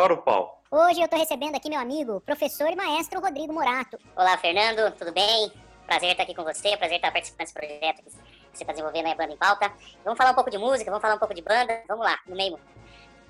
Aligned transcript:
Tora 0.00 0.14
o 0.14 0.22
pau. 0.22 0.62
Hoje 0.70 1.02
eu 1.02 1.08
tô 1.08 1.16
recebendo 1.18 1.56
aqui 1.56 1.68
meu 1.68 1.78
amigo, 1.78 2.22
professor 2.22 2.68
e 2.70 2.74
maestro 2.74 3.20
Rodrigo 3.20 3.52
Morato. 3.52 3.98
Olá, 4.16 4.38
Fernando, 4.38 4.90
tudo 4.96 5.12
bem? 5.12 5.52
Prazer 5.86 6.12
estar 6.12 6.22
aqui 6.22 6.34
com 6.34 6.42
você, 6.42 6.74
prazer 6.74 6.96
estar 6.96 7.12
participando 7.12 7.40
desse 7.40 7.52
projeto 7.52 8.02
que 8.02 8.10
você 8.10 8.62
está 8.62 8.72
desenvolvendo 8.72 9.08
aí, 9.08 9.14
Banda 9.14 9.34
em 9.34 9.36
Pauta. 9.36 9.70
Vamos 10.02 10.16
falar 10.16 10.30
um 10.30 10.34
pouco 10.34 10.50
de 10.50 10.56
música, 10.56 10.90
vamos 10.90 11.02
falar 11.02 11.16
um 11.16 11.18
pouco 11.18 11.34
de 11.34 11.42
banda. 11.42 11.82
Vamos 11.86 12.02
lá, 12.02 12.18
no 12.26 12.34
meio. 12.34 12.58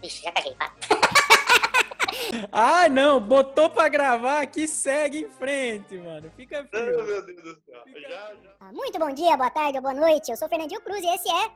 Ixi, 0.00 0.22
já 0.22 0.30
caguei, 0.30 0.54
para. 0.54 0.70
Ah, 2.52 2.88
não, 2.88 3.20
botou 3.20 3.68
pra 3.68 3.88
gravar 3.88 4.40
aqui, 4.40 4.68
segue 4.68 5.22
em 5.22 5.28
frente, 5.28 5.98
mano. 5.98 6.30
Fica 6.36 6.64
frio. 6.70 7.04
Meu 7.04 7.26
Deus 7.26 7.42
do 7.42 7.62
céu. 7.62 7.82
Já, 8.00 8.08
já. 8.08 8.54
Ah, 8.60 8.72
Muito 8.72 8.96
bom 8.96 9.10
dia, 9.10 9.36
boa 9.36 9.50
tarde 9.50 9.78
ou 9.78 9.82
boa 9.82 9.94
noite. 9.94 10.30
Eu 10.30 10.36
sou 10.36 10.48
Fernandinho 10.48 10.80
Cruz 10.82 11.02
e 11.02 11.08
esse 11.08 11.28
é. 11.28 11.50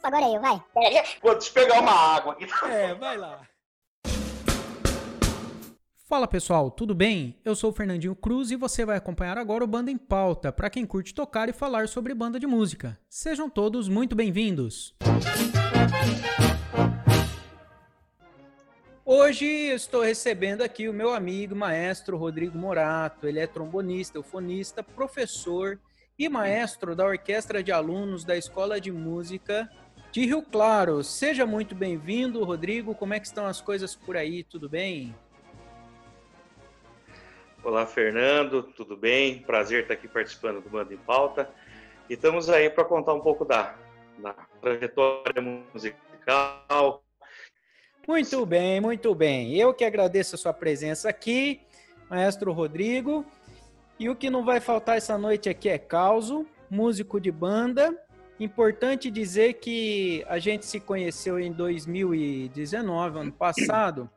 Agora 0.00 0.26
eu, 0.26 0.40
vai. 0.40 0.62
Pô, 1.20 1.32
deixa 1.34 1.48
eu 1.50 1.54
pegar 1.54 1.80
uma 1.80 1.92
água 1.92 2.34
aqui. 2.34 2.46
É, 2.66 2.94
vai 2.94 3.16
lá. 3.16 3.40
Fala 6.06 6.28
pessoal, 6.28 6.70
tudo 6.70 6.94
bem? 6.94 7.40
Eu 7.42 7.56
sou 7.56 7.70
o 7.70 7.72
Fernandinho 7.72 8.14
Cruz 8.14 8.50
e 8.50 8.56
você 8.56 8.84
vai 8.84 8.98
acompanhar 8.98 9.38
agora 9.38 9.64
o 9.64 9.66
Banda 9.66 9.90
em 9.90 9.96
Pauta, 9.96 10.52
para 10.52 10.68
quem 10.68 10.84
curte 10.84 11.14
tocar 11.14 11.48
e 11.48 11.52
falar 11.54 11.88
sobre 11.88 12.12
banda 12.12 12.38
de 12.38 12.46
música. 12.46 13.00
Sejam 13.08 13.48
todos 13.48 13.88
muito 13.88 14.14
bem-vindos. 14.14 14.94
Hoje 19.02 19.46
estou 19.46 20.02
recebendo 20.02 20.60
aqui 20.60 20.90
o 20.90 20.92
meu 20.92 21.14
amigo 21.14 21.56
maestro 21.56 22.18
Rodrigo 22.18 22.58
Morato. 22.58 23.26
Ele 23.26 23.40
é 23.40 23.46
trombonista, 23.46 24.18
eufonista, 24.18 24.82
professor 24.82 25.80
e 26.18 26.28
maestro 26.28 26.94
da 26.94 27.06
orquestra 27.06 27.62
de 27.62 27.72
alunos 27.72 28.26
da 28.26 28.36
Escola 28.36 28.78
de 28.78 28.92
Música 28.92 29.70
de 30.12 30.26
Rio 30.26 30.42
Claro. 30.42 31.02
Seja 31.02 31.46
muito 31.46 31.74
bem-vindo, 31.74 32.44
Rodrigo. 32.44 32.94
Como 32.94 33.14
é 33.14 33.18
que 33.18 33.26
estão 33.26 33.46
as 33.46 33.62
coisas 33.62 33.96
por 33.96 34.18
aí? 34.18 34.44
Tudo 34.44 34.68
bem? 34.68 35.14
Olá, 37.64 37.86
Fernando, 37.86 38.62
tudo 38.62 38.94
bem? 38.94 39.38
Prazer 39.38 39.80
estar 39.80 39.94
aqui 39.94 40.06
participando 40.06 40.60
do 40.60 40.68
Banda 40.68 40.92
em 40.92 40.98
Pauta. 40.98 41.48
E 42.10 42.12
estamos 42.12 42.50
aí 42.50 42.68
para 42.68 42.84
contar 42.84 43.14
um 43.14 43.20
pouco 43.20 43.42
da, 43.42 43.74
da 44.18 44.34
trajetória 44.60 45.40
musical. 45.40 47.02
Muito 48.06 48.44
bem, 48.44 48.82
muito 48.82 49.14
bem. 49.14 49.56
Eu 49.56 49.72
que 49.72 49.82
agradeço 49.82 50.34
a 50.34 50.38
sua 50.38 50.52
presença 50.52 51.08
aqui, 51.08 51.62
maestro 52.10 52.52
Rodrigo. 52.52 53.24
E 53.98 54.10
o 54.10 54.14
que 54.14 54.28
não 54.28 54.44
vai 54.44 54.60
faltar 54.60 54.98
essa 54.98 55.16
noite 55.16 55.48
aqui 55.48 55.70
é 55.70 55.78
causo, 55.78 56.46
músico 56.68 57.18
de 57.18 57.32
banda. 57.32 57.98
Importante 58.38 59.10
dizer 59.10 59.54
que 59.54 60.22
a 60.28 60.38
gente 60.38 60.66
se 60.66 60.78
conheceu 60.80 61.40
em 61.40 61.50
2019, 61.50 63.20
ano 63.20 63.32
passado, 63.32 64.10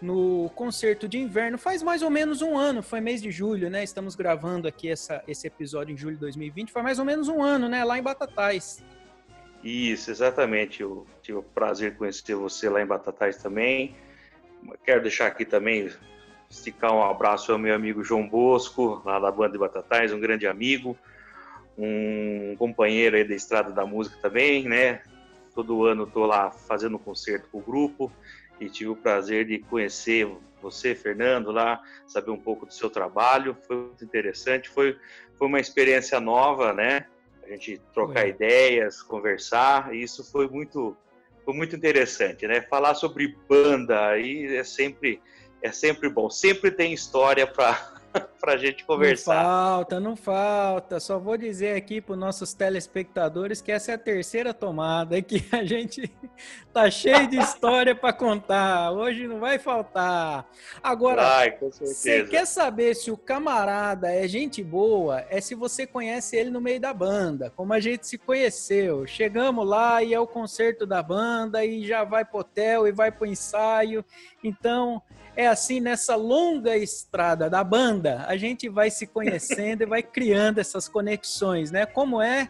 no 0.00 0.50
concerto 0.54 1.08
de 1.08 1.18
inverno. 1.18 1.58
Faz 1.58 1.82
mais 1.82 2.02
ou 2.02 2.10
menos 2.10 2.42
um 2.42 2.56
ano, 2.56 2.82
foi 2.82 3.00
mês 3.00 3.20
de 3.20 3.30
julho, 3.30 3.68
né? 3.68 3.82
Estamos 3.82 4.14
gravando 4.14 4.68
aqui 4.68 4.88
essa, 4.88 5.22
esse 5.26 5.46
episódio 5.46 5.92
em 5.92 5.96
julho 5.96 6.14
de 6.14 6.20
2020. 6.20 6.72
Foi 6.72 6.82
mais 6.82 6.98
ou 6.98 7.04
menos 7.04 7.28
um 7.28 7.42
ano, 7.42 7.68
né? 7.68 7.84
Lá 7.84 7.98
em 7.98 8.02
Batatais. 8.02 8.82
Isso, 9.62 10.10
exatamente. 10.10 10.82
Eu 10.82 11.06
tive 11.22 11.38
o 11.38 11.42
prazer 11.42 11.90
de 11.90 11.96
conhecer 11.96 12.34
você 12.34 12.68
lá 12.68 12.80
em 12.80 12.86
Batatais 12.86 13.36
também. 13.36 13.94
Quero 14.84 15.02
deixar 15.02 15.26
aqui 15.26 15.44
também, 15.44 15.90
esticar 16.50 16.92
um 16.92 17.02
abraço 17.02 17.52
ao 17.52 17.58
meu 17.58 17.74
amigo 17.74 18.02
João 18.02 18.28
Bosco, 18.28 19.02
lá 19.04 19.18
da 19.18 19.30
banda 19.30 19.52
de 19.52 19.58
Batatais, 19.58 20.12
um 20.12 20.18
grande 20.18 20.46
amigo, 20.46 20.96
um 21.76 22.56
companheiro 22.58 23.16
aí 23.16 23.24
da 23.24 23.34
Estrada 23.34 23.70
da 23.70 23.86
Música 23.86 24.16
também, 24.20 24.68
né? 24.68 25.00
Todo 25.54 25.84
ano 25.84 26.04
estou 26.04 26.26
lá 26.26 26.50
fazendo 26.50 26.96
um 26.96 27.00
concerto 27.00 27.48
com 27.50 27.58
o 27.58 27.62
grupo 27.62 28.12
e 28.60 28.68
tive 28.68 28.90
o 28.90 28.96
prazer 28.96 29.46
de 29.46 29.58
conhecer 29.58 30.28
você, 30.60 30.94
Fernando, 30.94 31.50
lá, 31.50 31.80
saber 32.06 32.30
um 32.30 32.40
pouco 32.40 32.66
do 32.66 32.72
seu 32.72 32.90
trabalho. 32.90 33.56
Foi 33.66 33.76
muito 33.76 34.04
interessante, 34.04 34.68
foi, 34.68 34.96
foi 35.36 35.46
uma 35.46 35.60
experiência 35.60 36.20
nova, 36.20 36.72
né? 36.72 37.06
A 37.44 37.48
gente 37.50 37.80
trocar 37.94 38.22
Foi. 38.22 38.30
ideias, 38.30 39.02
conversar, 39.02 39.94
e 39.94 40.02
isso 40.02 40.30
foi 40.30 40.46
muito, 40.48 40.96
foi 41.44 41.54
muito 41.54 41.74
interessante, 41.74 42.46
né? 42.46 42.60
Falar 42.62 42.94
sobre 42.94 43.36
banda 43.48 44.08
aí 44.08 44.54
é 44.54 44.64
sempre, 44.64 45.22
é 45.62 45.72
sempre 45.72 46.10
bom. 46.10 46.28
Sempre 46.28 46.70
tem 46.70 46.92
história 46.92 47.46
para 47.46 47.97
para 48.40 48.56
gente 48.56 48.80
Não 48.80 48.86
conversar. 48.86 49.42
falta, 49.44 50.00
não 50.00 50.16
falta. 50.16 51.00
Só 51.00 51.18
vou 51.18 51.36
dizer 51.36 51.76
aqui 51.76 52.00
para 52.00 52.12
os 52.12 52.18
nossos 52.18 52.52
telespectadores 52.54 53.60
que 53.60 53.72
essa 53.72 53.92
é 53.92 53.94
a 53.94 53.98
terceira 53.98 54.54
tomada, 54.54 55.20
que 55.22 55.44
a 55.52 55.64
gente 55.64 56.10
tá 56.72 56.90
cheio 56.90 57.28
de 57.28 57.36
história 57.38 57.94
para 57.94 58.12
contar. 58.12 58.92
Hoje 58.92 59.26
não 59.26 59.40
vai 59.40 59.58
faltar. 59.58 60.46
Agora, 60.82 61.50
com 61.52 61.70
Você 61.70 62.24
quer 62.24 62.46
saber 62.46 62.94
se 62.94 63.10
o 63.10 63.16
camarada 63.16 64.12
é 64.12 64.26
gente 64.28 64.62
boa? 64.62 65.24
É 65.28 65.40
se 65.40 65.54
você 65.54 65.86
conhece 65.86 66.36
ele 66.36 66.50
no 66.50 66.60
meio 66.60 66.80
da 66.80 66.92
banda, 66.94 67.52
como 67.56 67.72
a 67.72 67.80
gente 67.80 68.06
se 68.06 68.18
conheceu. 68.18 69.06
Chegamos 69.06 69.66
lá 69.66 70.02
e 70.02 70.14
é 70.14 70.20
o 70.20 70.26
concerto 70.26 70.86
da 70.86 71.02
banda 71.02 71.64
e 71.64 71.86
já 71.86 72.04
vai 72.04 72.24
pro 72.24 72.40
hotel 72.40 72.86
e 72.86 72.92
vai 72.92 73.10
pro 73.10 73.26
ensaio. 73.26 74.04
Então, 74.42 75.02
é 75.38 75.46
assim 75.46 75.78
nessa 75.78 76.16
longa 76.16 76.76
estrada 76.76 77.48
da 77.48 77.62
banda, 77.62 78.24
a 78.26 78.36
gente 78.36 78.68
vai 78.68 78.90
se 78.90 79.06
conhecendo 79.06 79.82
e 79.84 79.86
vai 79.86 80.02
criando 80.02 80.58
essas 80.58 80.88
conexões, 80.88 81.70
né? 81.70 81.86
Como 81.86 82.20
é 82.20 82.48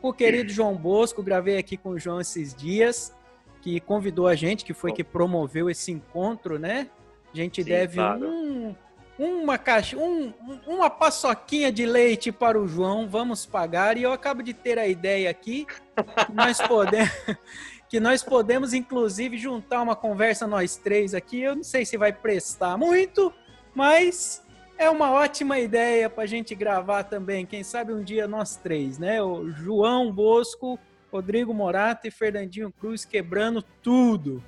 com 0.00 0.10
o 0.10 0.12
querido 0.12 0.48
João 0.52 0.76
Bosco, 0.76 1.20
gravei 1.20 1.58
aqui 1.58 1.76
com 1.76 1.88
o 1.90 1.98
João 1.98 2.20
esses 2.20 2.54
dias, 2.54 3.12
que 3.60 3.80
convidou 3.80 4.28
a 4.28 4.36
gente, 4.36 4.64
que 4.64 4.72
foi 4.72 4.92
que 4.92 5.02
promoveu 5.02 5.68
esse 5.68 5.90
encontro, 5.90 6.60
né? 6.60 6.86
A 7.34 7.36
gente 7.36 7.64
Sim, 7.64 7.68
deve 7.70 7.96
claro. 7.96 8.28
um, 8.28 8.72
uma 9.18 9.58
caixa, 9.58 9.96
um, 9.96 10.32
um- 10.46 10.60
uma 10.76 10.88
paçoquinha 10.88 11.72
de 11.72 11.84
leite 11.86 12.30
para 12.30 12.56
o 12.56 12.68
João, 12.68 13.08
vamos 13.08 13.44
pagar. 13.44 13.96
E 13.96 14.04
eu 14.04 14.12
acabo 14.12 14.44
de 14.44 14.54
ter 14.54 14.78
a 14.78 14.86
ideia 14.86 15.28
aqui, 15.28 15.66
nós 16.32 16.60
podemos, 16.62 17.10
que 17.88 17.98
nós 17.98 18.22
podemos 18.22 18.74
inclusive 18.74 19.38
juntar 19.38 19.82
uma 19.82 19.96
conversa 19.96 20.46
nós 20.46 20.76
três 20.76 21.14
aqui. 21.14 21.40
Eu 21.40 21.56
não 21.56 21.64
sei 21.64 21.84
se 21.84 21.96
vai 21.96 22.12
prestar 22.12 22.76
muito, 22.76 23.32
mas 23.74 24.42
é 24.76 24.88
uma 24.90 25.10
ótima 25.10 25.58
ideia 25.58 26.08
para 26.10 26.24
a 26.24 26.26
gente 26.26 26.54
gravar 26.54 27.04
também. 27.04 27.46
Quem 27.46 27.64
sabe 27.64 27.92
um 27.92 28.02
dia 28.02 28.28
nós 28.28 28.56
três, 28.56 28.98
né? 28.98 29.22
O 29.22 29.50
João 29.50 30.12
Bosco, 30.12 30.78
Rodrigo 31.10 31.54
Morato 31.54 32.06
e 32.06 32.10
Fernandinho 32.10 32.70
Cruz 32.70 33.04
quebrando 33.04 33.62
tudo. 33.82 34.42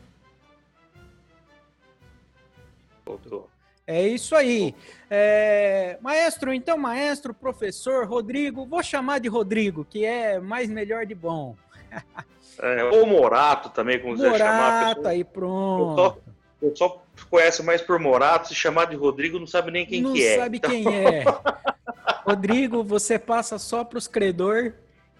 É 3.86 4.06
isso 4.06 4.36
aí. 4.36 4.72
É, 5.10 5.98
maestro, 6.00 6.52
então, 6.52 6.78
maestro, 6.78 7.34
professor, 7.34 8.06
Rodrigo, 8.06 8.64
vou 8.64 8.84
chamar 8.84 9.18
de 9.18 9.28
Rodrigo, 9.28 9.84
que 9.84 10.04
é 10.04 10.38
mais 10.38 10.70
melhor 10.70 11.04
de 11.04 11.14
bom. 11.14 11.56
É, 12.62 12.84
ou 12.84 13.06
Morato 13.06 13.70
também, 13.70 13.98
como 14.00 14.14
quiser 14.14 14.36
chamar. 14.36 14.94
pessoa. 14.94 15.08
aí 15.10 15.20
Eu 15.20 15.24
pronto. 15.24 15.94
só, 15.96 16.18
eu 16.62 16.76
só 16.76 17.02
conheço 17.30 17.64
mais 17.64 17.80
por 17.80 17.98
Morato, 17.98 18.48
se 18.48 18.54
chamar 18.54 18.86
de 18.86 18.96
Rodrigo 18.96 19.38
não 19.38 19.46
sabe 19.46 19.70
nem 19.70 19.86
quem 19.86 20.02
Não 20.02 20.12
que 20.12 20.22
é. 20.26 20.36
sabe 20.38 20.58
quem 20.60 20.84
é. 20.86 21.24
Rodrigo, 22.24 22.82
você 22.84 23.18
passa 23.18 23.58
só 23.58 23.82
para 23.84 23.98
os 23.98 24.06
credor, 24.06 24.74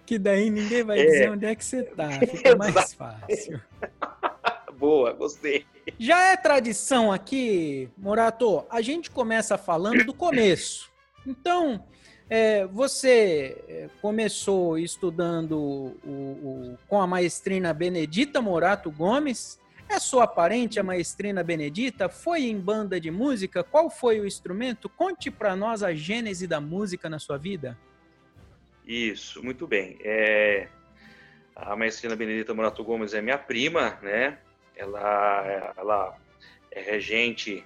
que 0.05 0.19
daí 0.19 0.49
ninguém 0.49 0.83
vai 0.83 0.99
É. 0.99 1.05
dizer 1.05 1.31
onde 1.31 1.45
é 1.45 1.55
que 1.55 1.65
você 1.65 1.83
tá. 1.83 2.09
Fica 2.11 2.55
mais 2.55 2.93
fácil. 2.93 3.59
Boa, 4.77 5.13
gostei. 5.13 5.65
Já 5.99 6.31
é 6.31 6.37
tradição 6.37 7.11
aqui, 7.11 7.89
Morato, 7.97 8.65
a 8.69 8.81
gente 8.81 9.09
começa 9.11 9.57
falando 9.57 10.03
do 10.03 10.13
começo. 10.13 10.89
Então, 11.25 11.83
é, 12.33 12.65
você 12.65 13.61
é, 13.67 13.89
começou 14.01 14.77
estudando 14.77 15.57
o- 15.57 15.97
o- 16.05 16.77
com 16.87 17.01
a 17.01 17.05
maestrina 17.05 17.73
Benedita 17.73 18.41
Morato 18.41 18.89
Gomes. 18.89 19.59
É 19.89 19.99
sua 19.99 20.25
parente, 20.25 20.79
a 20.79 20.83
maestrina 20.83 21.43
Benedita? 21.43 22.07
Foi 22.07 22.43
em 22.43 22.57
banda 22.57 22.97
de 23.01 23.11
música? 23.11 23.61
Qual 23.65 23.89
foi 23.89 24.21
o 24.21 24.25
instrumento? 24.25 24.87
Conte 24.87 25.29
para 25.29 25.57
nós 25.57 25.83
a 25.83 25.93
gênese 25.93 26.47
da 26.47 26.61
música 26.61 27.09
na 27.09 27.19
sua 27.19 27.37
vida. 27.37 27.77
Isso, 28.87 29.43
muito 29.43 29.67
bem. 29.67 29.97
É, 30.01 30.69
a 31.53 31.75
maestrina 31.75 32.15
Benedita 32.15 32.53
Morato 32.53 32.81
Gomes 32.85 33.13
é 33.13 33.21
minha 33.21 33.37
prima, 33.37 33.99
né? 34.01 34.37
Ela, 34.73 35.73
ela 35.77 36.17
é 36.71 36.79
regente. 36.79 37.65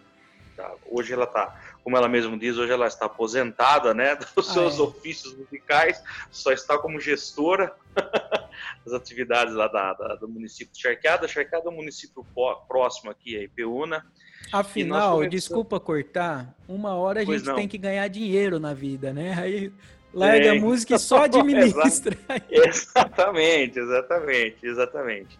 hoje 0.90 1.13
ela 1.13 1.25
está, 1.25 1.62
como 1.86 1.96
ela 1.96 2.10
mesma 2.10 2.36
diz, 2.36 2.58
hoje 2.58 2.72
ela 2.74 2.88
está 2.88 3.06
aposentada, 3.06 3.94
né? 3.94 4.16
Dos 4.36 4.50
Ah, 4.50 4.54
seus 4.54 4.80
é. 4.80 4.82
ofícios 4.82 5.38
musicais, 5.38 6.02
só 6.32 6.52
está 6.52 6.80
como 6.80 7.00
gestora 7.00 7.72
das 8.84 8.94
atividades 8.96 9.54
lá 9.54 9.68
da, 9.68 9.94
da- 9.94 10.16
do 10.16 10.28
município 10.28 10.74
de 10.74 10.82
Charqueada. 10.82 11.28
Charqueada 11.28 11.68
é 11.68 11.72
um 11.72 11.76
município 11.76 12.26
próximo 12.68 13.12
aqui, 13.12 13.38
é 13.38 13.44
Ipeúna. 13.44 14.04
Afinal, 14.52 15.12
começamos- 15.18 15.30
desculpa 15.30 15.80
cortar, 15.80 16.56
uma 16.68 16.96
hora 16.96 17.22
a 17.22 17.26
Pois 17.26 17.38
gente 17.40 17.48
não. 17.50 17.56
tem 17.56 17.68
que 17.68 17.78
ganhar 17.78 18.08
dinheiro 18.08 18.60
na 18.60 18.74
vida, 18.74 19.14
né? 19.14 19.36
Aí 19.40 19.72
larga 20.12 20.54
a 20.54 20.56
música 20.56 20.96
e 20.96 20.98
só 21.00 21.24
administra. 21.26 22.18
Exatamente, 22.50 23.78
exatamente, 23.80 24.66
exatamente. 24.66 25.40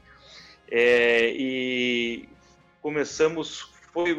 É, 0.70 1.32
e 1.36 2.30
começamos, 2.84 3.68
foi 3.92 4.14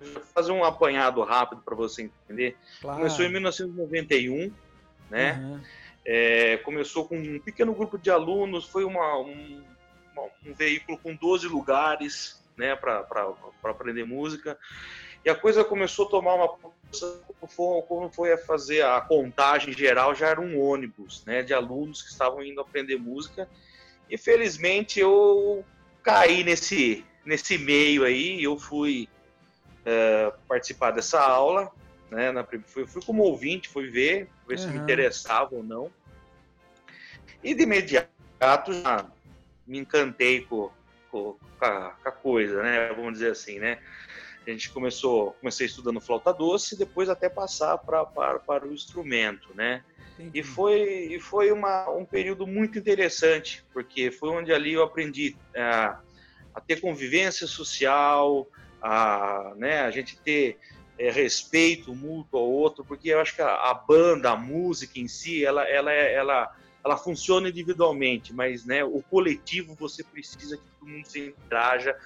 vou 0.00 0.22
fazer 0.34 0.52
um 0.52 0.64
apanhado 0.64 1.22
rápido 1.22 1.62
para 1.62 1.74
você 1.74 2.02
entender. 2.02 2.56
Claro. 2.80 2.98
Começou 2.98 3.24
em 3.24 3.32
1991, 3.32 4.52
né? 5.10 5.32
Uhum. 5.42 5.60
É, 6.04 6.56
começou 6.58 7.06
com 7.06 7.18
um 7.18 7.38
pequeno 7.40 7.74
grupo 7.74 7.98
de 7.98 8.10
alunos, 8.10 8.66
foi 8.66 8.84
uma, 8.84 9.18
um, 9.18 9.62
uma- 10.12 10.28
um 10.46 10.54
veículo 10.54 10.96
com 10.98 11.14
12 11.14 11.46
lugares 11.46 12.42
né, 12.56 12.74
para 12.74 13.04
aprender 13.64 14.04
música. 14.04 14.58
E 15.24 15.30
a 15.30 15.34
coisa 15.34 15.64
começou 15.64 16.06
a 16.06 16.10
tomar 16.10 16.34
uma 16.34 16.48
quando 17.86 18.10
foi 18.12 18.32
a 18.32 18.38
fazer 18.38 18.82
a 18.82 19.00
contagem 19.00 19.72
geral, 19.74 20.14
já 20.14 20.28
era 20.28 20.40
um 20.40 20.58
ônibus 20.58 21.24
né, 21.26 21.42
de 21.42 21.52
alunos 21.52 22.02
que 22.02 22.10
estavam 22.10 22.42
indo 22.42 22.60
aprender 22.60 22.96
música. 22.96 23.48
E 24.08 24.16
felizmente 24.16 24.98
eu 24.98 25.64
caí 26.02 26.42
nesse, 26.42 27.04
nesse 27.24 27.58
meio 27.58 28.04
aí, 28.04 28.42
eu 28.42 28.58
fui 28.58 29.08
é, 29.88 30.32
participar 30.46 30.90
dessa 30.90 31.18
aula, 31.18 31.72
né, 32.10 32.30
na, 32.30 32.46
fui, 32.66 32.86
fui 32.86 33.02
como 33.02 33.22
ouvinte, 33.22 33.70
fui 33.70 33.88
ver, 33.88 34.28
ver 34.46 34.58
se 34.58 34.66
me 34.66 34.78
interessava 34.78 35.54
ou 35.54 35.62
não. 35.62 35.90
E 37.42 37.54
de 37.54 37.62
imediato 37.62 38.72
já 38.72 39.06
me 39.66 39.78
encantei 39.78 40.42
com, 40.42 40.70
com, 41.10 41.36
com 41.58 41.64
a, 41.64 41.90
com 41.90 42.08
a 42.08 42.12
coisa, 42.12 42.62
né? 42.62 42.92
Vamos 42.94 43.14
dizer 43.14 43.32
assim, 43.32 43.58
né? 43.58 43.78
A 44.46 44.50
gente 44.50 44.70
começou, 44.70 45.32
comecei 45.40 45.66
estudando 45.66 46.00
flauta 46.00 46.32
doce 46.32 46.74
e 46.74 46.78
depois 46.78 47.08
até 47.08 47.28
passar 47.28 47.78
pra, 47.78 48.04
para, 48.04 48.38
para 48.40 48.66
o 48.66 48.72
instrumento, 48.72 49.54
né? 49.54 49.82
Entendi. 50.18 50.40
E 50.40 50.42
foi, 50.42 50.82
e 51.12 51.20
foi 51.20 51.50
uma, 51.52 51.88
um 51.90 52.04
período 52.04 52.46
muito 52.46 52.78
interessante, 52.78 53.64
porque 53.72 54.10
foi 54.10 54.30
onde 54.30 54.52
ali 54.52 54.72
eu 54.72 54.82
aprendi 54.82 55.36
a, 55.54 56.00
a 56.54 56.60
ter 56.60 56.80
convivência 56.80 57.46
social, 57.46 58.48
a, 58.80 59.52
né, 59.56 59.80
a 59.80 59.90
gente 59.90 60.20
ter 60.20 60.58
é, 60.98 61.10
respeito 61.10 61.94
mútuo 61.94 62.40
ao 62.40 62.50
outro, 62.50 62.84
porque 62.84 63.10
eu 63.10 63.20
acho 63.20 63.34
que 63.34 63.42
a, 63.42 63.54
a 63.70 63.74
banda, 63.74 64.30
a 64.30 64.36
música 64.36 64.98
em 64.98 65.08
si, 65.08 65.44
ela, 65.44 65.62
ela, 65.68 65.92
é- 65.92 66.14
ela, 66.14 66.50
ela 66.84 66.96
funciona 66.96 67.48
individualmente, 67.48 68.32
mas 68.32 68.64
né, 68.64 68.84
o 68.84 69.02
coletivo 69.02 69.74
você 69.74 70.02
precisa 70.02 70.56
que 70.56 70.64
todo 70.78 70.88
mundo 70.88 71.06
se 71.06 71.28
interaja, 71.28 71.96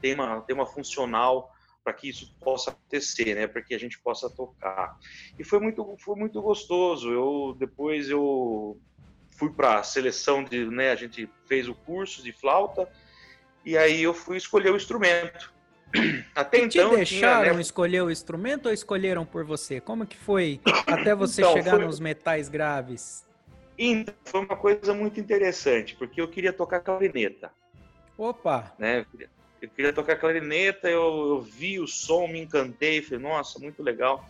tem 0.00 0.14
uma, 0.14 0.40
tem 0.42 0.54
uma 0.54 0.66
funcional 0.66 1.50
para 1.82 1.92
que 1.94 2.08
isso 2.08 2.34
possa 2.40 2.70
acontecer, 2.70 3.34
né, 3.34 3.46
para 3.46 3.62
que 3.62 3.74
a 3.74 3.78
gente 3.78 3.98
possa 4.00 4.28
tocar. 4.28 4.96
E 5.38 5.44
foi 5.44 5.60
muito, 5.60 5.96
foi 5.98 6.16
muito 6.16 6.40
gostoso. 6.42 7.10
Eu 7.10 7.56
depois 7.58 8.10
eu 8.10 8.78
fui 9.38 9.50
para 9.50 9.78
a 9.78 9.82
seleção 9.82 10.44
de, 10.44 10.66
né, 10.66 10.90
a 10.90 10.96
gente 10.96 11.28
fez 11.46 11.68
o 11.68 11.74
curso 11.74 12.22
de 12.22 12.32
flauta 12.32 12.88
e 13.64 13.76
aí 13.76 14.02
eu 14.02 14.12
fui 14.12 14.36
escolher 14.36 14.70
o 14.70 14.76
instrumento. 14.76 15.52
Até 16.34 16.58
Te 16.60 16.64
então 16.78 16.90
tinha, 16.90 16.96
deixaram 16.96 17.54
né, 17.54 17.60
escolher 17.60 18.02
o 18.02 18.10
instrumento 18.10 18.66
ou 18.66 18.72
escolheram 18.72 19.24
por 19.26 19.44
você? 19.44 19.80
Como 19.80 20.06
que 20.06 20.16
foi 20.16 20.60
até 20.86 21.14
você 21.14 21.42
Então, 21.42 21.54
chegar 21.54 21.76
foi- 21.76 21.86
nos 21.86 22.00
metais 22.00 22.48
graves? 22.48 23.26
Então, 23.78 24.14
foi 24.24 24.40
uma 24.40 24.56
coisa 24.56 24.92
muito 24.92 25.18
interessante, 25.18 25.96
porque 25.96 26.20
eu 26.20 26.28
queria 26.28 26.52
tocar 26.52 26.80
clarineta, 26.80 27.50
Opa! 28.16 28.74
né? 28.78 29.00
Eu 29.00 29.04
queria, 29.06 29.30
eu 29.62 29.70
queria 29.70 29.92
tocar 29.92 30.16
clarineta, 30.16 30.88
eu, 30.88 31.00
eu 31.30 31.40
vi 31.40 31.80
o 31.80 31.86
som, 31.86 32.26
me 32.28 32.40
encantei, 32.40 33.00
falei, 33.02 33.22
nossa, 33.22 33.58
muito 33.58 33.82
legal. 33.82 34.26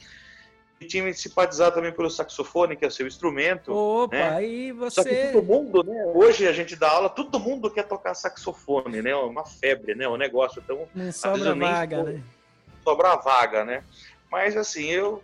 E 0.81 0.87
tinha 0.87 1.05
me 1.05 1.12
simpatizado 1.12 1.75
também 1.75 1.93
pelo 1.93 2.09
saxofone, 2.09 2.75
que 2.75 2.85
é 2.87 2.88
o 2.88 2.91
seu 2.91 3.06
instrumento. 3.06 3.71
Opa, 3.75 4.17
né? 4.17 4.29
aí 4.35 4.73
Só 4.88 5.05
que 5.05 5.11
você. 5.11 5.31
todo 5.32 5.43
mundo, 5.44 5.82
né? 5.85 6.05
Hoje 6.15 6.49
a 6.49 6.53
gente 6.55 6.75
dá 6.75 6.91
aula, 6.91 7.11
todo 7.11 7.38
mundo 7.38 7.71
quer 7.71 7.82
tocar 7.82 8.15
saxofone, 8.15 9.03
né? 9.03 9.11
É 9.11 9.17
uma 9.17 9.44
febre, 9.44 9.94
né? 9.94 10.09
O 10.09 10.17
negócio. 10.17 10.62
Então, 10.65 10.88
Não 10.94 11.12
sobra 11.12 11.55
vaga, 11.55 11.97
estou- 11.99 12.12
né? 12.15 12.23
sobra 12.82 13.12
a 13.12 13.17
vaga, 13.17 13.62
né? 13.62 13.85
Mas 14.32 14.56
assim, 14.56 14.87
eu, 14.87 15.23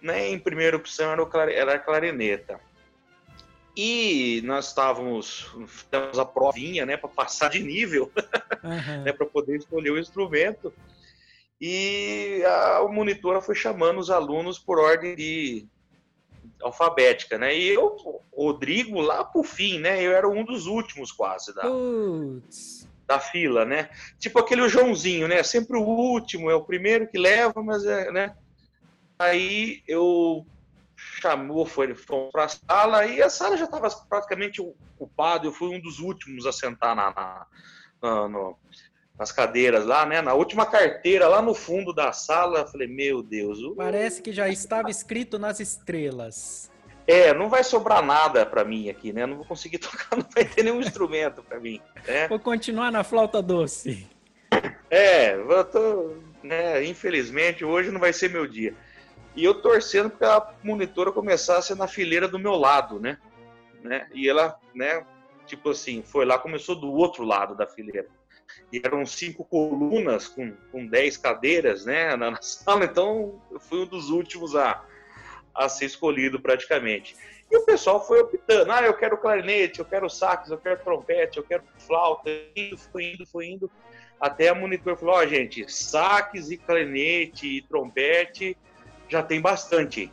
né, 0.00 0.28
em 0.28 0.38
primeira 0.38 0.76
opção 0.76 1.10
era, 1.10 1.20
o 1.22 1.26
clari- 1.26 1.54
era 1.54 1.74
a 1.74 1.78
clarineta. 1.80 2.60
E 3.76 4.40
nós 4.44 4.68
estávamos, 4.68 5.50
fizemos 5.66 6.18
a 6.18 6.24
provinha, 6.24 6.86
né, 6.86 6.96
para 6.96 7.08
passar 7.08 7.48
de 7.50 7.60
nível, 7.60 8.12
Aham. 8.62 9.02
né, 9.02 9.12
para 9.12 9.26
poder 9.26 9.56
escolher 9.56 9.90
o 9.90 9.98
instrumento. 9.98 10.72
E 11.64 12.42
a 12.44 12.84
monitora 12.88 13.40
foi 13.40 13.54
chamando 13.54 14.00
os 14.00 14.10
alunos 14.10 14.58
por 14.58 14.80
ordem 14.80 15.14
de 15.14 15.68
alfabética, 16.60 17.38
né? 17.38 17.56
E 17.56 17.68
eu, 17.68 17.96
Rodrigo, 18.36 19.00
lá 19.00 19.24
pro 19.24 19.44
fim, 19.44 19.78
né? 19.78 20.02
Eu 20.02 20.10
era 20.10 20.28
um 20.28 20.44
dos 20.44 20.66
últimos 20.66 21.12
quase 21.12 21.54
da, 21.54 21.62
da 23.06 23.20
fila, 23.20 23.64
né? 23.64 23.90
Tipo 24.18 24.40
aquele 24.40 24.68
Joãozinho, 24.68 25.28
né? 25.28 25.40
Sempre 25.44 25.76
o 25.76 25.82
último, 25.84 26.50
é 26.50 26.54
o 26.56 26.64
primeiro 26.64 27.06
que 27.08 27.16
leva, 27.16 27.62
mas 27.62 27.84
é, 27.84 28.10
né? 28.10 28.34
Aí 29.16 29.84
eu 29.86 30.44
chamou, 30.96 31.64
foi, 31.64 31.94
fomos 31.94 32.32
para 32.32 32.44
a 32.44 32.48
sala 32.48 33.06
e 33.06 33.22
a 33.22 33.30
sala 33.30 33.56
já 33.56 33.66
estava 33.66 33.88
praticamente 34.08 34.60
ocupada. 34.60 35.46
Eu 35.46 35.52
fui 35.52 35.68
um 35.76 35.80
dos 35.80 36.00
últimos 36.00 36.44
a 36.44 36.50
sentar 36.52 36.96
na, 36.96 37.12
na- 37.14 37.46
na- 38.02 38.28
no- 38.28 38.56
nas 39.22 39.30
cadeiras 39.30 39.86
lá, 39.86 40.04
né? 40.04 40.20
Na 40.20 40.34
última 40.34 40.66
carteira 40.66 41.28
lá 41.28 41.40
no 41.40 41.54
fundo 41.54 41.92
da 41.92 42.10
sala. 42.12 42.58
Eu 42.60 42.66
falei, 42.66 42.88
meu 42.88 43.22
Deus, 43.22 43.60
o- 43.62 43.76
Parece 43.76 44.20
que 44.20 44.32
já 44.32 44.48
estava 44.48 44.90
escrito 44.90 45.38
nas 45.38 45.60
estrelas. 45.60 46.68
é, 47.06 47.32
não 47.32 47.48
vai 47.48 47.62
sobrar 47.62 48.04
nada 48.04 48.44
para 48.44 48.64
mim 48.64 48.88
aqui, 48.88 49.12
né? 49.12 49.24
Não 49.24 49.36
vou 49.36 49.44
conseguir 49.44 49.78
tocar, 49.78 50.16
não 50.16 50.26
vai 50.34 50.44
ter 50.44 50.64
nenhum 50.64 50.80
instrumento 50.80 51.40
para 51.42 51.60
mim, 51.60 51.80
né? 52.06 52.26
Vou 52.26 52.40
continuar 52.40 52.90
na 52.90 53.04
flauta 53.04 53.40
doce. 53.40 54.08
É, 54.90 55.34
eu 55.34 55.64
tô, 55.64 56.16
né, 56.42 56.84
infelizmente 56.84 57.64
hoje 57.64 57.90
não 57.92 58.00
vai 58.00 58.12
ser 58.12 58.28
meu 58.28 58.46
dia. 58.46 58.74
E 59.36 59.44
eu 59.44 59.54
torcendo 59.54 60.10
para 60.10 60.36
a 60.36 60.52
monitora 60.64 61.10
começasse 61.12 61.74
na 61.76 61.86
fileira 61.86 62.26
do 62.28 62.38
meu 62.40 62.54
lado, 62.56 62.98
né? 63.00 63.16
né? 63.82 64.06
E 64.12 64.28
ela, 64.28 64.58
né, 64.74 65.04
tipo 65.46 65.70
assim, 65.70 66.02
foi 66.04 66.24
lá, 66.26 66.38
começou 66.38 66.74
do 66.74 66.92
outro 66.92 67.24
lado 67.24 67.54
da 67.56 67.66
fileira. 67.66 68.08
E 68.72 68.80
eram 68.82 69.04
cinco 69.04 69.44
colunas 69.44 70.28
com, 70.28 70.52
com 70.70 70.86
dez 70.86 71.16
cadeiras, 71.16 71.84
né, 71.84 72.14
na, 72.16 72.32
na 72.32 72.42
sala, 72.42 72.84
então 72.84 73.40
eu 73.50 73.60
fui 73.60 73.80
um 73.80 73.86
dos 73.86 74.10
últimos 74.10 74.54
a, 74.56 74.82
a 75.54 75.68
ser 75.68 75.86
escolhido 75.86 76.40
praticamente. 76.40 77.16
E 77.50 77.56
o 77.56 77.64
pessoal 77.64 78.06
foi 78.06 78.20
optando, 78.20 78.72
ah, 78.72 78.82
eu 78.82 78.94
quero 78.94 79.18
clarinete, 79.18 79.78
eu 79.78 79.84
quero 79.84 80.08
sax, 80.08 80.50
eu 80.50 80.56
quero 80.56 80.82
trompete, 80.82 81.36
eu 81.36 81.44
quero 81.44 81.62
flauta, 81.78 82.30
indo, 82.56 82.78
foi 82.78 83.12
indo, 83.12 83.26
foi 83.26 83.46
indo 83.46 83.70
até 84.22 84.50
a 84.50 84.54
monitor 84.54 84.96
falou, 84.96 85.16
ó, 85.16 85.26
gente, 85.26 85.66
saques 85.68 86.48
e 86.52 86.56
clarinete 86.56 87.56
e 87.56 87.62
trompete 87.62 88.56
já 89.08 89.20
tem 89.20 89.40
bastante. 89.40 90.12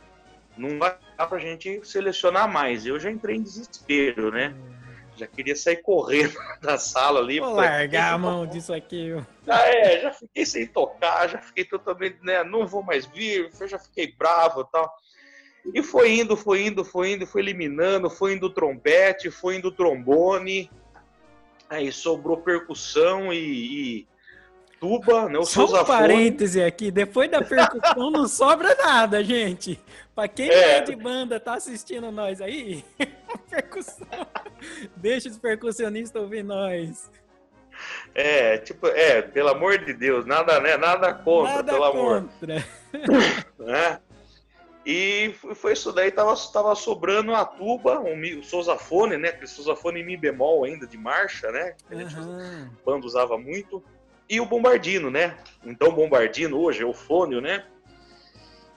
Não 0.58 0.80
vai 0.80 0.98
dar 1.16 1.28
pra 1.28 1.38
gente 1.38 1.80
selecionar 1.86 2.52
mais. 2.52 2.84
Eu 2.84 2.98
já 2.98 3.08
entrei 3.08 3.36
em 3.36 3.42
desespero, 3.42 4.32
né? 4.32 4.52
Já 5.20 5.26
queria 5.26 5.54
sair 5.54 5.76
correndo 5.82 6.32
da 6.62 6.78
sala 6.78 7.20
ali. 7.20 7.40
Vou 7.40 7.54
falei, 7.54 7.70
largar 7.70 8.14
a 8.14 8.18
mão 8.18 8.46
disso 8.46 8.72
aqui. 8.72 9.12
Ah, 9.46 9.68
é, 9.68 10.00
já 10.00 10.12
fiquei 10.12 10.46
sem 10.46 10.66
tocar, 10.66 11.28
já 11.28 11.38
fiquei 11.38 11.64
totalmente, 11.64 12.18
né? 12.22 12.42
Não 12.42 12.66
vou 12.66 12.82
mais 12.82 13.04
vir, 13.04 13.50
já 13.68 13.78
fiquei 13.78 14.14
bravo 14.16 14.62
e 14.62 14.72
tal. 14.72 14.90
E 15.74 15.82
foi 15.82 16.18
indo, 16.18 16.38
foi 16.38 16.66
indo, 16.66 16.82
foi 16.82 17.12
indo, 17.12 17.26
foi 17.26 17.42
eliminando, 17.42 18.08
foi 18.08 18.32
indo 18.32 18.46
o 18.46 18.50
trompete, 18.50 19.30
foi 19.30 19.56
indo 19.56 19.68
o 19.68 19.72
trombone. 19.72 20.70
Aí 21.68 21.92
sobrou 21.92 22.38
percussão 22.38 23.30
e, 23.30 23.36
e 24.00 24.08
tuba, 24.80 25.28
né? 25.28 25.38
O 25.38 25.44
Só 25.44 25.66
um 25.66 25.84
parêntese 25.84 26.62
aqui, 26.62 26.90
depois 26.90 27.30
da 27.30 27.42
percussão 27.42 28.10
não 28.10 28.26
sobra 28.26 28.74
nada, 28.74 29.22
gente. 29.22 29.78
Pra 30.14 30.26
quem 30.26 30.48
É. 30.50 30.78
é 30.78 30.80
de 30.80 30.96
banda, 30.96 31.38
tá 31.38 31.54
assistindo 31.54 32.10
nós 32.10 32.40
aí, 32.40 32.82
percussão. 33.50 34.06
Deixa 34.96 35.28
os 35.28 35.38
percussionistas 35.38 36.20
ouvir 36.20 36.42
nós. 36.42 37.10
É, 38.14 38.58
tipo, 38.58 38.86
é, 38.88 39.22
pelo 39.22 39.50
amor 39.50 39.78
de 39.78 39.92
Deus, 39.94 40.26
nada, 40.26 40.58
né? 40.60 40.76
Nada 40.76 41.14
contra, 41.14 41.56
Nada 41.56 41.72
pelo 41.72 41.84
amor. 41.84 42.22
contra. 42.22 42.64
né? 43.58 44.00
E 44.84 45.34
foi- 45.54 45.74
isso 45.74 45.92
daí, 45.92 46.10
tava, 46.10 46.34
tava 46.52 46.74
sobrando 46.74 47.34
a 47.34 47.44
tuba, 47.44 48.00
um, 48.00 48.20
o 48.38 48.42
sousafone, 48.42 49.16
né? 49.18 49.28
Aquele 49.28 49.46
sousafone 49.46 50.00
em 50.00 50.04
mi 50.04 50.16
bemol 50.16 50.64
ainda, 50.64 50.86
de 50.86 50.96
marcha, 50.98 51.50
né? 51.52 51.74
Que 51.86 51.94
a 51.94 51.98
gente 51.98 52.16
Aham. 52.16 52.70
o 52.82 52.84
bando 52.84 53.06
usava 53.06 53.38
muito. 53.38 53.82
E 54.30 54.40
o 54.40 54.46
bombardino, 54.46 55.10
né? 55.10 55.36
Então, 55.64 55.90
bombardino 55.90 56.56
hoje 56.56 56.84
é 56.84 56.86
o 56.86 56.94
fônio, 56.94 57.40
né? 57.40 57.66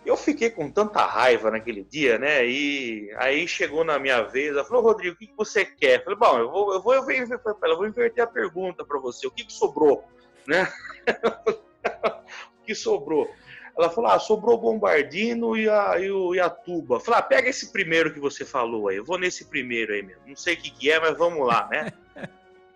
Eu 0.03 0.17
fiquei 0.17 0.49
com 0.49 0.69
tanta 0.71 1.05
raiva 1.05 1.51
naquele 1.51 1.83
dia, 1.83 2.17
né? 2.17 2.43
E 2.43 3.13
aí 3.17 3.47
chegou 3.47 3.83
na 3.83 3.99
minha 3.99 4.23
vez, 4.23 4.49
ela 4.49 4.65
falou, 4.65 4.81
Rodrigo, 4.81 5.15
o 5.15 5.17
que, 5.19 5.31
você 5.37 5.63
quer? 5.63 5.99
Eu 5.99 6.03
falei, 6.05 6.17
bom, 6.17 6.39
eu 6.39 6.51
vou, 6.51 6.73
eu 6.73 6.81
vou, 6.81 6.95
eu 6.95 7.03
vou, 7.03 7.69
eu 7.69 7.77
vou, 7.77 7.87
inverter 7.87 8.23
a 8.23 8.27
pergunta 8.27 8.83
para 8.83 8.99
você, 8.99 9.27
o 9.27 9.31
que, 9.31 9.45
que 9.45 9.53
sobrou, 9.53 10.03
né? 10.47 10.67
o 12.59 12.65
que 12.65 12.73
sobrou? 12.73 13.29
Ela 13.77 13.91
falou, 13.91 14.09
ah, 14.09 14.17
sobrou 14.17 14.55
o 14.55 14.61
bombardino 14.61 15.55
e 15.55 15.69
a, 15.69 15.99
e, 15.99 16.09
o, 16.09 16.33
e 16.33 16.39
a 16.39 16.49
tuba. 16.49 16.99
Falei, 16.99 17.19
ah, 17.19 17.23
pega 17.23 17.47
esse 17.47 17.71
primeiro 17.71 18.11
que 18.11 18.19
você 18.19 18.43
falou 18.43 18.87
aí, 18.87 18.97
eu 18.97 19.05
vou 19.05 19.19
nesse 19.19 19.45
primeiro 19.45 19.93
aí 19.93 20.01
mesmo. 20.01 20.23
Não 20.25 20.35
sei 20.35 20.55
o 20.55 20.57
que, 20.57 20.71
que 20.71 20.91
é, 20.91 20.99
mas 20.99 21.15
vamos 21.15 21.45
lá, 21.45 21.69
né? 21.71 21.93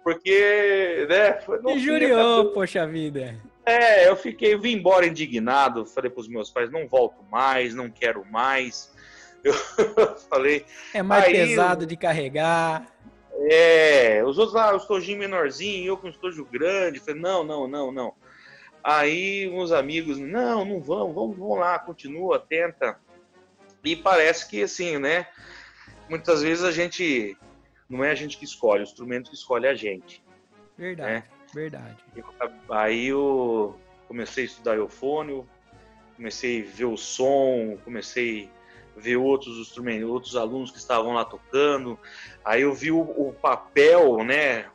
Porque, 0.07 1.05
né? 1.09 1.33
foi- 1.41 1.57
não 1.57 1.73
tinha 1.73 1.79
juriou, 1.79 2.37
cabelo. 2.37 2.53
poxa 2.53 2.87
vida. 2.87 3.35
É, 3.65 4.07
eu 4.07 4.15
fiquei, 4.15 4.57
vim 4.57 4.77
embora 4.77 5.05
indignado, 5.05 5.85
falei 5.85 6.09
para 6.09 6.21
os 6.21 6.29
meus 6.29 6.49
pais, 6.49 6.71
não 6.71 6.87
volto 6.87 7.21
mais, 7.29 7.75
não 7.75 7.89
quero 7.89 8.23
mais. 8.23 8.89
Eu 9.43 10.15
falei. 10.29 10.65
É 10.93 11.03
mais 11.03 11.25
aí, 11.25 11.33
pesado 11.33 11.85
de 11.85 11.97
carregar. 11.97 12.87
É, 13.51 14.23
os 14.25 14.37
outros 14.37 14.55
lá, 14.55 14.73
o 14.73 14.77
estojinho 14.77 15.19
menorzinho, 15.19 15.87
eu 15.87 15.97
com 15.97 16.07
o 16.07 16.09
estojo 16.09 16.45
grande. 16.45 16.99
Falei, 16.99 17.21
não, 17.21 17.43
não, 17.43 17.67
não, 17.67 17.91
não. 17.91 18.13
Aí 18.83 19.49
uns 19.49 19.73
amigos, 19.73 20.17
não, 20.17 20.63
não 20.63 20.79
vamos, 20.81 21.13
vamos, 21.13 21.37
vamos 21.37 21.59
lá, 21.59 21.77
continua, 21.79 22.39
tenta. 22.39 22.97
E 23.83 23.95
parece 23.95 24.49
que 24.49 24.63
assim, 24.63 24.97
né? 24.97 25.27
Muitas 26.09 26.41
vezes 26.41 26.63
a 26.63 26.71
gente 26.71 27.37
não 27.89 28.03
é 28.03 28.11
a 28.11 28.15
gente 28.15 28.37
que 28.37 28.45
escolhe, 28.45 28.81
o 28.81 28.83
instrumento 28.83 29.29
que 29.29 29.35
escolhe 29.35 29.67
a 29.67 29.73
gente. 29.73 30.23
Verdade, 30.77 31.11
né? 31.11 31.23
verdade. 31.53 31.97
Aí 32.69 33.07
eu 33.07 33.77
comecei 34.07 34.43
a 34.43 34.47
estudar 34.47 34.75
eufônio, 34.75 35.47
comecei 36.15 36.61
a 36.61 36.65
ver 36.65 36.85
o 36.85 36.97
som, 36.97 37.77
comecei 37.83 38.49
a 38.95 38.99
ver 38.99 39.17
outros 39.17 39.57
instrumentos, 39.57 40.09
outros 40.09 40.35
alunos 40.35 40.71
que 40.71 40.77
estavam 40.77 41.13
lá 41.13 41.23
tocando. 41.23 41.97
Aí 42.43 42.61
eu 42.61 42.73
vi 42.73 42.91
o, 42.91 42.99
o 42.99 43.33
papel, 43.33 44.23
né? 44.23 44.65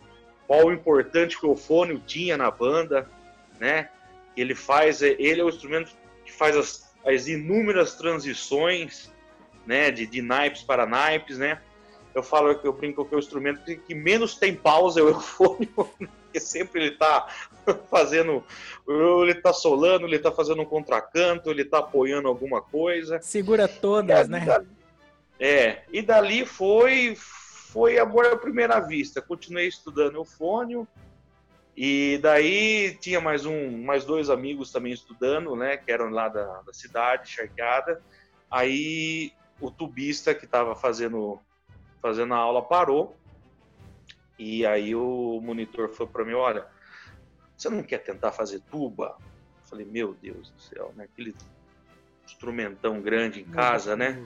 Qual 0.46 0.66
o 0.66 0.72
importante 0.72 1.38
que 1.38 1.46
o 1.46 1.52
eufônio 1.52 2.02
tinha 2.06 2.36
na 2.36 2.50
banda, 2.50 3.08
né? 3.58 3.90
Ele 4.36 4.54
faz, 4.54 5.02
ele 5.02 5.40
é 5.40 5.44
o 5.44 5.48
instrumento 5.48 5.94
que 6.24 6.32
faz 6.32 6.56
as, 6.56 6.94
as 7.04 7.26
inúmeras 7.26 7.94
transições, 7.94 9.12
né? 9.66 9.90
De, 9.90 10.06
de 10.06 10.22
naipes 10.22 10.62
para 10.62 10.86
naipes, 10.86 11.38
né? 11.38 11.60
Eu 12.14 12.22
falo 12.22 12.54
que 12.54 12.66
eu 12.66 12.72
brinco 12.72 13.04
que 13.04 13.14
é 13.14 13.16
o 13.16 13.20
instrumento 13.20 13.64
que, 13.64 13.76
que 13.76 13.94
menos 13.94 14.34
tem 14.34 14.54
pausa 14.54 15.00
é 15.00 15.02
o 15.02 15.08
eufônio, 15.10 15.68
porque 15.74 16.40
sempre 16.40 16.82
ele 16.82 16.92
está 16.92 17.28
fazendo, 17.90 18.44
ele 18.88 19.32
está 19.32 19.52
solando, 19.52 20.06
ele 20.06 20.16
está 20.16 20.30
fazendo 20.30 20.62
um 20.62 20.66
contracanto, 20.66 21.50
ele 21.50 21.62
está 21.62 21.78
apoiando 21.78 22.28
alguma 22.28 22.60
coisa. 22.60 23.20
Segura 23.22 23.66
todas, 23.66 24.28
né? 24.28 24.40
Dali, 24.40 24.68
é, 25.38 25.82
e 25.92 26.02
dali 26.02 26.46
foi 26.46 27.16
foi 27.16 27.98
amor 27.98 28.26
à 28.26 28.36
primeira 28.36 28.78
vista. 28.80 29.22
Continuei 29.22 29.66
estudando 29.66 30.16
eufônio 30.16 30.86
e 31.74 32.18
daí 32.22 32.96
tinha 33.00 33.18
mais 33.18 33.46
um, 33.46 33.82
mais 33.82 34.04
dois 34.04 34.28
amigos 34.28 34.70
também 34.70 34.92
estudando, 34.92 35.56
né, 35.56 35.78
que 35.78 35.90
eram 35.90 36.10
lá 36.10 36.28
da, 36.28 36.60
da 36.60 36.72
cidade, 36.72 37.30
charqueada. 37.30 38.02
Aí 38.50 39.32
o 39.58 39.70
tubista 39.70 40.34
que 40.34 40.44
estava 40.44 40.76
fazendo 40.76 41.40
fazendo 42.02 42.34
a 42.34 42.38
aula 42.38 42.60
parou. 42.60 43.16
E 44.38 44.66
aí 44.66 44.94
o 44.94 45.40
monitor 45.40 45.88
falou 45.88 46.12
para 46.12 46.24
mim, 46.24 46.32
olha, 46.32 46.66
você 47.56 47.70
não 47.70 47.82
quer 47.82 47.98
tentar 47.98 48.32
fazer 48.32 48.60
tuba? 48.70 49.16
Eu 49.20 49.68
falei, 49.68 49.86
meu 49.86 50.12
Deus 50.14 50.50
do 50.50 50.60
céu, 50.60 50.92
né? 50.96 51.04
Aquele 51.04 51.34
instrumentão 52.26 53.00
grande 53.00 53.40
em 53.40 53.44
casa, 53.44 53.94
né? 53.94 54.20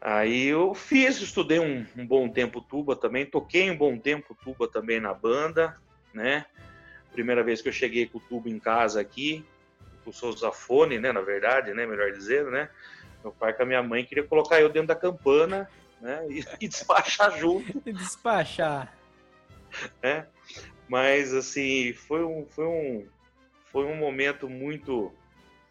Aí 0.00 0.46
eu 0.46 0.74
fiz, 0.74 1.20
estudei 1.20 1.58
um, 1.58 1.84
um, 1.96 2.06
bom 2.06 2.28
tempo 2.28 2.60
tuba 2.60 2.96
também, 2.96 3.26
toquei 3.26 3.70
um 3.70 3.76
bom 3.76 3.98
tempo 3.98 4.36
tuba 4.42 4.66
também 4.66 5.00
na 5.00 5.12
banda, 5.12 5.76
né? 6.14 6.46
Primeira 7.12 7.42
vez 7.42 7.60
que 7.60 7.68
eu 7.68 7.72
cheguei 7.72 8.06
com 8.06 8.18
o 8.18 8.20
tubo 8.20 8.48
em 8.48 8.58
casa 8.58 9.00
aqui, 9.00 9.44
com 10.04 10.10
o 10.10 10.12
sousafone, 10.12 10.98
né? 10.98 11.12
Na 11.12 11.20
verdade, 11.20 11.74
né? 11.74 11.84
Melhor 11.84 12.12
dizendo, 12.12 12.50
né? 12.50 12.70
Meu 13.22 13.32
pai 13.32 13.52
com 13.52 13.62
a 13.62 13.66
minha 13.66 13.82
mãe 13.82 14.04
queria 14.04 14.24
colocar 14.24 14.60
eu 14.60 14.68
dentro 14.68 14.88
da 14.88 14.94
campana 14.94 15.68
né? 16.00 16.26
E, 16.28 16.44
e 16.64 16.68
despachar 16.68 17.38
junto. 17.38 17.82
E 17.84 17.92
despachar. 17.92 18.92
É, 20.02 20.24
mas 20.88 21.34
assim, 21.34 21.92
foi 21.92 22.24
um, 22.24 22.46
foi 22.46 22.66
um, 22.66 23.06
foi 23.72 23.84
um 23.84 23.96
momento 23.96 24.48
muito, 24.48 25.12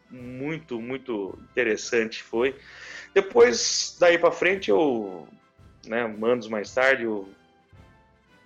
muito, 0.09 0.79
muito 0.79 1.37
interessante. 1.51 2.21
Foi. 2.21 2.55
Depois, 3.13 3.95
daí 3.99 4.17
para 4.17 4.31
frente, 4.31 4.69
eu, 4.69 5.27
né, 5.85 6.03
anos 6.03 6.47
mais 6.47 6.73
tarde, 6.73 7.03
eu 7.03 7.29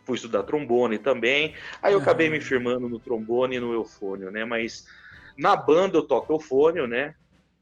fui 0.05 0.15
estudar 0.15 0.43
trombone 0.43 0.97
também. 0.97 1.55
Aí 1.81 1.93
eu 1.93 1.99
acabei 1.99 2.29
me 2.29 2.41
firmando 2.41 2.89
no 2.89 2.99
trombone 2.99 3.57
e 3.57 3.59
no 3.59 3.73
eufônio, 3.73 4.31
né? 4.31 4.45
Mas 4.45 4.87
na 5.37 5.55
banda 5.55 5.97
eu 5.97 6.03
toco 6.03 6.33
eufônio, 6.33 6.87
né? 6.87 7.15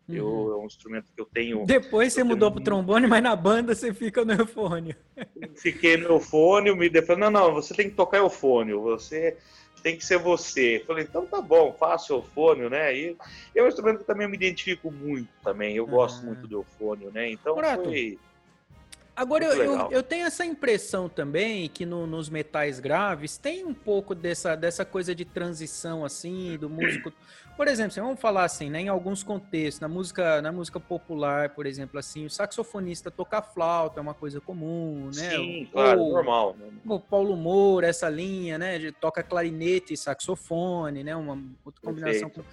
Eu, 0.10 0.26
uhum. 0.26 0.52
é 0.54 0.56
um 0.64 0.66
instrumento 0.66 1.12
que 1.14 1.22
eu 1.22 1.26
tenho. 1.26 1.66
Depois 1.66 2.14
você 2.14 2.24
mudou 2.24 2.50
para 2.50 2.62
o 2.62 2.64
trombone, 2.64 3.08
mas 3.08 3.22
na 3.22 3.36
banda 3.36 3.76
você 3.76 3.94
fica 3.94 4.24
no 4.24 4.34
eufônio. 4.34 4.96
Fiquei 5.58 5.98
no 5.98 6.06
eufônio, 6.06 6.76
me 6.78 6.90
defendeu, 6.90 7.30
não, 7.30 7.48
não, 7.48 7.54
você 7.54 7.74
tem 7.74 7.90
que 7.90 7.96
tocar 7.96 8.20
eufônio, 8.20 8.82
você 8.82 9.36
tem 9.84 9.98
que 9.98 10.06
ser 10.06 10.18
você. 10.18 10.82
Falei, 10.88 11.04
então 11.04 11.26
tá 11.26 11.42
bom, 11.42 11.74
faço 11.74 12.14
eufônio, 12.14 12.70
né? 12.70 12.96
E 12.96 13.18
é 13.54 13.62
um 13.62 13.68
instrumento 13.68 14.00
que 14.00 14.06
também 14.06 14.26
eu 14.26 14.30
me 14.30 14.38
identifico 14.38 14.92
muito 14.92 15.30
também, 15.44 15.76
eu 15.76 15.86
gosto 15.86 16.26
muito 16.26 16.48
do 16.48 16.58
eufônio, 16.58 17.12
né? 17.12 17.30
Então 17.30 17.56
foi. 17.56 18.18
Agora, 19.16 19.46
eu, 19.46 19.64
eu, 19.64 19.92
eu, 19.92 20.04
tenho 20.04 20.28
essa 20.28 20.46
impressão 20.46 21.10
também 21.10 21.68
que 21.68 21.88
no, 21.88 22.06
nos 22.06 22.30
metais 22.30 22.80
graves 22.80 23.36
tem 23.36 23.66
um 23.66 23.74
pouco 23.74 24.14
dessa, 24.14 24.56
dessa 24.56 24.86
coisa 24.86 25.16
de 25.16 25.26
transição, 25.26 26.06
assim, 26.06 26.56
do 26.56 26.70
músico. 26.70 27.12
Por 27.58 27.68
exemplo, 27.68 27.92
assim, 27.92 28.02
vamos 28.02 28.22
falar 28.22 28.44
assim, 28.44 28.70
né, 28.70 28.82
em 28.82 28.88
alguns 28.88 29.24
contextos, 29.24 29.80
na 29.82 29.88
música, 29.88 30.44
na 30.44 30.52
música 30.52 30.80
popular, 30.80 31.50
por 31.50 31.66
exemplo, 31.66 32.00
assim, 32.00 32.24
o 32.24 32.30
saxofonista 32.30 33.10
tocar 33.10 33.42
flauta 33.42 34.00
é 34.00 34.02
uma 34.02 34.14
coisa 34.14 34.40
comum, 34.40 35.10
né? 35.14 35.32
Sim, 35.32 35.68
claro, 35.72 36.08
normal. 36.08 36.56
Né? 36.60 36.68
O 36.86 37.00
Paulo 37.00 37.36
Moura, 37.36 37.88
essa 37.88 38.08
linha, 38.10 38.60
né, 38.60 38.78
de 38.78 38.92
toca 38.92 39.24
clarinete 39.24 39.96
e 39.96 39.98
saxofone, 39.98 41.04
né, 41.04 41.16
uma 41.16 41.42
outra 41.66 41.82
combinação 41.82 42.30
com 42.30 42.44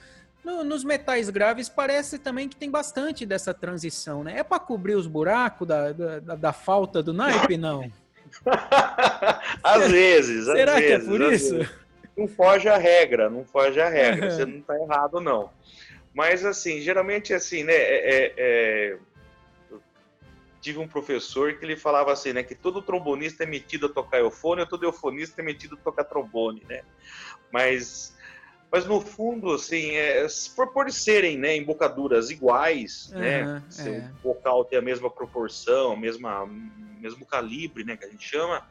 no, 0.42 0.62
nos 0.62 0.84
metais 0.84 1.30
graves 1.30 1.68
parece 1.68 2.18
também 2.18 2.48
que 2.48 2.56
tem 2.56 2.70
bastante 2.70 3.24
dessa 3.24 3.54
transição, 3.54 4.22
né? 4.22 4.40
É 4.40 4.44
para 4.44 4.58
cobrir 4.58 4.94
os 4.94 5.06
buracos 5.06 5.66
da, 5.66 5.92
da, 5.92 6.18
da, 6.20 6.52
falta 6.52 7.02
do 7.02 7.14
naipe, 7.14 7.56
não? 7.56 7.90
às 9.64 9.90
vezes, 9.90 10.46
às 10.46 10.56
Será 10.56 10.74
vezes, 10.74 10.86
que 10.86 10.92
é 10.92 10.98
por 11.10 11.32
isso? 11.32 11.54
Vezes. 11.56 11.83
Não 12.16 12.28
foge 12.28 12.68
a 12.68 12.76
regra, 12.76 13.28
não 13.28 13.44
foge 13.44 13.80
a 13.80 13.88
regra. 13.88 14.30
Você 14.30 14.44
não 14.44 14.58
está 14.58 14.78
errado, 14.78 15.20
não. 15.20 15.50
Mas, 16.14 16.44
assim, 16.44 16.80
geralmente, 16.80 17.34
assim, 17.34 17.64
né? 17.64 17.74
É, 17.74 18.14
é, 18.14 18.34
é 18.36 18.98
tive 20.60 20.78
um 20.78 20.88
professor 20.88 21.52
que 21.58 21.64
ele 21.64 21.76
falava 21.76 22.10
assim, 22.10 22.32
né, 22.32 22.42
que 22.42 22.54
todo 22.54 22.80
trombonista 22.80 23.42
é 23.42 23.46
metido 23.46 23.84
a 23.84 23.88
tocar 23.90 24.20
eufone, 24.20 24.66
todo 24.66 24.82
eufonista 24.84 25.42
é 25.42 25.44
metido 25.44 25.74
a 25.74 25.84
tocar 25.84 26.04
trombone, 26.04 26.62
né? 26.66 26.80
Mas 27.52 28.14
mas 28.74 28.86
no 28.86 29.00
fundo, 29.00 29.52
assim, 29.52 29.92
é, 29.92 30.26
por, 30.56 30.66
por 30.72 30.90
serem 30.90 31.38
né, 31.38 31.56
embocaduras 31.56 32.28
iguais, 32.28 33.12
uhum, 33.12 33.20
né, 33.20 33.62
é. 33.78 34.10
o 34.24 34.34
vocal 34.34 34.64
tem 34.64 34.76
a 34.76 34.82
mesma 34.82 35.08
proporção, 35.08 35.94
mesma, 35.96 36.44
mesmo 36.98 37.24
calibre, 37.24 37.84
né, 37.84 37.96
que 37.96 38.04
a 38.04 38.08
gente 38.08 38.28
chama, 38.28 38.66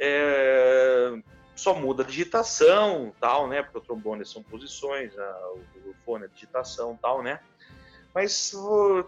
é, 0.00 1.12
só 1.56 1.74
muda 1.74 2.04
a 2.04 2.06
digitação, 2.06 3.12
tal, 3.20 3.48
né, 3.48 3.62
porque 3.62 3.78
o 3.78 3.80
trombone 3.80 4.24
são 4.24 4.42
posições, 4.42 5.18
a, 5.18 5.52
o, 5.54 5.90
o 5.90 5.94
fone 6.04 6.26
é 6.26 6.28
digitação, 6.28 6.96
tal, 7.00 7.22
né, 7.22 7.40
mas 8.14 8.52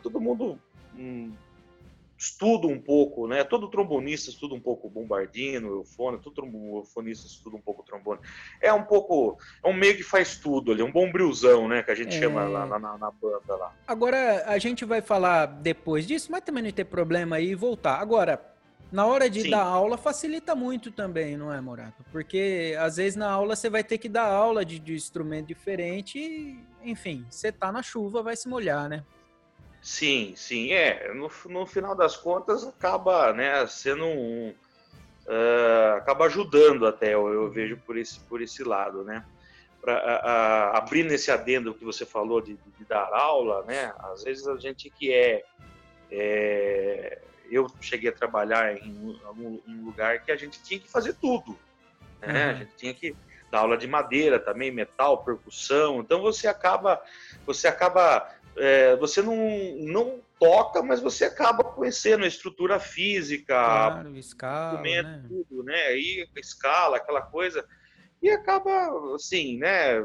todo 0.02 0.20
mundo 0.20 0.58
hum, 0.96 1.32
estudo 2.18 2.66
um 2.66 2.80
pouco, 2.80 3.28
né? 3.28 3.44
Todo 3.44 3.68
trombonista 3.68 4.28
estuda 4.28 4.54
um 4.54 4.60
pouco 4.60 4.90
bombardino, 4.90 5.68
eufone, 5.68 6.18
todo 6.18 6.44
eufonista 6.44 7.26
estuda 7.26 7.56
um 7.56 7.60
pouco 7.60 7.84
trombone. 7.84 8.20
É 8.60 8.72
um 8.72 8.82
pouco, 8.82 9.38
é 9.64 9.68
um 9.68 9.72
meio 9.72 9.96
que 9.96 10.02
faz 10.02 10.36
tudo 10.36 10.72
ali, 10.72 10.82
um 10.82 10.90
bombrilzão, 10.90 11.68
né? 11.68 11.82
Que 11.82 11.92
a 11.92 11.94
gente 11.94 12.16
é... 12.16 12.18
chama 12.18 12.44
lá 12.44 12.66
na, 12.66 12.98
na, 12.98 13.10
banda 13.10 13.54
lá. 13.54 13.72
Agora, 13.86 14.44
a 14.46 14.58
gente 14.58 14.84
vai 14.84 15.00
falar 15.00 15.46
depois 15.46 16.04
disso, 16.04 16.32
mas 16.32 16.42
também 16.42 16.64
não 16.64 16.72
tem 16.72 16.84
problema 16.84 17.36
aí 17.36 17.54
voltar. 17.54 18.00
Agora, 18.00 18.44
na 18.90 19.06
hora 19.06 19.28
de 19.28 19.42
Sim. 19.42 19.50
dar 19.50 19.62
aula 19.62 19.98
facilita 19.98 20.54
muito 20.54 20.90
também, 20.90 21.36
não 21.36 21.52
é, 21.52 21.60
Morato? 21.60 22.04
Porque 22.10 22.74
às 22.78 22.96
vezes 22.96 23.16
na 23.16 23.30
aula 23.30 23.54
você 23.54 23.68
vai 23.68 23.84
ter 23.84 23.98
que 23.98 24.08
dar 24.08 24.26
aula 24.26 24.64
de, 24.64 24.78
de 24.78 24.94
instrumento 24.94 25.48
diferente 25.48 26.18
e, 26.18 26.58
enfim, 26.82 27.26
você 27.28 27.52
tá 27.52 27.70
na 27.70 27.82
chuva, 27.82 28.22
vai 28.22 28.36
se 28.36 28.48
molhar, 28.48 28.88
né? 28.88 29.04
Sim, 29.82 30.34
sim, 30.36 30.72
é. 30.72 31.12
No, 31.14 31.30
no 31.46 31.66
final 31.66 31.94
das 31.94 32.16
contas, 32.16 32.66
acaba 32.66 33.32
né, 33.32 33.66
sendo 33.66 34.04
um. 34.04 34.54
Uh, 35.26 35.96
acaba 35.96 36.24
ajudando 36.24 36.86
até, 36.86 37.12
eu, 37.12 37.28
eu, 37.28 37.50
vejo 37.50 37.76
por 37.86 37.98
esse, 37.98 38.18
por 38.20 38.40
esse 38.40 38.64
lado, 38.64 39.04
né? 39.04 39.22
Pra, 39.80 40.72
abrir 40.74 41.04
nesse 41.04 41.30
adendo 41.30 41.74
que 41.74 41.84
você 41.84 42.06
falou 42.06 42.40
de, 42.40 42.54
de, 42.54 42.84
dar 42.88 43.12
aula, 43.12 43.62
né? 43.64 43.92
Às 43.98 44.24
vezes 44.24 44.48
a 44.48 44.56
gente 44.56 44.88
que 44.88 45.12
é, 45.12 45.44
é 46.10 47.18
eu 47.50 47.66
cheguei 47.80 48.10
a 48.10 48.12
trabalhar 48.12 48.76
em 48.76 48.92
um, 48.92 49.60
um, 49.66 49.84
lugar 49.84 50.22
que 50.24 50.30
a 50.30 50.36
gente 50.36 50.62
tinha 50.62 50.80
que 50.80 50.88
fazer 50.88 51.14
tudo, 51.14 51.58
né? 52.20 52.46
Uhum. 52.46 52.50
A 52.50 52.54
gente 52.54 52.76
tinha 52.76 52.94
que 52.94 53.16
dar 53.50 53.60
aula 53.60 53.76
de 53.76 53.86
madeira 53.86 54.38
também, 54.38 54.70
metal, 54.70 55.24
percussão. 55.24 56.00
Então 56.00 56.20
você 56.20 56.46
acaba, 56.46 57.02
você 57.46 57.66
acaba 57.66 58.28
é, 58.58 58.96
você 58.96 59.22
não, 59.22 59.36
não 59.78 60.20
toca, 60.38 60.82
mas 60.82 61.00
você 61.00 61.24
acaba 61.24 61.64
conhecendo 61.64 62.24
a 62.24 62.28
estrutura 62.28 62.78
física, 62.78 63.54
claro, 63.54 64.16
escala, 64.16 64.80
né? 64.82 65.24
tudo, 65.28 65.62
né? 65.62 65.96
Escala, 66.36 66.96
aquela 66.96 67.22
coisa, 67.22 67.64
e 68.22 68.28
acaba 68.30 69.14
assim, 69.14 69.58
né? 69.58 70.04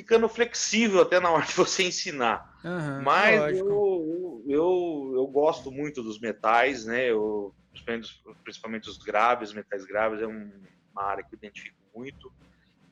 Ficando 0.00 0.28
flexível 0.28 1.02
até 1.02 1.20
na 1.20 1.30
hora 1.30 1.44
de 1.46 1.52
você 1.54 1.82
ensinar. 1.84 2.42
Aham, 2.64 3.02
Mas 3.02 3.58
eu, 3.58 3.66
eu, 3.66 4.44
eu, 4.48 5.12
eu 5.16 5.26
gosto 5.26 5.70
muito 5.70 6.02
dos 6.02 6.18
metais, 6.18 6.84
né? 6.86 7.10
Eu, 7.10 7.54
principalmente, 7.72 8.08
principalmente 8.42 8.88
os 8.90 8.98
graves, 8.98 9.52
metais 9.52 9.84
graves 9.84 10.20
é 10.20 10.26
um- 10.26 10.62
uma 10.92 11.04
área 11.04 11.22
que 11.22 11.34
eu 11.34 11.36
identifico 11.36 11.76
muito, 11.94 12.32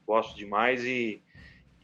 gosto 0.06 0.36
demais 0.36 0.84
e, 0.84 1.22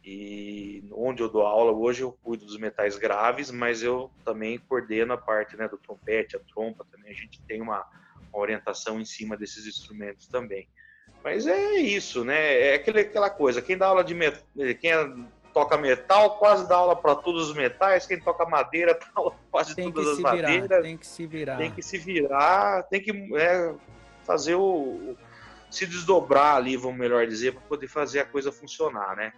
e 0.04 0.82
onde 0.92 1.22
eu 1.22 1.28
dou 1.28 1.42
aula 1.42 1.72
hoje 1.72 2.02
eu 2.02 2.12
cuido 2.22 2.44
dos 2.46 2.58
metais 2.58 2.96
graves, 2.96 3.50
mas 3.50 3.82
eu 3.82 4.12
também 4.24 4.58
coordeno 4.68 5.14
a 5.14 5.18
parte 5.18 5.56
né, 5.56 5.68
do 5.68 5.78
trompete, 5.78 6.36
a 6.36 6.40
trompa 6.54 6.86
também, 6.90 7.10
a 7.10 7.14
gente 7.14 7.40
tem 7.48 7.60
uma, 7.60 7.84
uma 8.32 8.42
orientação 8.42 9.00
em 9.00 9.04
cima 9.04 9.36
desses 9.36 9.66
instrumentos 9.66 10.28
também. 10.28 10.68
Mas 11.24 11.46
é 11.46 11.76
isso, 11.76 12.22
né? 12.22 12.60
É 12.68 12.74
aquele, 12.74 13.00
aquela 13.00 13.30
coisa, 13.30 13.62
quem 13.62 13.78
dá 13.78 13.86
aula 13.86 14.04
de 14.04 14.12
metal, 14.14 14.42
quem 14.78 14.92
é- 14.92 15.10
toca 15.54 15.78
metal 15.78 16.36
quase 16.38 16.68
dá 16.68 16.76
aula 16.76 16.94
para 16.94 17.14
todos 17.14 17.48
os 17.48 17.56
metais, 17.56 18.06
quem 18.06 18.20
toca 18.20 18.44
madeira 18.44 18.92
dá 19.00 19.06
aula 19.14 19.34
quase 19.50 19.74
Tem 19.74 19.86
que 19.90 19.92
todas 19.94 20.10
as 20.10 20.16
se 20.16 20.22
virar, 20.22 20.36
madeiras 20.50 20.82
tem 20.82 20.96
que 20.98 21.06
se 21.06 21.26
virar. 21.26 21.56
tem 21.56 21.70
que 21.70 21.82
se 21.82 21.98
virar, 21.98 22.82
tem 22.84 23.00
que 23.00 23.36
é, 23.36 23.74
fazer 24.26 24.54
o- 24.56 25.16
se 25.70 25.86
desdobrar 25.86 26.56
ali, 26.56 26.76
vamos 26.76 26.98
melhor 26.98 27.26
dizer, 27.26 27.52
para 27.52 27.62
poder 27.62 27.88
fazer 27.88 28.20
a 28.20 28.24
coisa 28.26 28.52
funcionar, 28.52 29.16
né? 29.16 29.32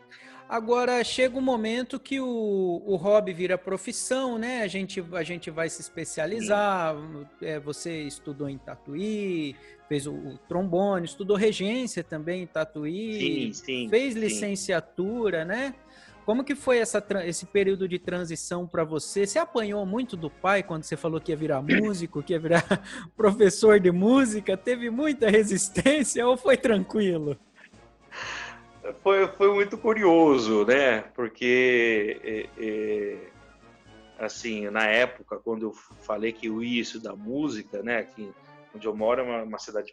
Agora 0.49 1.03
chega 1.03 1.37
um 1.37 1.41
momento 1.41 1.99
que 1.99 2.21
o, 2.21 2.83
o 2.87 2.95
hobby 2.95 3.33
vira 3.33 3.59
profissão, 3.59 4.39
né? 4.39 4.63
A 4.63 4.69
gente, 4.69 5.05
a 5.13 5.23
gente 5.25 5.51
vai 5.51 5.69
se 5.69 5.81
especializar. 5.81 6.95
É, 7.43 7.59
você 7.59 8.03
estudou 8.03 8.49
em 8.49 8.57
Tatuí, 8.57 9.57
fez 9.89 10.07
o, 10.07 10.13
o 10.13 10.39
trombone, 10.49 11.05
estudou 11.05 11.37
regência 11.37 12.05
também 12.05 12.43
em 12.43 12.47
Tatuí, 12.47 13.53
Sim, 13.53 13.53
sim. 13.53 13.89
fez 13.89 14.15
sim. 14.15 14.21
licenciatura, 14.21 15.45
né? 15.45 15.75
Como 16.25 16.43
que 16.43 16.57
foi 16.57 16.79
essa, 16.79 17.05
esse 17.25 17.47
período 17.47 17.89
de 17.89 17.99
transição 17.99 18.67
para 18.67 18.83
você? 18.83 19.27
Você 19.27 19.39
apanhou 19.39 19.85
muito 19.87 20.17
do 20.17 20.29
pai 20.29 20.63
quando 20.63 20.83
você 20.83 20.97
falou 20.97 21.21
que 21.21 21.31
ia 21.31 21.37
virar 21.37 21.63
músico, 21.63 22.23
que 22.23 22.33
ia 22.33 22.39
virar 22.39 22.65
professor 23.17 23.79
de 23.79 23.93
música? 23.93 24.57
Teve 24.57 24.91
muita 24.91 25.31
resistência 25.31 26.27
ou 26.27 26.37
foi 26.37 26.57
tranquilo? 26.57 27.37
Foi, 29.03 29.27
foi 29.29 29.53
muito 29.55 29.77
curioso, 29.79 30.65
né? 30.65 31.03
Porque, 31.15 32.21
é, 32.23 32.65
é, 32.65 33.31
assim, 34.19 34.69
na 34.71 34.87
época, 34.87 35.39
quando 35.39 35.67
eu 35.67 35.73
falei 36.07 36.33
que 36.33 36.47
eu 36.47 36.63
ia 36.63 36.83
estudar 36.83 37.17
música, 37.17 37.83
né? 37.83 37.99
Aqui 37.99 38.31
onde 38.75 38.87
eu 38.87 38.95
moro 38.95 39.21
é 39.21 39.25
uma, 39.25 39.43
uma 39.43 39.59
cidade 39.59 39.93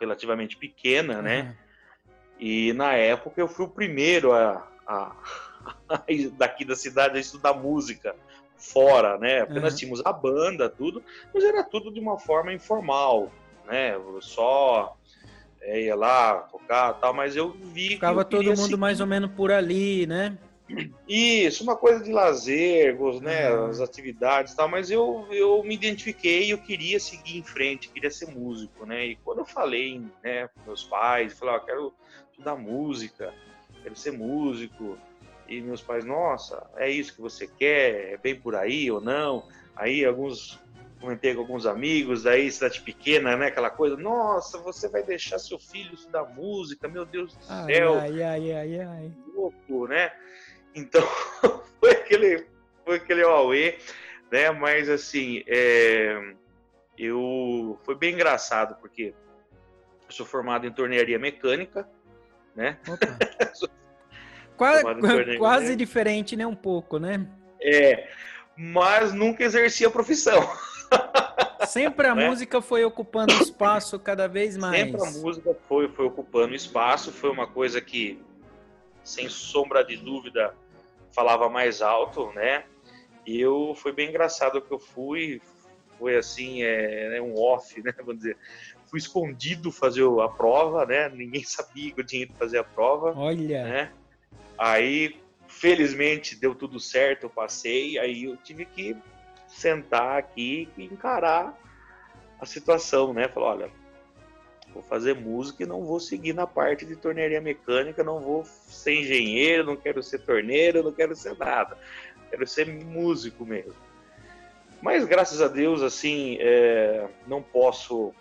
relativamente 0.00 0.56
pequena, 0.56 1.20
né? 1.22 1.56
E 2.38 2.72
na 2.72 2.94
época 2.94 3.40
eu 3.40 3.48
fui 3.48 3.66
o 3.66 3.70
primeiro 3.70 4.32
a, 4.32 4.66
a- 4.86 5.16
a 5.88 6.04
daqui 6.32 6.64
da 6.64 6.74
cidade 6.74 7.18
a 7.18 7.20
estudar 7.20 7.54
música 7.54 8.14
fora, 8.56 9.18
né? 9.18 9.40
Apenas 9.42 9.72
Uhum. 9.72 9.78
tínhamos 9.78 10.02
a 10.04 10.12
banda, 10.12 10.68
tudo, 10.68 11.02
mas 11.34 11.44
era 11.44 11.62
tudo 11.64 11.92
de 11.92 12.00
uma 12.00 12.18
forma 12.18 12.52
informal, 12.52 13.30
né? 13.66 13.92
Só 14.20 14.96
é, 15.62 15.82
ia 15.82 15.94
lá 15.94 16.34
tocar 16.50 16.94
tal, 16.94 17.12
mas 17.12 17.36
eu 17.36 17.52
vi 17.52 17.88
que 17.88 17.94
Ficava 17.94 18.20
eu 18.20 18.24
todo 18.24 18.44
mundo 18.44 18.56
seguir 18.56 18.76
mais 18.76 19.00
ou 19.00 19.06
menos 19.06 19.30
por 19.32 19.50
ali, 19.52 20.06
né? 20.06 20.36
isso, 21.08 21.64
uma 21.64 21.76
coisa 21.76 22.02
de 22.04 22.12
lazer, 22.12 22.96
né, 23.20 23.50
Uhum. 23.52 23.66
as 23.66 23.80
atividades 23.80 24.52
e 24.52 24.56
tal, 24.56 24.68
mas 24.68 24.90
eu, 24.90 25.26
eu 25.30 25.62
me 25.64 25.74
identifiquei 25.74 26.44
e 26.44 26.50
eu 26.50 26.58
queria 26.58 27.00
seguir 27.00 27.38
em 27.38 27.42
frente, 27.42 27.88
queria 27.88 28.10
ser 28.10 28.26
músico, 28.26 28.86
né? 28.86 29.06
E 29.06 29.16
quando 29.16 29.38
eu 29.38 29.44
falei, 29.44 30.00
né, 30.22 30.48
com 30.48 30.62
meus 30.66 30.84
pais, 30.84 31.36
falei, 31.36 31.56
ó, 31.56 31.58
quero 31.58 31.92
estudar 32.30 32.54
música, 32.54 33.34
quero 33.82 33.96
ser 33.96 34.12
músico, 34.12 34.96
e 35.48 35.60
meus 35.60 35.82
pais, 35.82 36.04
nossa, 36.04 36.64
é 36.76 36.88
isso 36.88 37.14
que 37.14 37.20
você 37.20 37.48
quer? 37.48 38.12
É 38.12 38.16
bem 38.16 38.36
por 38.36 38.54
aí 38.54 38.88
ou 38.90 39.00
não? 39.00 39.42
Aí 39.74 40.04
alguns 40.04 40.60
comentei 41.00 41.34
com 41.34 41.40
alguns 41.40 41.64
amigos, 41.66 42.24
daí 42.24 42.50
cidade 42.50 42.82
pequena, 42.82 43.36
né, 43.36 43.46
aquela 43.46 43.70
coisa, 43.70 43.96
nossa, 43.96 44.58
você 44.58 44.88
vai 44.88 45.02
deixar 45.02 45.38
seu 45.38 45.58
filho 45.58 45.94
estudar 45.94 46.24
música, 46.24 46.86
meu 46.88 47.06
Deus 47.06 47.34
do 47.34 47.40
Ai, 47.48 47.74
céu 47.74 47.98
ai, 47.98 48.22
ai, 48.22 48.52
ai, 48.52 48.80
ai. 48.80 49.12
louco, 49.34 49.86
né? 49.88 50.12
Então, 50.74 51.02
foi 51.80 51.92
aquele, 51.92 52.46
foi 52.84 52.96
aquele 52.96 53.24
Huawei, 53.24 53.78
né? 54.30 54.50
Mas 54.50 54.88
assim, 54.88 55.42
é, 55.46 56.34
eu 56.98 57.78
foi 57.82 57.94
bem 57.94 58.14
engraçado 58.14 58.76
porque 58.80 59.14
eu 60.06 60.12
sou 60.12 60.26
formado 60.26 60.66
em 60.66 60.72
tornearia 60.72 61.18
mecânica, 61.18 61.88
né? 62.54 62.78
Quase 65.38 65.70
né? 65.70 65.76
diferente, 65.76 66.36
né? 66.36 66.46
Um 66.46 66.54
pouco, 66.54 66.98
né? 66.98 67.26
É, 67.62 68.10
mas 68.54 69.14
nunca 69.14 69.42
exerci 69.42 69.86
a 69.86 69.90
profissão. 69.90 70.38
Sempre 71.66 72.08
a 72.08 72.14
Né? 72.14 72.28
música 72.28 72.60
foi 72.60 72.84
ocupando 72.84 73.32
espaço 73.32 73.98
cada 73.98 74.26
vez 74.26 74.56
mais. 74.56 74.76
Sempre 74.76 75.02
a 75.02 75.10
música 75.20 75.56
foi, 75.68 75.88
foi 75.88 76.06
ocupando 76.06 76.54
espaço, 76.54 77.12
foi 77.12 77.30
uma 77.30 77.46
coisa 77.46 77.80
que, 77.80 78.20
sem 79.04 79.28
sombra 79.28 79.84
de 79.84 79.96
dúvida, 79.96 80.54
falava 81.12 81.48
mais 81.48 81.80
alto, 81.80 82.32
né? 82.32 82.64
E 83.26 83.40
eu 83.40 83.74
foi 83.76 83.92
bem 83.92 84.08
engraçado 84.08 84.60
que 84.60 84.72
eu 84.72 84.78
fui, 84.78 85.40
foi 85.98 86.16
assim, 86.16 86.62
é, 86.62 87.10
né, 87.10 87.20
um 87.20 87.38
off, 87.38 87.80
né? 87.82 87.94
Vamos 87.98 88.18
dizer, 88.18 88.36
fui 88.86 88.98
escondido 88.98 89.70
fazer 89.70 90.02
a 90.20 90.28
prova, 90.28 90.84
né? 90.84 91.08
Ninguém 91.08 91.44
sabia 91.44 91.92
que 91.92 92.00
eu 92.00 92.06
tinha 92.06 92.22
ido 92.22 92.34
fazer 92.34 92.58
a 92.58 92.64
prova, 92.64 93.12
Olha, 93.16 93.62
né? 93.64 93.92
Aí, 94.58 95.20
felizmente, 95.46 96.34
deu 96.34 96.54
tudo 96.54 96.80
certo, 96.80 97.24
eu 97.24 97.30
passei, 97.30 97.98
aí 97.98 98.24
eu 98.24 98.36
tive 98.36 98.64
que 98.64 98.96
sentar 99.50 100.18
aqui 100.18 100.68
e 100.76 100.84
encarar 100.84 101.58
a 102.40 102.46
situação, 102.46 103.12
né? 103.12 103.28
Falar, 103.28 103.46
olha, 103.48 103.70
vou 104.72 104.82
fazer 104.82 105.14
música 105.14 105.62
e 105.62 105.66
não 105.66 105.84
vou 105.84 106.00
seguir 106.00 106.32
na 106.32 106.46
parte 106.46 106.86
de 106.86 106.96
tornearia 106.96 107.40
mecânica, 107.40 108.02
não 108.02 108.20
vou 108.20 108.44
ser 108.44 109.00
engenheiro, 109.00 109.64
não 109.64 109.76
quero 109.76 110.02
ser 110.02 110.20
torneiro, 110.20 110.82
não 110.82 110.92
quero 110.92 111.14
ser 111.14 111.36
nada. 111.36 111.76
Quero 112.30 112.46
ser 112.46 112.66
músico 112.66 113.44
mesmo. 113.44 113.74
Mas 114.80 115.04
graças 115.04 115.42
a 115.42 115.48
Deus, 115.48 115.82
assim, 115.82 116.38
é, 116.40 117.08
não 117.26 117.42
posso 117.42 118.14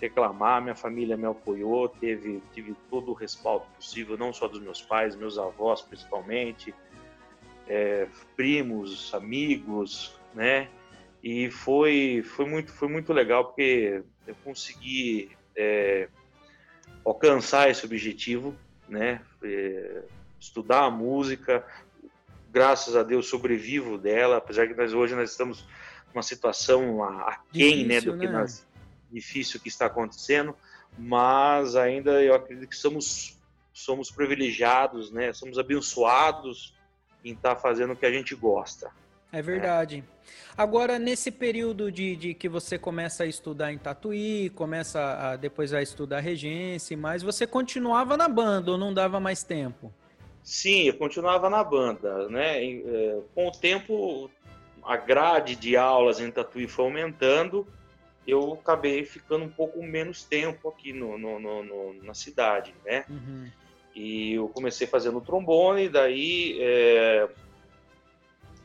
reclamar, 0.00 0.60
minha 0.60 0.74
família 0.74 1.16
me 1.16 1.24
apoiou, 1.24 1.88
teve, 1.88 2.42
tive 2.52 2.74
todo 2.90 3.12
o 3.12 3.14
respaldo 3.14 3.64
possível, 3.76 4.18
não 4.18 4.32
só 4.32 4.46
dos 4.46 4.60
meus 4.60 4.82
pais, 4.82 5.16
meus 5.16 5.38
avós 5.38 5.80
principalmente, 5.80 6.74
é, 7.66 8.06
primos, 8.36 9.14
amigos, 9.14 10.20
né? 10.34 10.68
E 11.22 11.50
foi, 11.50 12.22
foi, 12.24 12.44
muito, 12.46 12.72
foi 12.72 12.88
muito 12.88 13.12
legal 13.12 13.46
porque 13.46 14.02
eu 14.26 14.34
consegui 14.44 15.30
é, 15.56 16.08
alcançar 17.04 17.70
esse 17.70 17.84
objetivo, 17.84 18.54
né? 18.88 19.22
É, 19.42 20.02
estudar 20.38 20.84
a 20.84 20.90
música, 20.90 21.64
graças 22.50 22.94
a 22.94 23.02
Deus 23.02 23.26
sobrevivo 23.26 23.96
dela, 23.96 24.36
apesar 24.36 24.66
que 24.66 24.74
nós 24.74 24.92
hoje 24.92 25.14
nós 25.14 25.30
estamos 25.30 25.66
numa 26.12 26.22
situação 26.22 27.02
a- 27.02 27.28
aquém, 27.28 27.86
né, 27.86 28.00
do 28.00 28.16
que 28.18 28.26
né? 28.26 28.32
nós 28.32 28.66
difícil 29.10 29.60
que 29.60 29.68
está 29.68 29.86
acontecendo, 29.86 30.54
mas 30.98 31.76
ainda 31.76 32.22
eu 32.22 32.34
acredito 32.34 32.68
que 32.68 32.76
somos 32.76 33.40
somos 33.72 34.08
privilegiados, 34.08 35.10
né? 35.10 35.32
Somos 35.32 35.58
abençoados 35.58 36.72
em 37.24 37.32
estar 37.32 37.56
fazendo 37.56 37.92
o 37.92 37.96
que 37.96 38.06
a 38.06 38.12
gente 38.12 38.32
gosta. 38.34 38.90
É 39.38 39.42
verdade. 39.42 40.04
Agora, 40.56 40.98
nesse 40.98 41.30
período 41.30 41.90
de, 41.90 42.14
de 42.16 42.34
que 42.34 42.48
você 42.48 42.78
começa 42.78 43.24
a 43.24 43.26
estudar 43.26 43.72
em 43.72 43.78
Tatuí, 43.78 44.50
começa 44.50 45.00
a, 45.00 45.36
depois 45.36 45.74
a 45.74 45.82
estudar 45.82 46.20
regência, 46.20 46.96
mas 46.96 47.22
você 47.22 47.46
continuava 47.46 48.16
na 48.16 48.28
banda 48.28 48.70
ou 48.70 48.78
não 48.78 48.94
dava 48.94 49.18
mais 49.18 49.42
tempo? 49.42 49.92
Sim, 50.42 50.82
eu 50.84 50.94
continuava 50.94 51.50
na 51.50 51.64
banda, 51.64 52.28
né? 52.28 52.62
E, 52.64 52.84
é, 52.86 53.18
com 53.34 53.48
o 53.48 53.50
tempo, 53.52 54.30
a 54.84 54.96
grade 54.96 55.56
de 55.56 55.76
aulas 55.76 56.20
em 56.20 56.30
Tatuí 56.30 56.68
foi 56.68 56.84
aumentando, 56.84 57.66
eu 58.26 58.54
acabei 58.54 59.04
ficando 59.04 59.44
um 59.44 59.50
pouco 59.50 59.82
menos 59.82 60.22
tempo 60.22 60.68
aqui 60.68 60.92
no- 60.92 61.18
no- 61.18 61.40
no- 61.40 61.94
na 62.02 62.14
cidade, 62.14 62.74
né? 62.84 63.04
Uhum. 63.10 63.50
E 63.94 64.34
eu 64.34 64.48
comecei 64.48 64.86
fazendo 64.86 65.20
trombone, 65.20 65.88
daí 65.88 66.58
é, 66.60 67.28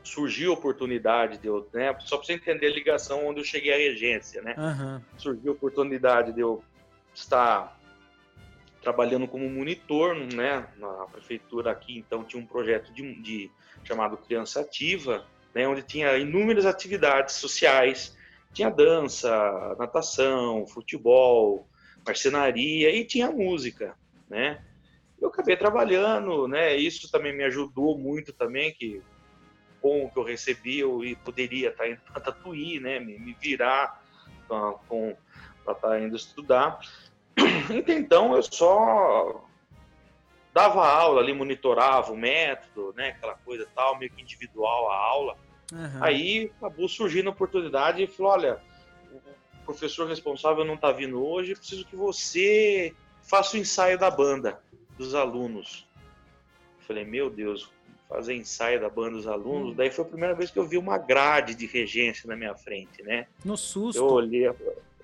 surgiu 0.10 0.52
a 0.52 0.54
oportunidade 0.56 1.38
de 1.38 1.48
eu, 1.48 1.70
né? 1.74 1.96
Só 2.02 2.18
para 2.18 2.26
você 2.26 2.34
entender 2.34 2.68
a 2.68 2.74
ligação 2.74 3.28
onde 3.28 3.40
eu 3.40 3.44
cheguei 3.46 3.74
à 3.74 3.78
regência, 3.78 4.42
né? 4.42 4.56
Aham. 4.58 5.02
surgiu 5.18 5.52
a 5.52 5.56
oportunidade 5.56 6.34
de 6.34 6.42
eu 6.42 6.64
estar 7.14 7.78
trabalhando 8.82 9.28
como 9.28 9.50
monitor, 9.50 10.16
né, 10.16 10.68
na 10.78 11.06
prefeitura 11.08 11.72
aqui, 11.72 11.98
então 11.98 12.24
tinha 12.24 12.42
um 12.42 12.48
projeto 12.48 12.94
de, 12.94 13.22
de- 13.22 13.52
chamado 13.84 14.18
Criança 14.18 14.62
Ativa, 14.62 15.26
né, 15.54 15.68
onde 15.68 15.84
tinha 15.84 16.18
inúmeras 16.18 16.66
atividades 16.66 17.36
sociais, 17.36 18.16
tinha 18.54 18.70
dança, 18.70 19.30
natação, 19.78 20.66
futebol, 20.68 21.68
marcenaria 22.06 22.90
e 22.96 23.06
tinha 23.06 23.30
música, 23.32 23.96
né? 24.30 24.60
Eu 25.22 25.28
acabei 25.28 25.58
trabalhando, 25.58 26.48
né? 26.48 26.76
Isso 26.78 27.12
também 27.12 27.36
me 27.36 27.44
ajudou 27.44 27.98
muito 27.98 28.32
também, 28.34 28.74
que 28.74 29.02
com 29.82 30.06
o 30.06 30.12
que 30.12 30.18
eu 30.18 30.24
recebi, 30.24 30.80
eu 30.80 31.02
poderia 31.24 31.70
estar 31.70 31.88
indo 31.88 32.00
para 32.02 32.22
Tatuí, 32.22 32.80
né? 32.80 33.00
Me, 33.00 33.36
virar 33.40 34.02
para 34.48 34.74
estar 35.60 35.76
tá 35.76 36.00
indo 36.00 36.16
estudar. 36.16 36.80
Então 37.88 38.36
eu 38.36 38.44
só 38.44 39.46
dava 40.54 40.88
aula 40.88 41.22
ali, 41.22 41.34
monitorava 41.34 42.12
o 42.12 42.18
método, 42.18 42.94
né? 42.96 43.10
Aquela 43.10 43.36
coisa 43.36 43.68
tal, 43.76 43.98
meio 43.98 44.12
que 44.12 44.22
individual 44.22 44.90
a 44.90 44.96
aula. 44.96 45.38
Uhum. 45.72 46.04
Aí 46.04 46.52
acabou 46.58 46.90
surgindo 46.90 47.30
a 47.30 47.32
oportunidade 47.32 48.04
e 48.04 48.08
falou: 48.08 48.32
olha, 48.34 48.62
o 49.62 49.66
professor 49.66 50.08
responsável 50.08 50.66
não 50.66 50.74
está 50.76 50.92
vindo 50.92 51.24
hoje, 51.24 51.56
preciso 51.56 51.86
que 51.86 51.96
você 51.96 52.94
faça 53.22 53.56
o 53.56 53.60
ensaio 53.60 53.98
da 53.98 54.10
banda 54.10 54.60
dos 54.98 55.14
alunos. 55.14 55.88
falei, 56.88 57.06
meu 57.06 57.30
Deus, 57.30 57.72
fazer 58.10 58.34
ensaio 58.34 58.82
da 58.82 58.90
banda 58.90 59.12
dos 59.12 59.28
alunos. 59.28 59.72
Hum. 59.72 59.76
Daí 59.76 59.92
foi 59.92 60.04
a 60.04 60.08
primeira 60.08 60.34
vez 60.34 60.50
que 60.50 60.58
eu 60.58 60.68
vi 60.68 60.78
uma 60.78 60.98
grade 60.98 61.54
de 61.54 61.68
regência 61.68 62.28
na 62.28 62.36
minha 62.36 62.56
frente, 62.56 63.04
né? 63.04 63.28
No 63.46 63.56
susto. 63.56 64.00
Eu 64.00 64.08
olhei, 64.08 64.52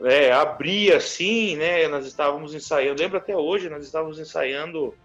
é, 0.02 0.32
abri 0.32 0.92
assim, 0.92 1.56
né? 1.56 1.88
Nós 1.88 2.08
estávamos 2.08 2.56
ensaiando, 2.56 3.00
lembro 3.00 3.18
até 3.18 3.38
hoje, 3.38 3.70
nós 3.70 3.86
estávamos 3.86 4.20
ensaiando 4.20 4.96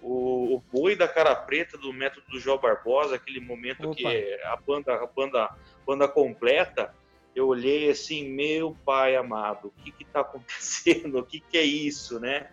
o, 0.00 0.54
o 0.54 0.62
boi 0.72 0.94
da 0.94 1.08
cara 1.08 1.34
preta 1.34 1.76
do 1.76 1.92
método 1.92 2.24
do 2.30 2.38
João 2.38 2.58
Barbosa, 2.58 3.16
aquele 3.16 3.40
momento 3.40 3.90
Opa. 3.90 3.96
que 3.96 4.40
a 4.44 4.56
banda, 4.56 4.94
a 4.94 5.06
banda, 5.06 5.44
a 5.44 5.56
banda 5.84 6.06
completa. 6.06 6.94
Eu 7.34 7.48
olhei 7.48 7.90
assim, 7.90 8.28
meu 8.28 8.76
pai 8.84 9.16
amado, 9.16 9.66
o 9.76 9.82
que 9.82 9.90
que 9.90 10.04
tá 10.04 10.20
acontecendo? 10.20 11.18
O 11.18 11.24
que 11.24 11.40
que 11.40 11.58
é 11.58 11.62
isso, 11.64 12.20
né? 12.20 12.48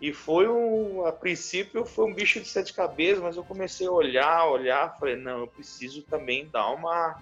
E 0.00 0.14
foi 0.14 0.48
um, 0.48 1.04
a 1.04 1.12
princípio 1.12 1.84
foi 1.84 2.06
um 2.06 2.14
bicho 2.14 2.40
de 2.40 2.48
sete 2.48 2.72
cabeças, 2.72 3.22
mas 3.22 3.36
eu 3.36 3.44
comecei 3.44 3.86
a 3.86 3.90
olhar, 3.90 4.46
olhar, 4.46 4.96
falei, 4.98 5.16
não, 5.16 5.40
eu 5.40 5.46
preciso 5.46 6.02
também 6.02 6.48
dar 6.48 6.70
uma 6.70 7.20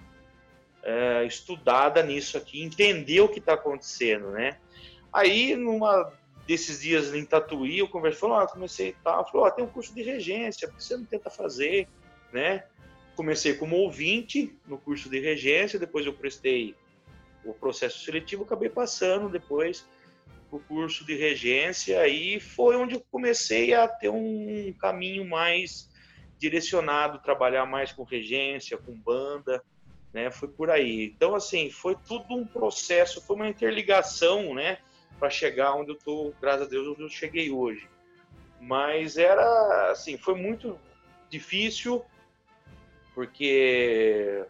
é, 0.81 1.25
estudada 1.25 2.01
nisso 2.01 2.37
aqui, 2.37 2.63
entender 2.63 3.19
o 3.19 3.27
que 3.27 3.39
está 3.39 3.53
acontecendo, 3.53 4.31
né? 4.31 4.57
Aí, 5.11 5.55
numa 5.55 6.13
desses 6.47 6.81
dias 6.81 7.13
em 7.13 7.25
Tatuí, 7.25 7.79
eu 7.79 7.87
conversei, 7.87 8.21
falou, 8.21 8.37
ah, 8.37 8.47
comecei 8.47 8.89
e 8.89 8.95
tal, 9.03 9.29
falou, 9.29 9.45
ah, 9.45 9.51
tem 9.51 9.63
um 9.63 9.69
curso 9.69 9.93
de 9.93 10.01
regência, 10.01 10.67
por 10.67 10.77
que 10.77 10.83
você 10.83 10.95
não 10.95 11.05
tenta 11.05 11.29
fazer, 11.29 11.87
né? 12.31 12.63
Comecei 13.15 13.53
como 13.55 13.75
ouvinte 13.75 14.57
no 14.65 14.77
curso 14.77 15.09
de 15.09 15.19
regência, 15.19 15.77
depois 15.77 16.05
eu 16.05 16.13
prestei 16.13 16.75
o 17.43 17.53
processo 17.53 18.03
seletivo, 18.05 18.43
acabei 18.43 18.69
passando 18.69 19.27
depois 19.27 19.85
o 20.51 20.59
curso 20.59 21.05
de 21.05 21.15
regência 21.15 22.07
e 22.07 22.39
foi 22.39 22.75
onde 22.75 22.95
eu 22.95 23.05
comecei 23.11 23.73
a 23.73 23.87
ter 23.87 24.09
um 24.09 24.73
caminho 24.79 25.27
mais 25.27 25.89
direcionado, 26.37 27.19
trabalhar 27.19 27.65
mais 27.65 27.91
com 27.91 28.03
regência, 28.03 28.77
com 28.77 28.97
banda, 28.97 29.63
né? 30.13 30.31
Foi 30.31 30.47
por 30.47 30.69
aí. 30.69 31.05
Então, 31.05 31.35
assim, 31.35 31.69
foi 31.69 31.95
tudo 32.07 32.33
um 32.35 32.45
processo, 32.45 33.21
foi 33.21 33.35
uma 33.35 33.49
interligação, 33.49 34.55
né? 34.55 34.79
Para 35.19 35.29
chegar 35.29 35.75
onde 35.75 35.91
eu 35.91 35.95
tô, 35.95 36.33
graças 36.41 36.67
a 36.67 36.69
Deus, 36.69 36.87
onde 36.87 37.01
eu 37.01 37.09
cheguei 37.09 37.51
hoje. 37.51 37.87
Mas 38.59 39.17
era, 39.17 39.91
assim, 39.91 40.17
foi 40.17 40.35
muito 40.35 40.79
difícil, 41.29 42.03
porque 43.13 44.43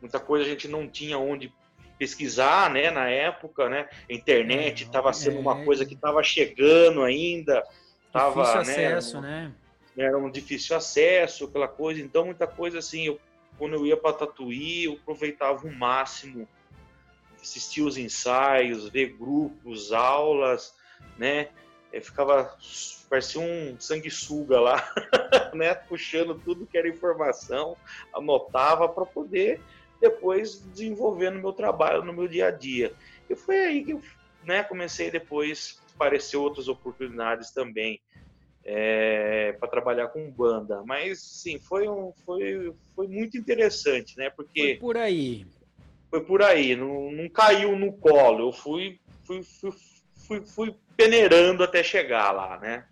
muita 0.00 0.18
coisa 0.18 0.44
a 0.44 0.48
gente 0.48 0.66
não 0.66 0.88
tinha 0.88 1.18
onde 1.18 1.52
pesquisar, 2.00 2.70
né, 2.70 2.90
na 2.90 3.10
época, 3.10 3.68
né? 3.68 3.86
A 4.08 4.12
internet 4.14 4.84
estava 4.84 5.10
é, 5.10 5.12
sendo 5.12 5.36
é, 5.36 5.40
uma 5.40 5.62
coisa 5.66 5.84
que 5.84 5.92
estava 5.92 6.22
chegando 6.22 7.02
ainda, 7.02 7.62
tava, 8.10 8.40
difícil 8.40 8.54
né, 8.54 8.86
acesso, 8.86 9.20
né? 9.20 9.52
Era 9.98 10.16
um 10.16 10.30
difícil 10.30 10.74
acesso, 10.74 11.44
aquela 11.44 11.68
coisa. 11.68 12.00
Então 12.00 12.24
muita 12.24 12.46
coisa 12.46 12.78
assim, 12.78 13.04
eu, 13.04 13.20
quando 13.58 13.74
eu 13.74 13.84
ia 13.84 13.98
para 13.98 14.14
Tatuí, 14.14 14.84
eu 14.84 14.94
aproveitava 14.94 15.66
o 15.66 15.70
máximo, 15.70 16.48
assistir 17.38 17.82
os 17.82 17.98
ensaios, 17.98 18.88
ver 18.88 19.14
grupos, 19.18 19.92
aulas, 19.92 20.74
né? 21.18 21.48
Eu 21.92 22.00
ficava 22.00 22.56
parecia 23.10 23.40
um 23.42 23.76
sanguessuga 23.78 24.58
lá, 24.58 24.90
né? 25.52 25.74
Puxando 25.74 26.34
tudo 26.34 26.66
que 26.66 26.78
era 26.78 26.88
informação, 26.88 27.76
anotava 28.14 28.88
para 28.88 29.04
poder 29.04 29.60
depois 30.00 30.60
desenvolvendo 30.72 31.38
meu 31.38 31.52
trabalho 31.52 32.04
no 32.04 32.12
meu 32.12 32.26
dia 32.26 32.48
a 32.48 32.50
dia. 32.50 32.92
E 33.28 33.34
foi 33.34 33.58
aí 33.58 33.84
que 33.84 33.92
eu 33.92 34.02
né, 34.44 34.62
comecei 34.62 35.10
depois 35.10 35.80
aparecer 35.94 36.36
outras 36.36 36.68
oportunidades 36.68 37.50
também 37.50 38.00
é, 38.64 39.52
para 39.58 39.68
trabalhar 39.68 40.08
com 40.08 40.30
banda. 40.30 40.82
Mas 40.86 41.20
sim, 41.20 41.58
foi, 41.58 41.88
um, 41.88 42.12
foi, 42.24 42.72
foi 42.94 43.06
muito 43.06 43.36
interessante, 43.36 44.16
né? 44.16 44.30
Porque 44.30 44.60
foi 44.60 44.76
por 44.76 44.96
aí. 44.96 45.46
Foi 46.10 46.24
por 46.24 46.42
aí, 46.42 46.74
não, 46.74 47.12
não 47.12 47.28
caiu 47.28 47.76
no 47.76 47.92
colo. 47.92 48.48
Eu 48.48 48.52
fui, 48.52 48.98
fui, 49.24 49.42
fui, 49.42 49.72
fui, 50.26 50.40
fui 50.40 50.74
peneirando 50.96 51.62
até 51.62 51.82
chegar 51.82 52.32
lá, 52.32 52.58
né? 52.58 52.84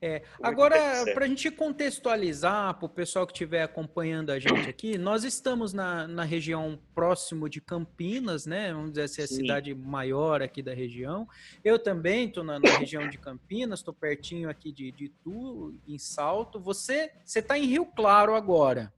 É, 0.00 0.22
agora, 0.42 0.76
para 1.14 1.24
a 1.24 1.28
gente 1.28 1.50
contextualizar 1.50 2.74
para 2.74 2.86
o 2.86 2.88
pessoal 2.88 3.26
que 3.26 3.32
estiver 3.32 3.62
acompanhando 3.62 4.30
a 4.30 4.38
gente 4.38 4.68
aqui, 4.68 4.98
nós 4.98 5.22
estamos 5.22 5.72
na, 5.72 6.08
na 6.08 6.24
região 6.24 6.78
próximo 6.94 7.48
de 7.48 7.60
Campinas, 7.60 8.44
né? 8.44 8.72
Vamos 8.72 8.90
dizer 8.90 9.02
assim, 9.02 9.22
a 9.22 9.26
Sim. 9.26 9.34
cidade 9.36 9.74
maior 9.74 10.42
aqui 10.42 10.62
da 10.62 10.74
região. 10.74 11.28
Eu 11.62 11.78
também 11.78 12.26
estou 12.26 12.42
na, 12.42 12.58
na, 12.58 12.78
região 12.78 13.08
de 13.08 13.16
Campinas, 13.16 13.78
estou 13.78 13.94
pertinho 13.94 14.50
aqui 14.50 14.72
de, 14.72 14.90
de 14.90 15.08
Tu, 15.08 15.74
em 15.86 15.98
Salto. 15.98 16.58
Você 16.58 17.12
está 17.24 17.56
em 17.56 17.66
Rio 17.66 17.86
Claro 17.86 18.34
agora. 18.34 18.92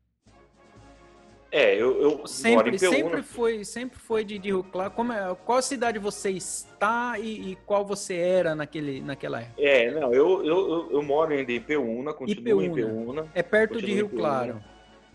É, 1.55 1.81
eu, 1.81 2.03
eu 2.03 2.27
sempre, 2.27 2.77
sempre 2.77 3.23
foi, 3.23 3.65
sempre 3.65 3.97
foi 3.97 4.25
de, 4.25 4.41
de 4.41 4.49
Rio 4.49 4.65
Claro. 4.65 4.91
Como 4.91 5.13
é, 5.13 5.37
qual 5.45 5.63
cidade 5.63 6.01
você 6.01 6.31
está 6.31 7.17
e, 7.17 7.53
e, 7.53 7.59
qual 7.65 7.85
você 7.85 8.17
era 8.17 8.57
naquele, 8.57 9.01
naquela 9.01 9.41
época? 9.41 9.63
É, 9.63 9.89
não, 9.93 10.13
eu, 10.13 10.45
eu, 10.45 10.89
eu 10.91 11.01
moro 11.01 11.33
ainda 11.33 11.53
em 11.53 11.55
Ipeúna, 11.55 12.13
continuo 12.13 12.61
Ipeúna. 12.61 12.65
em 12.65 12.73
Ipeúna. 12.73 13.27
É 13.33 13.41
perto 13.41 13.81
de 13.81 13.95
Rio 13.95 14.09
Claro. 14.09 14.61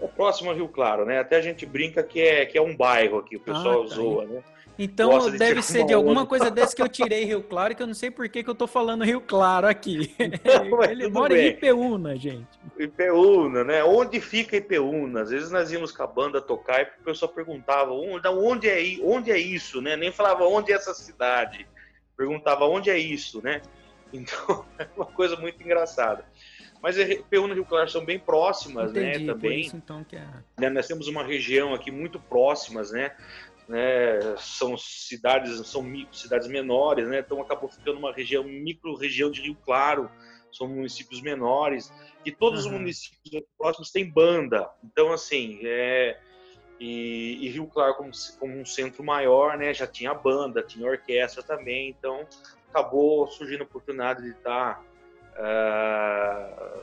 É 0.01 0.07
próximo 0.07 0.51
a 0.51 0.53
Rio 0.53 0.67
Claro, 0.69 1.05
né? 1.05 1.19
Até 1.19 1.37
a 1.37 1.41
gente 1.41 1.65
brinca 1.65 2.01
que 2.01 2.21
é, 2.21 2.45
que 2.45 2.57
é 2.57 2.61
um 2.61 2.75
bairro 2.75 3.17
aqui, 3.17 3.35
o 3.35 3.39
pessoal 3.39 3.83
ah, 3.83 3.87
tá 3.87 3.95
zoa, 3.95 4.25
né? 4.25 4.43
Então 4.81 5.29
de 5.29 5.37
deve 5.37 5.61
ser 5.61 5.85
de 5.85 5.93
alguma 5.93 6.25
coisa 6.25 6.49
desse 6.49 6.73
que 6.73 6.81
eu 6.81 6.87
tirei 6.87 7.25
Rio 7.25 7.43
Claro, 7.43 7.75
que 7.75 7.83
eu 7.83 7.87
não 7.87 7.93
sei 7.93 8.09
por 8.09 8.29
que, 8.29 8.41
que 8.41 8.49
eu 8.49 8.55
tô 8.55 8.65
falando 8.65 9.03
Rio 9.03 9.19
Claro 9.19 9.67
aqui. 9.67 10.15
Não, 10.45 10.81
Ele 10.89 11.09
mora 11.09 11.33
bem. 11.33 11.47
em 11.47 11.49
Ipeúna, 11.49 12.15
gente. 12.15 12.47
Ipeúna, 12.77 13.65
né? 13.65 13.83
Onde 13.83 14.21
fica 14.21 14.55
Ipeúna? 14.55 15.23
Às 15.23 15.31
vezes 15.31 15.51
nós 15.51 15.69
íamos 15.69 15.91
com 15.91 16.01
a 16.01 16.07
banda 16.07 16.39
tocar 16.39 16.79
e 16.79 16.83
o 17.01 17.03
pessoal 17.03 17.29
perguntava 17.29 17.91
onde, 17.91 18.25
onde, 18.29 18.69
é, 18.69 18.79
onde 19.03 19.31
é 19.31 19.37
isso, 19.37 19.81
né? 19.81 19.97
Nem 19.97 20.13
falava 20.13 20.45
onde 20.45 20.71
é 20.71 20.75
essa 20.75 20.93
cidade. 20.93 21.67
Perguntava 22.15 22.63
onde 22.63 22.89
é 22.89 22.97
isso, 22.97 23.41
né? 23.43 23.61
Então, 24.13 24.65
é 24.79 24.87
uma 24.95 25.05
coisa 25.05 25.35
muito 25.35 25.61
engraçada. 25.61 26.23
Mas 26.81 26.97
Ipeúna 26.97 27.53
e 27.53 27.55
Rio 27.55 27.65
Claro 27.65 27.89
são 27.89 28.05
bem 28.05 28.17
próximas, 28.17 28.93
né, 28.93 29.09
Entendi, 29.09 29.25
né? 29.25 29.33
Também. 29.33 29.61
Isso, 29.61 29.75
então, 29.75 30.03
que 30.03 30.15
é... 30.15 30.25
Né, 30.57 30.69
nós 30.69 30.87
temos 30.87 31.07
uma 31.07 31.23
região 31.23 31.73
aqui 31.73 31.91
muito 31.91 32.19
próximas, 32.19 32.91
né? 32.91 33.11
né, 33.69 34.35
são 34.37 34.75
cidades, 34.75 35.67
são 35.67 35.85
cidades 36.11 36.47
menores, 36.47 37.07
né, 37.07 37.19
então 37.19 37.39
acabou 37.39 37.69
ficando 37.69 37.99
uma 37.99 38.11
região, 38.11 38.43
micro-região 38.43 39.29
de 39.29 39.41
Rio 39.41 39.55
Claro, 39.63 40.09
são 40.51 40.67
municípios 40.67 41.21
menores, 41.21 41.93
e 42.25 42.31
todos 42.31 42.65
uhum. 42.65 42.71
os 42.71 42.77
municípios 42.79 43.43
próximos 43.55 43.91
têm 43.91 44.09
banda, 44.09 44.67
então 44.83 45.13
assim, 45.13 45.59
é, 45.63 46.19
e, 46.79 47.37
e, 47.45 47.49
Rio 47.49 47.67
Claro 47.67 47.93
como, 47.93 48.09
como, 48.39 48.57
um 48.57 48.65
centro 48.65 49.03
maior, 49.03 49.55
né, 49.55 49.71
já 49.71 49.85
tinha 49.85 50.15
banda, 50.15 50.63
tinha 50.63 50.89
orquestra 50.89 51.43
também, 51.43 51.89
então 51.89 52.25
acabou 52.69 53.27
surgindo 53.27 53.61
a 53.61 53.65
oportunidade 53.65 54.23
de 54.23 54.31
estar 54.31 54.83
uh, 55.37 56.79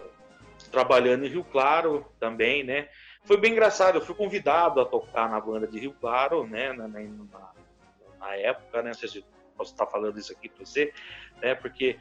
trabalhando 0.70 1.24
em 1.24 1.28
Rio 1.28 1.44
Claro 1.44 2.06
também, 2.20 2.62
né, 2.64 2.88
foi 3.24 3.36
bem 3.36 3.52
engraçado. 3.52 3.96
Eu 3.96 4.02
fui 4.02 4.14
convidado 4.14 4.80
a 4.80 4.84
tocar 4.84 5.28
na 5.28 5.40
banda 5.40 5.66
de 5.66 5.78
Rio 5.78 5.94
Claro, 6.00 6.46
né, 6.46 6.72
na, 6.72 6.86
na, 6.86 7.00
na 8.18 8.34
época, 8.36 8.82
né, 8.82 8.88
não 8.88 8.94
sei 8.94 9.08
se 9.08 9.24
posso 9.56 9.72
estar 9.72 9.86
falando 9.86 10.18
isso 10.18 10.32
aqui 10.32 10.48
para 10.48 10.64
você, 10.64 10.92
né, 11.40 11.54
porque 11.54 11.98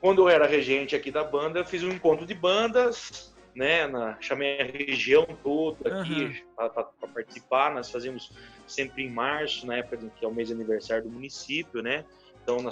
quando 0.00 0.22
eu 0.22 0.28
era 0.28 0.46
regente 0.46 0.96
aqui 0.96 1.10
da 1.10 1.24
banda, 1.24 1.60
eu 1.60 1.64
fiz 1.64 1.82
um 1.82 1.90
encontro 1.90 2.26
de 2.26 2.34
bandas, 2.34 3.32
né, 3.54 3.86
na, 3.86 4.16
chamei 4.20 4.60
a 4.60 4.64
região 4.64 5.26
toda 5.42 6.00
aqui 6.00 6.24
uhum. 6.24 6.68
para 6.70 7.08
participar. 7.12 7.74
Nós 7.74 7.90
fazíamos 7.90 8.32
sempre 8.66 9.04
em 9.04 9.10
março, 9.10 9.66
na 9.66 9.76
época 9.76 10.10
que 10.16 10.24
é 10.24 10.28
o 10.28 10.32
mês 10.32 10.48
de 10.48 10.54
aniversário 10.54 11.04
do 11.04 11.10
município, 11.10 11.82
né. 11.82 12.04
Então, 12.42 12.56
no 12.56 12.70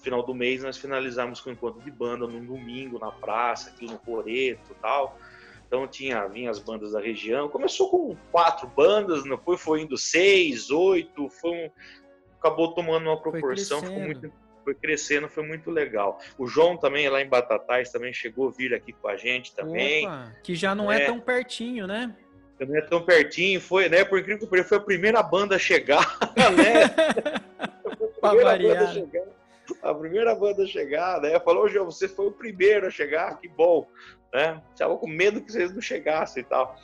final 0.00 0.22
do 0.22 0.34
mês, 0.34 0.62
nós 0.62 0.76
finalizamos 0.76 1.40
com 1.40 1.50
o 1.50 1.52
encontro 1.52 1.82
de 1.82 1.90
banda 1.90 2.26
num 2.26 2.44
domingo 2.44 2.98
na 2.98 3.10
praça, 3.10 3.70
aqui 3.70 3.86
no 3.86 3.98
Coreto, 3.98 4.74
tal. 4.80 5.18
Então 5.66 5.86
tinha 5.86 6.26
vinha 6.26 6.50
as 6.50 6.58
bandas 6.58 6.92
da 6.92 7.00
região. 7.00 7.48
Começou 7.48 7.88
com 7.88 8.16
quatro 8.32 8.66
bandas, 8.66 9.22
depois 9.22 9.60
foi 9.60 9.82
indo 9.82 9.96
seis, 9.96 10.70
oito, 10.70 11.28
foi 11.28 11.50
um, 11.50 11.70
acabou 12.38 12.74
tomando 12.74 13.06
uma 13.06 13.20
proporção, 13.20 13.78
foi 13.78 13.88
ficou 13.88 14.02
muito 14.02 14.32
foi 14.62 14.74
crescendo, 14.74 15.28
foi 15.28 15.44
muito 15.44 15.70
legal. 15.70 16.20
O 16.38 16.46
João 16.46 16.76
também, 16.76 17.08
lá 17.08 17.20
em 17.20 17.28
Batatais, 17.28 17.90
também 17.90 18.12
chegou 18.12 18.48
a 18.48 18.50
vir 18.50 18.74
aqui 18.74 18.92
com 18.92 19.08
a 19.08 19.16
gente 19.16 19.54
também. 19.54 20.06
Opa, 20.06 20.32
que 20.42 20.54
já 20.54 20.74
não 20.74 20.92
é, 20.92 21.02
é 21.02 21.06
tão 21.06 21.18
pertinho, 21.18 21.86
né? 21.86 22.14
Também 22.58 22.78
é 22.78 22.82
tão 22.82 23.02
pertinho, 23.02 23.60
foi, 23.60 23.88
né? 23.88 24.04
Por 24.04 24.18
incrível 24.18 24.40
que 24.40 24.46
pareça, 24.46 24.68
foi 24.68 24.78
a 24.78 24.82
primeira 24.82 25.22
banda 25.22 25.56
a 25.56 25.58
chegar, 25.58 26.18
né? 26.36 26.84
a 28.22 28.28
primeira 28.28 28.58
banda 28.58 28.84
a 28.84 28.92
chegar. 28.92 29.39
A 29.82 29.94
primeira 29.94 30.34
banda 30.34 30.64
a 30.64 30.66
chegar, 30.66 31.20
né? 31.20 31.38
Falou, 31.40 31.68
João, 31.68 31.90
você 31.90 32.08
foi 32.08 32.26
o 32.26 32.32
primeiro 32.32 32.86
a 32.86 32.90
chegar, 32.90 33.38
que 33.38 33.48
bom, 33.48 33.86
né? 34.32 34.62
Tava 34.76 34.96
com 34.96 35.06
medo 35.06 35.40
que 35.40 35.52
vocês 35.52 35.72
não 35.72 35.80
chegassem 35.80 36.42
e 36.42 36.46
tal. 36.46 36.76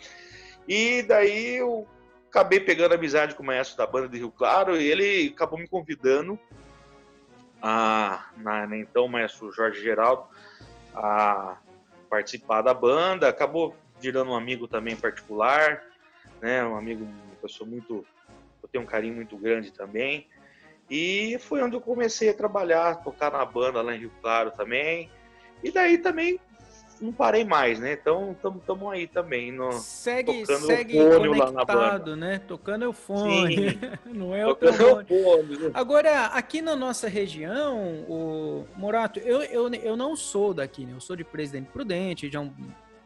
E 0.69 1.03
daí 1.03 1.57
eu 1.57 1.87
acabei 2.29 2.61
pegando 2.61 2.95
amizade 2.95 3.35
com 3.35 3.43
o 3.43 3.47
maestro 3.47 3.77
da 3.77 3.87
banda 3.87 4.09
de 4.09 4.19
Rio 4.19 4.31
Claro 4.31 4.77
e 4.77 4.87
ele 4.87 5.33
acabou 5.35 5.59
me 5.59 5.69
convidando 5.69 6.39
a, 7.63 8.29
na, 8.37 8.67
né, 8.67 8.79
então 8.79 9.09
maestro 9.09 9.51
Jorge 9.53 9.83
Geraldo 9.83 10.25
a 10.95 11.59
participar 12.11 12.63
da 12.63 12.75
banda. 12.75 13.29
Acabou 13.29 13.75
virando 14.01 14.31
um 14.33 14.37
amigo 14.37 14.69
também 14.69 14.97
particular, 14.97 15.83
né? 16.41 16.65
Um 16.65 16.77
amigo, 16.77 17.05
uma 17.05 17.37
pessoa 17.41 17.69
muito, 17.69 18.05
eu 18.63 18.69
tenho 18.69 18.85
um 18.85 18.87
carinho 18.87 19.15
muito 19.15 19.37
grande 19.37 19.73
também. 19.73 20.27
E 20.91 21.39
foi 21.41 21.63
onde 21.63 21.75
eu 21.75 21.81
comecei 21.81 22.29
a 22.29 22.35
trabalhar, 22.35 23.03
tocar 23.03 23.33
na 23.33 23.45
banda 23.45 23.83
lá 23.83 23.95
em 23.95 24.01
Rio 24.01 24.13
Claro 24.23 24.53
também. 24.53 25.11
E 25.63 25.71
daí 25.71 25.99
também 25.99 26.39
não 27.01 27.13
parei 27.13 27.45
mais, 27.45 27.79
né? 27.79 27.93
Então 27.93 28.33
estamos 28.33 28.93
aí 28.93 29.07
também. 29.07 29.53
No, 29.53 29.73
segue 29.73 30.47
segue 30.47 30.99
conectado, 30.99 32.17
né? 32.17 32.41
Tocando 32.47 32.89
o 32.89 32.93
fone. 32.93 33.79
não 34.07 34.35
é 34.35 34.47
o 34.47 34.55
fone. 34.57 35.59
Né? 35.59 35.71
Agora, 35.75 36.27
aqui 36.27 36.63
na 36.63 36.77
nossa 36.77 37.09
região, 37.09 38.05
o 38.09 38.67
Morato, 38.77 39.19
eu, 39.19 39.43
eu, 39.43 39.73
eu 39.75 39.97
não 39.97 40.17
sou 40.17 40.55
daqui, 40.55 40.87
né? 40.87 40.93
Eu 40.95 41.01
sou 41.01 41.17
de 41.17 41.25
Presidente 41.25 41.69
Prudente, 41.71 42.31
já 42.31 42.41
um, 42.41 42.53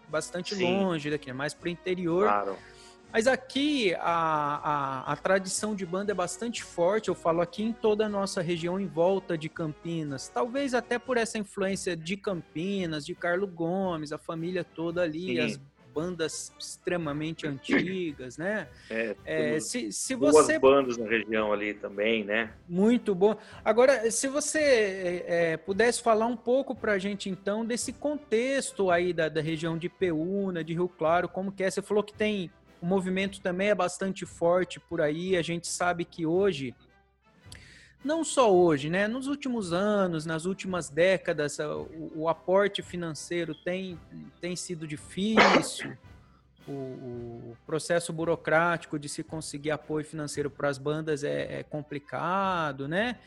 bastante 0.08 0.54
Sim. 0.54 0.80
longe 0.80 1.10
daqui, 1.10 1.28
né? 1.28 1.32
mais 1.32 1.54
para 1.54 1.66
o 1.66 1.70
interior. 1.70 2.24
Claro. 2.24 2.56
Mas 3.12 3.26
aqui 3.26 3.94
a, 3.94 4.00
a, 4.02 5.12
a, 5.12 5.16
tradição 5.16 5.74
de 5.74 5.84
banda 5.84 6.12
é 6.12 6.14
bastante 6.14 6.62
forte, 6.62 7.08
eu 7.08 7.14
falo 7.14 7.40
aqui 7.40 7.62
em 7.62 7.72
toda 7.72 8.06
a 8.06 8.08
nossa 8.08 8.40
região 8.40 8.78
em 8.78 8.86
volta 8.86 9.36
de 9.36 9.48
Campinas. 9.48 10.28
Talvez 10.28 10.74
até 10.74 10.98
por 10.98 11.16
essa 11.16 11.36
influência 11.36 11.96
de 11.96 12.16
Campinas, 12.16 13.04
de 13.04 13.14
Carlo 13.14 13.46
Gomes, 13.46 14.12
a 14.12 14.18
família 14.18 14.62
toda 14.62 15.02
ali, 15.02 15.36
Sim. 15.36 15.40
as 15.40 15.60
bandas 15.92 16.52
extremamente 16.58 17.46
antigas, 17.46 18.38
né? 18.38 18.68
É, 18.88 19.16
é 19.24 19.60
se, 19.60 19.92
se 19.92 20.14
você 20.14 20.58
bandas 20.58 20.96
na 20.96 21.06
região 21.06 21.52
ali 21.52 21.74
também, 21.74 22.24
né? 22.24 22.52
Muito 22.68 23.14
bom. 23.14 23.36
Agora, 23.64 24.10
se 24.10 24.28
você 24.28 24.60
é, 24.60 25.24
é 25.26 25.56
pudesse 25.56 26.02
falar 26.02 26.26
um 26.26 26.36
pouco 26.36 26.74
para 26.74 26.92
a 26.92 26.98
gente 26.98 27.28
então 27.28 27.64
desse 27.64 27.92
contexto 27.92 28.90
aí 28.90 29.12
da, 29.12 29.28
da 29.28 29.40
região 29.40 29.76
de 29.76 29.88
Peúna, 29.88 30.62
de 30.62 30.74
Rio 30.74 30.88
Claro, 30.88 31.28
como 31.28 31.52
que 31.52 31.62
é? 31.62 31.70
Você 31.70 31.82
falou 31.82 32.02
que 32.02 32.12
tem 32.12 32.50
o 32.80 32.86
movimento 32.86 33.40
também 33.40 33.68
é 33.68 33.74
bastante 33.74 34.24
forte 34.24 34.80
por 34.80 35.00
aí. 35.00 35.36
A 35.36 35.42
gente 35.42 35.66
sabe 35.66 36.04
que 36.04 36.24
hoje, 36.24 36.74
não 38.04 38.24
só 38.24 38.52
hoje, 38.52 38.88
né? 38.88 39.06
Nos 39.06 39.26
últimos 39.26 39.72
anos, 39.72 40.24
nas 40.24 40.46
últimas 40.46 40.88
décadas, 40.88 41.58
o, 41.58 42.12
o 42.14 42.28
aporte 42.28 42.82
financeiro 42.82 43.54
tem, 43.54 43.98
tem 44.40 44.56
sido 44.56 44.86
difícil. 44.86 45.96
O, 46.68 46.72
o, 46.72 47.56
processo 47.66 48.12
burocrático 48.12 48.98
de 48.98 49.08
se 49.08 49.24
conseguir 49.24 49.70
apoio 49.70 50.04
financeiro 50.04 50.50
para 50.50 50.68
as 50.68 50.78
bandas 50.78 51.24
é, 51.24 51.60
é 51.60 51.62
complicado, 51.62 52.86
né? 52.86 53.18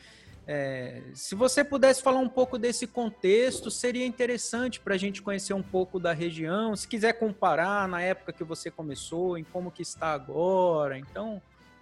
É, 0.46 1.00
se 1.14 1.34
você 1.34 1.64
pudesse 1.64 2.02
falar 2.02 2.18
um 2.20 2.28
pouco 2.28 2.58
desse 2.58 2.86
contexto, 2.86 3.70
seria 3.70 4.04
interessante 4.04 4.78
para 4.78 4.94
a 4.94 4.98
gente 4.98 5.22
conhecer 5.22 5.54
um 5.54 5.62
pouco 5.62 5.98
da 5.98 6.12
região. 6.12 6.76
Se 6.76 6.86
quiser 6.86 7.14
comparar 7.14 7.88
na 7.88 8.02
época 8.02 8.32
que 8.32 8.44
você 8.44 8.70
começou, 8.70 9.38
em 9.38 9.44
como 9.44 9.70
que 9.70 9.82
está 9.82 10.12
agora, 10.12 10.98
então 10.98 11.40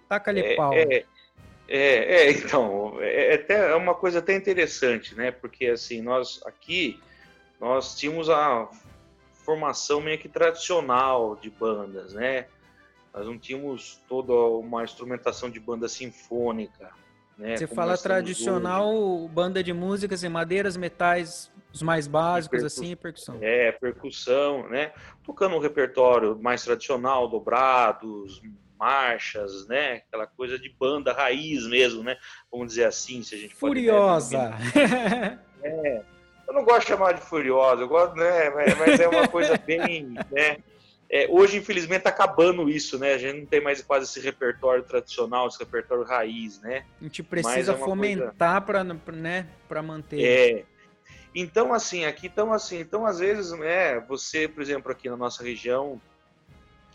taca-lhe 0.09 0.41
é, 0.41 0.55
pau. 0.55 0.73
É, 0.73 1.05
é, 1.69 2.27
é, 2.27 2.31
então, 2.31 2.97
é, 3.01 3.33
é 3.33 3.35
até 3.35 3.71
é 3.71 3.75
uma 3.75 3.95
coisa 3.95 4.21
até 4.21 4.35
interessante, 4.37 5.15
né? 5.15 5.33
Porque 5.33 5.67
assim, 5.67 6.01
nós 6.01 6.41
aqui 6.45 7.01
nós 7.61 7.97
tínhamos 7.97 8.29
a 8.29 8.69
formação 9.33 10.01
meio 10.01 10.19
que 10.19 10.29
tradicional 10.29 11.37
de 11.37 11.51
bandas, 11.51 12.13
né? 12.15 12.47
Nós 13.13 13.27
não 13.27 13.39
tínhamos 13.39 14.01
toda 14.09 14.33
uma 14.33 14.85
instrumentação 14.85 15.51
de 15.51 15.61
banda 15.61 15.89
sinfônica, 15.89 16.91
né? 17.37 17.57
Você 17.57 17.67
fala 17.67 17.97
tradicional, 17.97 18.95
hoje. 18.95 19.29
banda 19.29 19.63
de 19.63 19.73
músicas 19.73 20.23
em 20.23 20.29
madeiras, 20.29 20.77
metais, 20.77 21.51
os 21.73 21.83
mais 21.83 22.07
básicos, 22.07 22.63
assim, 22.63 22.93
e 22.93 22.97
percussão. 22.97 23.39
É, 23.41 23.73
percussão, 23.73 24.69
né? 24.69 24.93
Tocando 25.25 25.57
um 25.57 25.59
repertório 25.59 26.39
mais 26.41 26.63
tradicional, 26.65 27.29
dobrados, 27.29 28.43
marchas, 28.79 29.67
né? 29.69 30.03
Aquela 30.09 30.27
coisa 30.27 30.59
de 30.59 30.69
banda 30.69 31.13
raiz 31.13 31.67
mesmo, 31.67 32.03
né? 32.03 32.17
Vamos 32.51 32.69
dizer 32.69 32.85
assim, 32.85 33.23
se 33.23 33.35
a 33.35 33.39
gente 33.39 33.55
Furiosa! 33.55 34.53
é, 35.63 36.03
eu 36.47 36.55
não 36.55 36.65
gosto 36.65 36.81
de 36.81 36.87
chamar 36.89 37.13
de 37.13 37.21
furiosa, 37.23 37.83
eu 37.83 37.89
gosto, 37.89 38.17
né? 38.17 38.51
Mas, 38.51 38.79
mas 38.79 39.01
é 39.01 39.09
uma 39.09 39.27
coisa 39.29 39.57
bem, 39.57 40.15
né? 40.31 40.59
É, 41.15 41.27
hoje, 41.29 41.59
infelizmente, 41.59 41.99
está 41.99 42.09
acabando 42.09 42.71
isso, 42.71 42.99
né? 42.99 43.13
A 43.13 43.19
gente 43.19 43.41
não 43.41 43.47
tem 43.47 43.61
mais 43.61 43.83
quase 43.83 44.07
esse 44.07 44.19
repertório 44.19 44.83
tradicional, 44.83 45.47
esse 45.47 45.59
repertório 45.59 46.05
raiz, 46.05 46.59
né? 46.63 46.87
A 46.99 47.05
gente 47.05 47.23
precisa 47.23 47.73
é 47.73 47.77
fomentar 47.77 48.65
coisa... 48.65 48.91
para 48.91 49.13
né, 49.13 49.47
manter. 49.83 50.25
É. 50.25 50.65
Então, 51.35 51.75
assim, 51.75 52.07
aqui 52.07 52.29
estão 52.29 52.51
assim, 52.51 52.81
então 52.81 53.05
às 53.05 53.19
vezes, 53.19 53.53
né, 53.53 54.01
você, 54.01 54.49
por 54.49 54.63
exemplo, 54.63 54.91
aqui 54.91 55.11
na 55.11 55.17
nossa 55.17 55.43
região, 55.43 56.01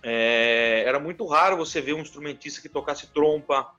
é, 0.02 0.84
era 0.86 1.00
muito 1.00 1.24
raro 1.28 1.56
você 1.56 1.80
ver 1.80 1.94
um 1.94 2.02
instrumentista 2.02 2.60
que 2.60 2.70
tocasse 2.70 3.08
trompa, 3.14 3.72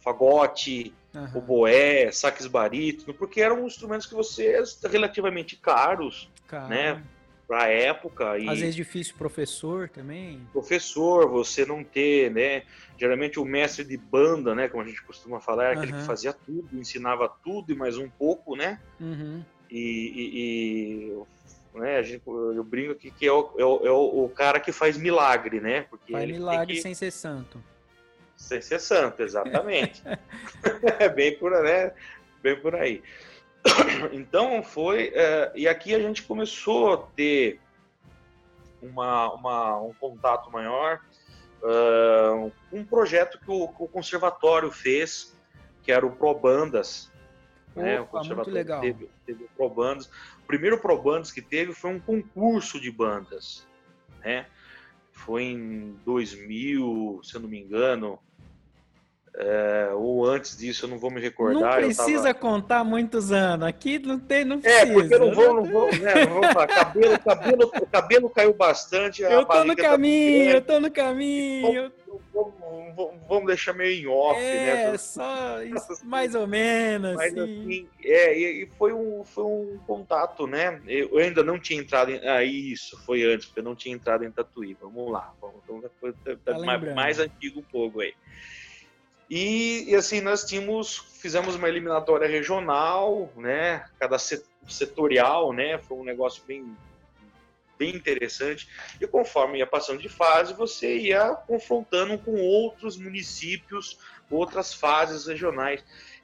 fagote, 0.00 0.94
uhum. 1.14 1.28
oboé, 1.34 2.10
saques 2.10 2.46
barítono, 2.46 3.12
porque 3.12 3.42
eram 3.42 3.66
instrumentos 3.66 4.06
que 4.06 4.14
você 4.14 4.62
relativamente 4.90 5.54
caros, 5.56 6.30
né? 6.68 7.02
Para 7.52 7.64
a 7.64 7.68
época. 7.68 8.38
E 8.38 8.48
Às 8.48 8.60
vezes 8.60 8.74
difícil 8.74 9.14
professor 9.14 9.86
também. 9.86 10.40
Professor, 10.54 11.28
você 11.28 11.66
não 11.66 11.84
ter, 11.84 12.30
né? 12.30 12.62
Geralmente 12.96 13.38
o 13.38 13.44
mestre 13.44 13.84
de 13.84 13.98
banda, 13.98 14.54
né? 14.54 14.68
Como 14.68 14.82
a 14.82 14.86
gente 14.86 15.02
costuma 15.02 15.38
falar, 15.38 15.66
é 15.66 15.72
aquele 15.72 15.92
uhum. 15.92 15.98
que 15.98 16.06
fazia 16.06 16.32
tudo, 16.32 16.68
ensinava 16.72 17.28
tudo 17.28 17.70
e 17.70 17.76
mais 17.76 17.98
um 17.98 18.08
pouco, 18.08 18.56
né? 18.56 18.80
Uhum. 18.98 19.44
E, 19.70 19.78
e, 20.14 21.12
e 21.74 21.78
né, 21.78 21.98
a 21.98 22.02
gente, 22.02 22.22
eu 22.26 22.64
brinco 22.64 22.92
aqui 22.92 23.10
que 23.10 23.26
é 23.26 23.32
o, 23.32 23.52
é, 23.58 23.64
o, 23.64 23.86
é 23.86 23.90
o, 23.90 24.30
cara 24.34 24.58
que 24.58 24.72
faz 24.72 24.96
milagre, 24.96 25.60
né? 25.60 25.82
Porque 25.90 26.10
faz 26.10 26.30
milagre 26.30 26.76
que... 26.76 26.80
sem 26.80 26.94
ser 26.94 27.10
santo. 27.10 27.62
Sem 28.34 28.62
ser 28.62 28.80
santo, 28.80 29.22
exatamente. 29.22 30.02
é 30.98 31.08
bem 31.10 31.36
por, 31.36 31.50
né? 31.62 31.92
bem 32.42 32.58
por 32.58 32.74
aí. 32.74 33.02
Então 34.12 34.62
foi. 34.62 35.12
É, 35.14 35.52
e 35.54 35.68
aqui 35.68 35.94
a 35.94 35.98
gente 35.98 36.22
começou 36.22 36.92
a 36.92 36.96
ter 36.96 37.60
uma, 38.82 39.32
uma 39.32 39.80
um 39.80 39.94
contato 39.94 40.50
maior, 40.50 41.00
uh, 41.62 42.52
um 42.72 42.84
projeto 42.84 43.38
que 43.38 43.50
o, 43.50 43.68
que 43.68 43.82
o, 43.82 43.88
conservatório 43.88 44.70
fez, 44.70 45.38
que 45.82 45.92
era 45.92 46.04
o 46.04 46.10
Probandas. 46.10 47.10
Opa, 47.70 47.82
né? 47.82 48.00
O 48.00 48.06
conservatório 48.06 48.52
muito 48.52 48.54
legal. 48.54 48.80
Teve, 48.80 49.10
teve 49.24 49.44
o 49.44 49.48
Probandas. 49.56 50.06
O 50.06 50.46
primeiro 50.46 50.78
Probandas 50.78 51.30
que 51.30 51.40
teve 51.40 51.72
foi 51.72 51.94
um 51.94 52.00
concurso 52.00 52.80
de 52.80 52.90
bandas. 52.90 53.66
Né? 54.24 54.46
Foi 55.12 55.44
em 55.44 55.92
2000, 56.04 57.20
se 57.22 57.36
eu 57.36 57.40
não 57.40 57.48
me 57.48 57.60
engano, 57.60 58.18
é, 59.34 59.90
ou 59.94 60.26
antes 60.26 60.58
disso, 60.58 60.84
eu 60.84 60.90
não 60.90 60.98
vou 60.98 61.10
me 61.10 61.18
recordar. 61.18 61.80
Não 61.80 61.86
precisa 61.86 62.34
tava... 62.34 62.34
contar 62.34 62.84
muitos 62.84 63.32
anos. 63.32 63.66
Aqui 63.66 63.98
não 63.98 64.18
tem, 64.18 64.44
não 64.44 64.60
precisa. 64.60 64.82
É, 64.82 64.92
porque 64.92 65.14
eu 65.14 65.20
não 65.20 65.34
vou, 65.34 65.54
não 65.54 65.64
vou, 65.64 65.86
né, 65.96 66.26
não 66.26 66.34
vou 66.34 66.42
falar. 66.52 66.66
Cabelo, 66.66 67.18
cabelo, 67.18 67.72
o 67.80 67.86
cabelo 67.86 68.30
caiu 68.30 68.52
bastante. 68.52 69.22
Eu 69.22 69.46
tô 69.46 69.64
no 69.64 69.74
tá 69.74 69.82
caminho, 69.82 70.50
tá 70.50 70.56
eu 70.56 70.62
tô 70.62 70.80
no 70.80 70.90
caminho. 70.90 71.90
Vamos, 72.34 72.52
vamos, 72.94 73.14
vamos, 73.26 73.46
deixar 73.46 73.72
meio 73.72 74.02
em 74.02 74.06
off, 74.06 74.38
é, 74.38 74.90
né? 74.90 74.98
só 74.98 75.62
isso, 75.62 76.04
mais 76.04 76.34
ou 76.34 76.46
menos. 76.46 77.14
Mas 77.14 77.36
assim, 77.36 77.62
assim 77.62 77.88
é, 78.04 78.38
e, 78.38 78.68
foi 78.76 78.92
um, 78.92 79.24
foi 79.24 79.44
um 79.44 79.78
contato, 79.86 80.46
né? 80.46 80.78
Eu 80.86 81.16
ainda 81.16 81.42
não 81.42 81.58
tinha 81.58 81.80
entrado 81.80 82.10
em. 82.10 82.18
Ah, 82.28 82.44
isso, 82.44 83.02
foi 83.06 83.22
antes, 83.22 83.46
porque 83.46 83.60
eu 83.60 83.64
não 83.64 83.74
tinha 83.74 83.94
entrado 83.94 84.24
em 84.24 84.30
Tatuí. 84.30 84.76
Vamos 84.78 85.10
lá, 85.10 85.32
vamos, 85.40 85.56
então, 85.64 86.36
tá 86.44 86.58
mais, 86.58 86.94
mais 86.94 87.18
antigo 87.18 87.60
um 87.60 87.64
pouco 87.64 88.02
aí. 88.02 88.12
E, 89.34 89.90
e, 89.90 89.94
assim, 89.94 90.20
nós 90.20 90.44
tínhamos, 90.44 90.98
fizemos 91.18 91.54
uma 91.54 91.66
eliminatória 91.66 92.28
regional, 92.28 93.32
né? 93.34 93.82
Cada 93.98 94.18
setorial, 94.18 95.54
né? 95.54 95.78
Foi 95.78 95.96
um 95.96 96.04
negócio 96.04 96.44
bem, 96.46 96.76
bem 97.78 97.96
interessante. 97.96 98.68
E 99.00 99.06
conforme 99.06 99.60
ia 99.60 99.66
passando 99.66 100.02
de 100.02 100.08
fase, 100.10 100.52
você 100.52 100.98
ia 100.98 101.30
confrontando 101.30 102.18
com 102.18 102.38
outros 102.42 102.98
municípios, 102.98 103.98
outras 104.30 104.74
fases 104.74 105.26
regionais. 105.26 105.82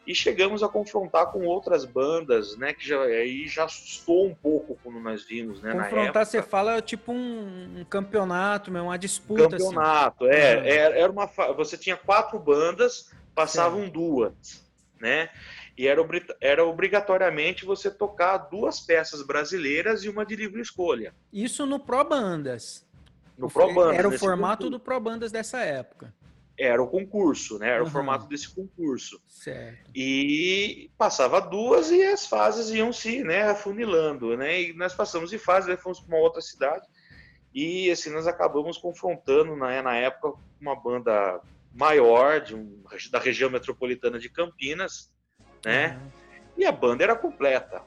E 0.09 0.14
chegamos 0.14 0.62
a 0.62 0.68
confrontar 0.71 1.27
com 1.27 1.44
outras 1.44 1.85
bandas, 1.85 2.57
né? 2.57 2.73
Que 2.73 2.88
já, 2.88 2.99
aí 3.03 3.47
já 3.47 3.66
assustou 3.66 4.27
um 4.27 4.35
pouco 4.35 4.79
quando 4.83 4.99
nós 5.01 5.23
vimos, 5.23 5.61
né? 5.61 5.71
Confrontar, 5.75 6.25
você 6.25 6.42
fala 6.42 6.81
tipo 6.81 7.12
um, 7.12 7.81
um 7.81 7.85
campeonato, 7.85 8.71
uma 8.71 8.97
disputa. 8.97 9.57
Assim. 9.57 9.66
Campeonato, 9.66 10.25
assim. 10.25 10.35
é, 10.35 10.57
uhum. 10.57 10.94
era 10.94 11.12
uma. 11.12 11.27
Você 11.55 11.77
tinha 11.77 11.94
quatro 11.94 12.38
bandas, 12.38 13.12
passavam 13.35 13.85
Sim. 13.85 13.90
duas, 13.90 14.64
né? 14.99 15.29
E 15.77 15.87
era, 15.87 16.03
era 16.40 16.64
obrigatoriamente 16.64 17.66
você 17.66 17.90
tocar 17.90 18.38
duas 18.38 18.81
peças 18.81 19.21
brasileiras 19.21 20.05
e 20.05 20.09
uma 20.09 20.25
de 20.25 20.35
livre 20.35 20.62
escolha. 20.62 21.14
Isso 21.31 21.66
no 21.66 21.79
Pro 21.79 22.03
Bandas. 22.03 22.83
No 23.37 23.51
Pro 23.51 23.75
Bandas. 23.75 23.99
Era 23.99 24.09
o 24.09 24.18
formato 24.18 24.71
do 24.71 24.81
Pro 24.81 24.99
Bandas 24.99 25.31
dessa 25.31 25.59
época 25.59 26.14
era 26.59 26.83
o 26.83 26.88
concurso, 26.88 27.59
né? 27.59 27.68
Era 27.68 27.83
uhum. 27.83 27.88
o 27.88 27.90
formato 27.90 28.27
desse 28.27 28.53
concurso. 28.53 29.21
Certo. 29.29 29.90
E 29.94 30.90
passava 30.99 31.40
duas 31.40 31.90
e 31.90 32.03
as 32.03 32.27
fases 32.27 32.71
iam 32.71 32.92
se, 32.92 33.23
né, 33.23 33.42
afunilando, 33.44 34.37
né? 34.37 34.62
E 34.62 34.73
nós 34.73 34.94
passamos 34.94 35.31
de 35.31 35.38
fase, 35.38 35.77
fomos 35.77 36.01
para 36.01 36.16
uma 36.16 36.23
outra 36.23 36.40
cidade 36.40 36.87
e 37.55 37.90
assim 37.90 38.11
nós 38.11 38.27
acabamos 38.27 38.77
confrontando 38.77 39.57
né, 39.57 39.81
na 39.81 39.97
época 39.97 40.38
uma 40.61 40.77
banda 40.77 41.40
maior 41.73 42.40
de 42.40 42.55
um, 42.55 42.83
da 43.11 43.18
região 43.18 43.49
metropolitana 43.49 44.18
de 44.18 44.29
Campinas, 44.29 45.12
né? 45.64 45.99
Uhum. 46.01 46.11
E 46.57 46.64
a 46.64 46.73
banda 46.73 47.05
era 47.05 47.14
completa. 47.14 47.83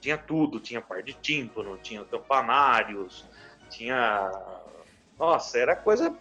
Tinha 0.00 0.18
tudo, 0.18 0.60
tinha 0.60 0.80
par 0.80 1.02
de 1.02 1.12
tímpano, 1.12 1.78
tinha 1.78 2.04
campanários, 2.04 3.24
tinha 3.70 4.30
nossa, 5.18 5.58
era 5.58 5.74
coisa 5.74 6.16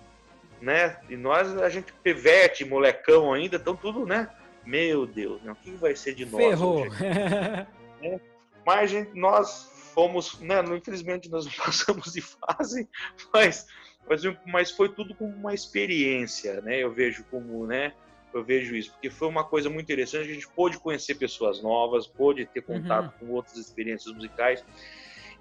né? 0.61 0.99
E 1.09 1.15
nós, 1.15 1.55
a 1.57 1.69
gente 1.69 1.93
pevete, 2.03 2.65
molecão 2.65 3.33
ainda, 3.33 3.57
então 3.57 3.75
tudo, 3.75 4.05
né? 4.05 4.29
Meu 4.65 5.05
Deus, 5.05 5.41
né? 5.43 5.51
o 5.51 5.55
que 5.55 5.71
vai 5.71 5.95
ser 5.95 6.13
de 6.13 6.25
nós? 6.25 6.43
Ferrou. 6.43 6.85
né? 8.01 8.19
Mas 8.65 8.91
gente, 8.91 9.17
nós 9.17 9.71
fomos, 9.93 10.39
né? 10.41 10.61
Infelizmente 10.75 11.29
nós 11.29 11.45
não 11.47 11.53
passamos 11.53 12.11
de 12.13 12.21
fase, 12.21 12.87
mas, 13.33 13.67
mas, 14.07 14.23
mas 14.45 14.71
foi 14.71 14.89
tudo 14.89 15.15
como 15.15 15.33
uma 15.33 15.53
experiência, 15.53 16.61
né? 16.61 16.83
Eu 16.83 16.91
vejo 16.91 17.23
como, 17.31 17.65
né? 17.65 17.93
Eu 18.33 18.43
vejo 18.43 18.75
isso, 18.75 18.91
porque 18.91 19.09
foi 19.09 19.27
uma 19.27 19.43
coisa 19.43 19.69
muito 19.69 19.85
interessante, 19.85 20.29
a 20.29 20.33
gente 20.33 20.47
pôde 20.49 20.77
conhecer 20.77 21.15
pessoas 21.15 21.61
novas, 21.63 22.05
pôde 22.05 22.45
ter 22.45 22.61
contato 22.61 23.05
uhum. 23.21 23.27
com 23.27 23.33
outras 23.33 23.55
experiências 23.57 24.13
musicais. 24.13 24.63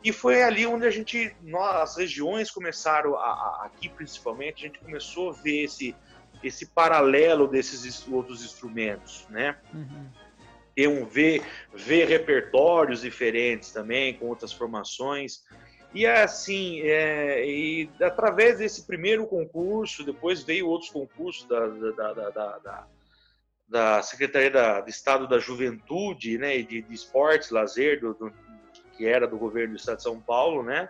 E 0.07 0.13
foi 0.13 0.41
ali 0.41 0.65
onde 0.65 0.87
a 0.87 0.91
gente, 0.91 1.35
nós, 1.43 1.75
as 1.75 1.97
regiões 1.97 2.49
começaram, 2.49 3.17
a, 3.17 3.25
a, 3.25 3.63
aqui 3.65 3.89
principalmente, 3.89 4.65
a 4.65 4.69
gente 4.69 4.79
começou 4.79 5.31
a 5.31 5.33
ver 5.33 5.65
esse, 5.65 5.97
esse 6.45 6.67
paralelo 6.67 7.49
desses 7.49 8.07
outros 8.07 8.45
instrumentos, 8.45 9.27
né? 9.29 9.59
Uhum. 9.75 10.09
Ter 10.77 10.87
um, 10.87 11.05
ver, 11.05 11.43
ver 11.75 12.07
repertórios 12.07 13.01
diferentes 13.01 13.73
também, 13.73 14.15
com 14.15 14.27
outras 14.27 14.53
formações. 14.53 15.43
E 15.93 16.07
é 16.07 16.23
assim, 16.23 16.83
é, 16.83 17.45
e 17.45 17.91
através 18.01 18.59
desse 18.59 18.87
primeiro 18.87 19.27
concurso, 19.27 20.05
depois 20.05 20.45
veio 20.45 20.69
outros 20.69 20.93
concursos 20.93 21.49
da, 21.49 21.67
da, 21.67 22.13
da, 22.13 22.31
da, 22.31 22.87
da 23.69 24.03
Secretaria 24.03 24.53
da, 24.53 24.81
de 24.83 24.91
Estado 24.91 25.27
da 25.27 25.41
Juventude 25.41 26.39
né, 26.39 26.59
e 26.59 26.63
de, 26.63 26.83
de 26.83 26.95
Esportes, 26.95 27.51
Lazer, 27.51 27.99
do, 27.99 28.15
do 28.15 28.46
que 28.97 29.07
era 29.07 29.27
do 29.27 29.37
governo 29.37 29.75
do 29.75 29.79
estado 29.79 29.99
de 29.99 30.03
São 30.03 30.21
Paulo, 30.21 30.63
né? 30.63 30.89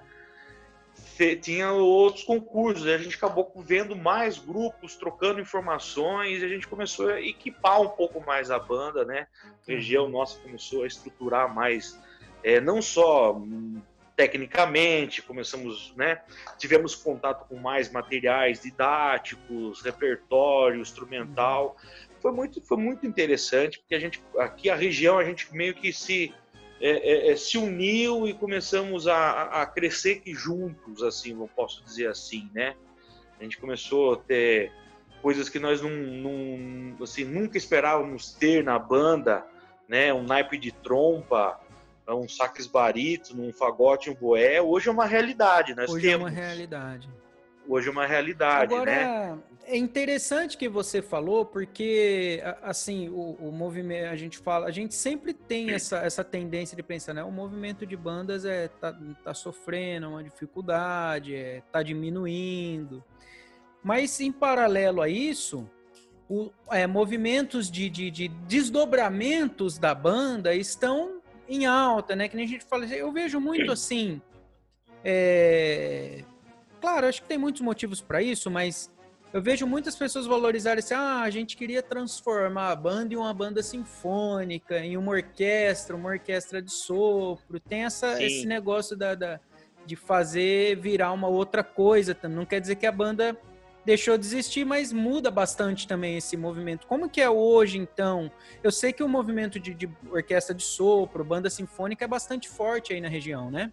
Tinha 1.42 1.72
outros 1.72 2.24
concursos, 2.24 2.86
a 2.86 2.98
gente 2.98 3.16
acabou 3.16 3.50
vendo 3.56 3.96
mais 3.96 4.38
grupos, 4.38 4.96
trocando 4.96 5.40
informações, 5.40 6.42
a 6.42 6.48
gente 6.48 6.66
começou 6.68 7.08
a 7.08 7.20
equipar 7.20 7.80
um 7.80 7.88
pouco 7.88 8.20
mais 8.24 8.50
a 8.50 8.58
banda, 8.58 9.04
né? 9.04 9.26
A 9.44 9.70
região 9.70 10.08
nossa 10.08 10.38
começou 10.40 10.84
a 10.84 10.86
estruturar 10.86 11.54
mais, 11.54 11.98
é, 12.42 12.60
não 12.60 12.80
só 12.80 13.40
tecnicamente, 14.16 15.20
começamos, 15.20 15.92
né? 15.94 16.22
Tivemos 16.58 16.94
contato 16.94 17.46
com 17.46 17.56
mais 17.56 17.90
materiais 17.92 18.62
didáticos, 18.62 19.82
repertório 19.82 20.80
instrumental. 20.80 21.76
Foi 22.20 22.32
muito, 22.32 22.60
foi 22.62 22.78
muito 22.78 23.06
interessante, 23.06 23.78
porque 23.78 23.94
a 23.94 24.00
gente, 24.00 24.22
aqui 24.38 24.70
a 24.70 24.74
região, 24.74 25.18
a 25.18 25.24
gente 25.24 25.54
meio 25.54 25.74
que 25.74 25.92
se 25.92 26.34
é, 26.80 26.90
é, 26.90 27.32
é, 27.32 27.36
se 27.36 27.56
uniu 27.56 28.26
e 28.28 28.34
começamos 28.34 29.06
a, 29.06 29.62
a 29.62 29.66
crescer 29.66 30.22
juntos, 30.26 31.02
assim, 31.02 31.32
eu 31.32 31.48
posso 31.54 31.82
dizer 31.84 32.08
assim, 32.08 32.50
né? 32.54 32.74
A 33.38 33.42
gente 33.42 33.58
começou 33.58 34.14
a 34.14 34.16
ter 34.16 34.72
coisas 35.22 35.48
que 35.48 35.58
nós 35.58 35.80
não, 35.80 35.90
não 35.90 37.02
assim, 37.02 37.24
nunca 37.24 37.56
esperávamos 37.56 38.32
ter 38.32 38.62
na 38.62 38.78
banda, 38.78 39.46
né? 39.88 40.12
Um 40.12 40.22
naipe 40.22 40.58
de 40.58 40.70
trompa, 40.70 41.58
um 42.08 42.28
sax 42.28 42.66
barito, 42.66 43.40
um 43.40 43.52
fagote, 43.52 44.10
um 44.10 44.14
boé. 44.14 44.60
Hoje 44.60 44.88
é 44.88 44.92
uma 44.92 45.06
realidade, 45.06 45.74
nós 45.74 45.90
Hoje 45.90 46.08
temos. 46.08 46.28
é 46.28 46.30
uma 46.30 46.40
realidade. 46.40 47.08
Hoje 47.68 47.88
é 47.88 47.90
uma 47.90 48.06
realidade, 48.06 48.72
Agora, 48.72 48.90
né? 48.90 49.38
É 49.68 49.76
interessante 49.76 50.56
que 50.56 50.68
você 50.68 51.02
falou, 51.02 51.44
porque 51.44 52.40
assim, 52.62 53.08
o, 53.08 53.36
o, 53.40 53.50
movimento, 53.50 54.06
a 54.06 54.14
gente 54.14 54.38
fala, 54.38 54.66
a 54.66 54.70
gente 54.70 54.94
sempre 54.94 55.34
tem 55.34 55.70
essa, 55.72 55.98
essa 55.98 56.22
tendência 56.22 56.76
de 56.76 56.84
pensar, 56.84 57.12
né? 57.12 57.24
O 57.24 57.32
movimento 57.32 57.84
de 57.84 57.96
bandas 57.96 58.44
é 58.44 58.68
tá, 58.68 58.96
tá 59.24 59.34
sofrendo 59.34 60.10
uma 60.10 60.22
dificuldade, 60.22 61.34
é, 61.34 61.62
tá 61.72 61.82
diminuindo. 61.82 63.02
Mas 63.82 64.20
em 64.20 64.30
paralelo 64.30 65.02
a 65.02 65.08
isso, 65.08 65.68
o, 66.28 66.52
é, 66.70 66.86
movimentos 66.86 67.68
de, 67.68 67.90
de, 67.90 68.08
de, 68.08 68.28
desdobramentos 68.28 69.78
da 69.78 69.92
banda 69.92 70.54
estão 70.54 71.20
em 71.48 71.66
alta, 71.66 72.14
né? 72.14 72.28
Que 72.28 72.36
nem 72.36 72.44
a 72.44 72.48
gente 72.48 72.64
fala, 72.64 72.84
eu 72.86 73.10
vejo 73.10 73.40
muito 73.40 73.72
assim. 73.72 74.22
É, 75.04 76.22
claro, 76.80 77.08
acho 77.08 77.22
que 77.22 77.28
tem 77.28 77.38
muitos 77.38 77.62
motivos 77.62 78.00
para 78.00 78.22
isso, 78.22 78.48
mas 78.48 78.94
eu 79.36 79.42
vejo 79.42 79.66
muitas 79.66 79.94
pessoas 79.94 80.24
valorizarem 80.26 80.78
assim, 80.78 80.94
ah, 80.94 81.20
a 81.20 81.28
gente 81.28 81.58
queria 81.58 81.82
transformar 81.82 82.70
a 82.70 82.74
banda 82.74 83.12
em 83.12 83.18
uma 83.18 83.34
banda 83.34 83.62
sinfônica, 83.62 84.78
em 84.78 84.96
uma 84.96 85.12
orquestra, 85.12 85.94
uma 85.94 86.08
orquestra 86.08 86.62
de 86.62 86.72
sopro. 86.72 87.60
Tem 87.60 87.84
essa, 87.84 88.22
esse 88.22 88.46
negócio 88.46 88.96
da, 88.96 89.14
da, 89.14 89.38
de 89.84 89.94
fazer 89.94 90.76
virar 90.76 91.12
uma 91.12 91.28
outra 91.28 91.62
coisa. 91.62 92.16
Não 92.22 92.46
quer 92.46 92.62
dizer 92.62 92.76
que 92.76 92.86
a 92.86 92.90
banda 92.90 93.36
deixou 93.84 94.16
de 94.16 94.24
existir, 94.24 94.64
mas 94.64 94.90
muda 94.90 95.30
bastante 95.30 95.86
também 95.86 96.16
esse 96.16 96.34
movimento. 96.34 96.86
Como 96.86 97.06
que 97.06 97.20
é 97.20 97.28
hoje, 97.28 97.76
então? 97.76 98.32
Eu 98.64 98.72
sei 98.72 98.90
que 98.90 99.02
o 99.02 99.08
movimento 99.08 99.60
de, 99.60 99.74
de 99.74 99.86
orquestra 100.10 100.54
de 100.54 100.62
sopro, 100.62 101.22
banda 101.22 101.50
sinfônica 101.50 102.02
é 102.02 102.08
bastante 102.08 102.48
forte 102.48 102.94
aí 102.94 103.02
na 103.02 103.08
região, 103.08 103.50
né? 103.50 103.70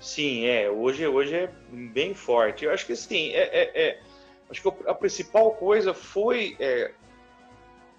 Sim, 0.00 0.46
é. 0.46 0.70
Hoje, 0.70 1.06
hoje 1.06 1.34
é 1.34 1.50
bem 1.70 2.14
forte. 2.14 2.64
Eu 2.64 2.72
acho 2.72 2.86
que 2.86 2.96
sim. 2.96 3.28
É, 3.32 3.42
é, 3.42 3.88
é 3.88 4.11
Acho 4.52 4.60
que 4.60 4.86
a 4.86 4.94
principal 4.94 5.52
coisa 5.52 5.94
foi, 5.94 6.54
é, 6.60 6.92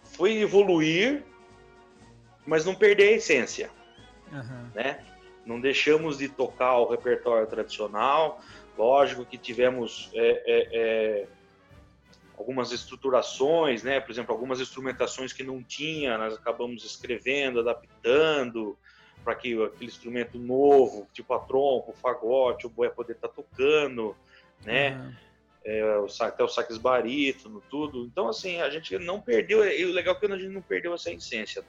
foi 0.03 0.37
evoluir, 0.37 1.23
mas 2.45 2.63
não 2.63 2.75
perder 2.75 3.09
a 3.09 3.11
essência. 3.13 3.71
Uhum. 4.31 4.69
Né? 4.75 5.03
Não 5.47 5.59
deixamos 5.59 6.19
de 6.19 6.29
tocar 6.29 6.77
o 6.77 6.87
repertório 6.87 7.47
tradicional. 7.47 8.39
Lógico 8.77 9.25
que 9.25 9.35
tivemos 9.35 10.11
é, 10.13 10.43
é, 10.45 10.69
é, 10.73 11.27
algumas 12.37 12.71
estruturações, 12.71 13.81
né? 13.81 13.99
por 13.99 14.11
exemplo, 14.11 14.31
algumas 14.31 14.59
instrumentações 14.61 15.33
que 15.33 15.43
não 15.43 15.63
tinha, 15.63 16.19
nós 16.19 16.35
acabamos 16.35 16.85
escrevendo, 16.85 17.61
adaptando 17.61 18.77
para 19.23 19.33
que 19.33 19.59
aquele 19.63 19.89
instrumento 19.89 20.37
novo, 20.37 21.07
tipo 21.13 21.33
a 21.33 21.39
trompa, 21.39 21.89
o 21.89 21.95
fagote, 21.95 22.67
o 22.67 22.69
boi 22.69 22.91
poder 22.91 23.13
estar 23.13 23.29
tá 23.29 23.33
tocando, 23.33 24.15
né? 24.63 24.91
Uhum 24.91 25.32
é, 25.65 25.97
o, 25.97 26.07
até 26.19 26.43
o 26.43 26.47
saques 26.47 26.77
barítono, 26.77 27.63
tudo. 27.69 28.05
Então, 28.05 28.27
assim, 28.27 28.61
a 28.61 28.69
gente 28.69 28.97
não 28.99 29.19
perdeu, 29.19 29.65
e 29.65 29.85
o 29.85 29.93
legal 29.93 30.15
é 30.15 30.19
que 30.19 30.25
a 30.25 30.37
gente 30.37 30.53
não 30.53 30.61
perdeu 30.61 30.93
essa 30.93 31.11
essência. 31.11 31.63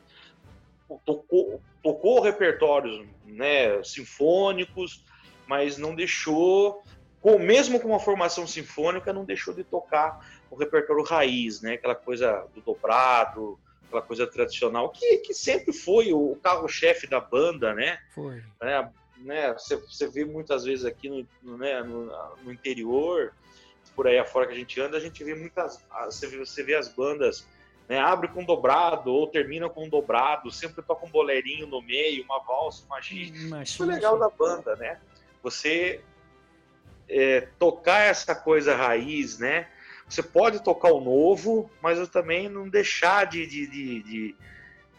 Tocou, 1.04 1.60
tocou 1.82 2.20
repertórios 2.20 3.06
né, 3.24 3.82
sinfônicos, 3.82 5.04
mas 5.46 5.78
não 5.78 5.94
deixou, 5.94 6.82
com, 7.20 7.38
mesmo 7.38 7.80
com 7.80 7.88
uma 7.88 8.00
formação 8.00 8.46
sinfônica, 8.46 9.12
não 9.12 9.24
deixou 9.24 9.54
de 9.54 9.64
tocar 9.64 10.20
o 10.50 10.56
repertório 10.56 11.02
raiz, 11.02 11.60
né, 11.60 11.74
aquela 11.74 11.94
coisa 11.94 12.46
do 12.54 12.60
dobrado, 12.60 13.58
aquela 13.86 14.02
coisa 14.02 14.26
tradicional, 14.26 14.90
que, 14.90 15.18
que 15.18 15.34
sempre 15.34 15.72
foi 15.72 16.12
o 16.12 16.36
carro-chefe 16.42 17.06
da 17.06 17.20
banda, 17.20 17.72
né? 17.72 17.98
Foi. 18.14 18.42
É, 18.60 18.88
né, 19.18 19.52
você, 19.52 19.76
você 19.76 20.08
vê 20.08 20.24
muitas 20.24 20.64
vezes 20.64 20.84
aqui 20.84 21.08
no, 21.42 21.56
né, 21.56 21.82
no, 21.82 22.06
no 22.42 22.52
interior, 22.52 23.32
por 23.94 24.06
aí 24.06 24.18
afora 24.18 24.46
que 24.46 24.52
a 24.52 24.56
gente 24.56 24.80
anda, 24.80 24.96
a 24.96 25.00
gente 25.00 25.22
vê 25.24 25.34
muitas. 25.34 25.84
Você 26.06 26.26
vê, 26.26 26.38
você 26.38 26.62
vê 26.62 26.74
as 26.74 26.88
bandas, 26.88 27.46
né? 27.88 27.98
Abre 27.98 28.28
com 28.28 28.44
dobrado 28.44 29.12
ou 29.12 29.26
termina 29.26 29.68
com 29.68 29.88
dobrado, 29.88 30.50
sempre 30.50 30.82
toca 30.82 31.06
um 31.06 31.10
boleirinho 31.10 31.66
no 31.66 31.80
meio, 31.82 32.24
uma 32.24 32.40
valsa, 32.40 32.84
uma 32.86 33.00
giz. 33.00 33.30
Isso 33.62 33.82
é 33.82 33.86
legal 33.86 34.18
da 34.18 34.28
banda, 34.30 34.76
né? 34.76 34.98
Você 35.42 36.00
é, 37.08 37.42
tocar 37.58 38.00
essa 38.00 38.34
coisa 38.34 38.74
raiz, 38.74 39.38
né? 39.38 39.68
você 40.08 40.22
pode 40.22 40.62
tocar 40.62 40.92
o 40.92 41.00
novo, 41.00 41.70
mas 41.80 41.98
eu 41.98 42.06
também 42.06 42.48
não 42.48 42.68
deixar 42.68 43.24
de, 43.26 43.46
de, 43.46 43.66
de, 43.66 44.02
de, 44.02 44.34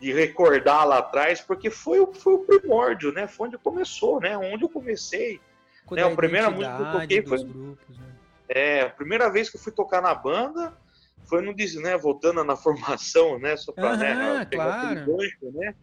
de 0.02 0.12
recordar 0.14 0.86
lá 0.86 0.98
atrás, 0.98 1.40
porque 1.42 1.70
foi, 1.70 2.00
o- 2.00 2.12
foi 2.12 2.34
o 2.34 2.40
primórdio, 2.40 3.12
né? 3.14 3.28
Foi 3.28 3.48
onde 3.48 3.58
começou, 3.58 4.20
né? 4.20 4.36
Onde 4.38 4.64
eu 4.66 4.70
comecei. 4.70 5.40
Com 5.86 5.94
né, 5.96 6.02
a 6.02 6.08
a 6.08 6.16
primeira 6.16 6.50
música 6.50 6.76
que 6.76 6.82
eu 6.82 6.92
toquei 7.02 7.22
foi- 7.22 7.44
grupos, 7.44 7.98
né? 8.00 8.06
É, 8.48 8.82
a 8.82 8.90
primeira 8.90 9.30
vez 9.30 9.50
que 9.50 9.58
eu 9.58 9.62
fui 9.62 9.72
tocar 9.72 10.02
na 10.02 10.14
banda 10.14 10.74
foi 11.28 11.42
no 11.42 11.54
né, 11.82 11.98
voltando 11.98 12.44
na 12.44 12.56
formação, 12.58 13.40
né, 13.40 13.58
só 13.58 13.72
para 13.72 13.98
pegar 13.98 14.42
aquele 14.42 14.62
claro. 14.62 15.52
né? 15.54 15.76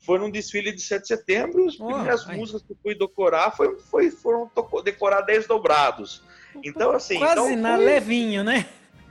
Foi 0.00 0.18
num 0.18 0.30
desfile 0.30 0.72
de 0.72 0.80
7 0.80 1.02
de 1.02 1.08
setembro, 1.08 1.66
as 1.66 1.76
primeiras 1.76 2.26
músicas 2.26 2.62
que 2.62 2.72
eu 2.72 2.76
fui 2.82 2.94
decorar 2.94 3.50
foi, 3.50 3.78
foi, 3.80 4.10
foram 4.10 4.50
decorar 4.84 5.22
10 5.22 5.46
dobrados. 5.46 6.22
Então, 6.64 6.92
assim, 6.92 7.18
Quase 7.18 7.52
então 7.52 7.56
na 7.56 7.76
foi 7.76 7.84
levinho, 7.84 8.44
né? 8.44 8.66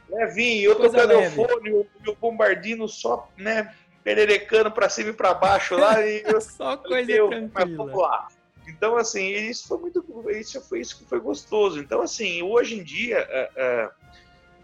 levinho, 0.09 0.71
eu 0.71 0.75
Coisa 0.75 0.95
tocando 0.97 1.13
o 1.13 1.19
leve. 1.19 1.35
fone, 1.35 1.71
o 1.71 1.85
meu 2.01 2.15
bombardino 2.15 2.87
só, 2.87 3.29
né, 3.37 3.73
pererecando 4.03 4.71
para 4.71 4.89
cima 4.89 5.09
e 5.09 5.13
para 5.13 5.33
baixo 5.33 5.75
lá, 5.75 6.01
e 6.05 6.23
eu 6.25 6.39
Só 6.39 6.77
coisa 6.77 7.11
Meu, 7.11 7.29
mas 7.29 7.39
vamos 7.51 7.75
tranquila. 7.75 7.93
lá. 7.93 8.27
Então, 8.67 8.97
assim, 8.97 9.29
isso 9.29 9.67
foi 9.67 9.77
muito. 9.77 10.03
Isso 10.29 10.61
foi 10.61 10.81
isso 10.81 10.97
que 10.97 11.05
foi 11.05 11.19
gostoso. 11.19 11.79
Então, 11.79 12.01
assim, 12.01 12.41
hoje 12.41 12.77
em 12.77 12.83
dia, 12.83 13.17
é, 13.29 13.49
é, 13.55 13.89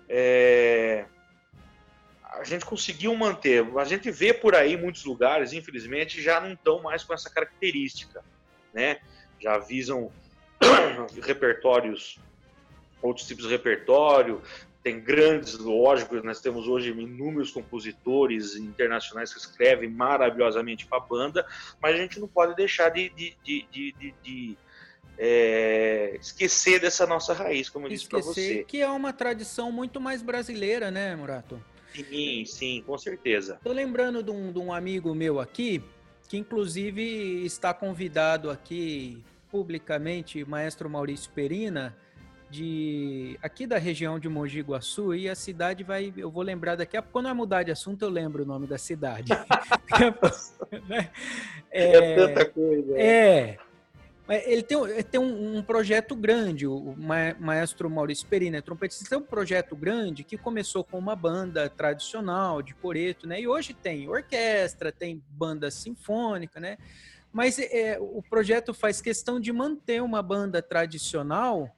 é, 0.10 1.06
a 2.24 2.44
gente 2.44 2.66
conseguiu 2.66 3.16
manter. 3.16 3.66
A 3.78 3.86
gente 3.86 4.12
vê 4.12 4.34
por 4.34 4.56
aí 4.56 4.76
muitos 4.76 5.06
lugares, 5.06 5.54
infelizmente, 5.54 6.22
já 6.22 6.42
não 6.42 6.54
estão 6.54 6.82
mais 6.82 7.04
com 7.04 7.14
essa 7.14 7.30
característica, 7.30 8.24
né? 8.74 9.00
Já 9.40 9.58
visam 9.58 10.12
repertórios, 11.24 12.20
outros 13.02 13.26
tipos 13.26 13.46
de 13.46 13.52
repertório. 13.52 14.42
Tem 14.84 15.00
grandes, 15.00 15.58
lógico, 15.58 16.16
nós 16.24 16.42
temos 16.42 16.68
hoje 16.68 16.92
inúmeros 16.92 17.52
compositores 17.52 18.58
internacionais 18.58 19.34
que 19.34 19.40
escrevem 19.40 19.90
maravilhosamente 19.90 20.86
para 20.86 20.98
a 20.98 21.02
banda, 21.02 21.48
mas 21.82 21.96
a 21.96 21.98
gente 21.98 22.20
não 22.20 22.28
pode 22.28 22.54
deixar 22.54 22.90
de, 22.90 23.10
de, 23.10 23.34
de, 23.44 24.14
de, 24.22 24.58
é, 25.18 26.18
esquecer 26.20 26.82
dessa 26.82 27.08
nossa 27.08 27.34
raiz, 27.34 27.70
como 27.70 27.86
eu 27.86 27.92
disse 27.92 28.10
para 28.10 28.20
você. 28.20 28.66
que 28.68 28.82
é 28.82 28.90
uma 28.90 29.14
tradição 29.14 29.72
muito 29.72 30.02
mais 30.02 30.22
brasileira, 30.22 30.92
né, 30.92 31.16
Murato? 31.16 31.64
Sim, 31.96 32.44
sim, 32.46 32.84
com 32.86 32.98
certeza. 32.98 33.60
Tô 33.64 33.72
lembrando 33.72 34.22
de 34.22 34.32
um, 34.32 34.52
de 34.52 34.60
um 34.60 34.74
amigo 34.74 35.16
meu 35.16 35.40
aqui, 35.40 35.82
que 36.28 36.38
inclusive 36.38 37.46
está 37.46 37.74
convidado 37.74 38.50
aqui 38.50 39.24
publicamente, 39.52 40.44
maestro 40.44 40.90
Maurício 40.90 41.32
Perina, 41.32 41.96
de 42.54 43.38
aqui 43.42 43.66
da 43.66 43.80
região 43.80 44.20
de 44.20 44.30
Mogi 44.30 44.62
Guaçu, 44.62 45.16
e 45.16 45.28
a 45.28 45.34
cidade 45.36 45.84
vai, 45.84 46.14
eu 46.16 46.30
vou 46.30 46.44
lembrar 46.44 46.76
daqui 46.76 46.96
a 46.96 47.02
pouco, 47.02 47.14
quando 47.14 47.26
vai 47.26 47.34
mudar 47.34 47.64
de 47.64 47.72
assunto 47.72 48.04
eu 48.06 48.10
lembro 48.10 48.44
o 48.44 48.46
nome 48.46 48.68
da 48.68 48.78
cidade. 48.78 49.32
Né? 49.34 49.46
É, 51.76 52.16
tanta 52.16 52.46
coisa. 52.46 52.96
É. 53.00 53.58
Ele 54.46 54.62
tem, 54.62 54.78
um- 54.78 54.88
ele 54.88 55.04
tem 55.04 55.20
um, 55.20 55.58
um 55.58 55.64
projeto 55.64 56.16
grande, 56.16 56.66
o 56.68 56.76
o 56.76 56.96
ma- 56.96 57.36
maestro 57.40 57.90
Maurício 57.90 58.28
Perina, 58.28 58.58
é 58.58 58.62
trompetista, 58.62 59.10
tem 59.10 59.18
um 59.18 59.24
projeto 59.24 59.76
grande 59.76 60.24
que 60.24 60.38
começou 60.38 60.84
com 60.84 60.98
uma 61.00 61.16
banda 61.16 61.68
tradicional 61.70 62.62
de 62.62 62.74
coreto, 62.76 63.28
né? 63.28 63.42
E 63.42 63.48
hoje 63.48 63.74
tem 63.74 64.08
orquestra, 64.08 64.92
tem 64.92 65.22
banda 65.32 65.70
sinfônica, 65.72 66.60
né? 66.60 66.78
Mas 67.34 67.58
é, 67.58 67.98
o 68.00 68.22
projeto 68.22 68.72
faz 68.74 69.02
questão 69.02 69.40
de 69.40 69.52
manter 69.52 70.02
uma 70.02 70.22
banda 70.22 70.62
tradicional 70.62 71.76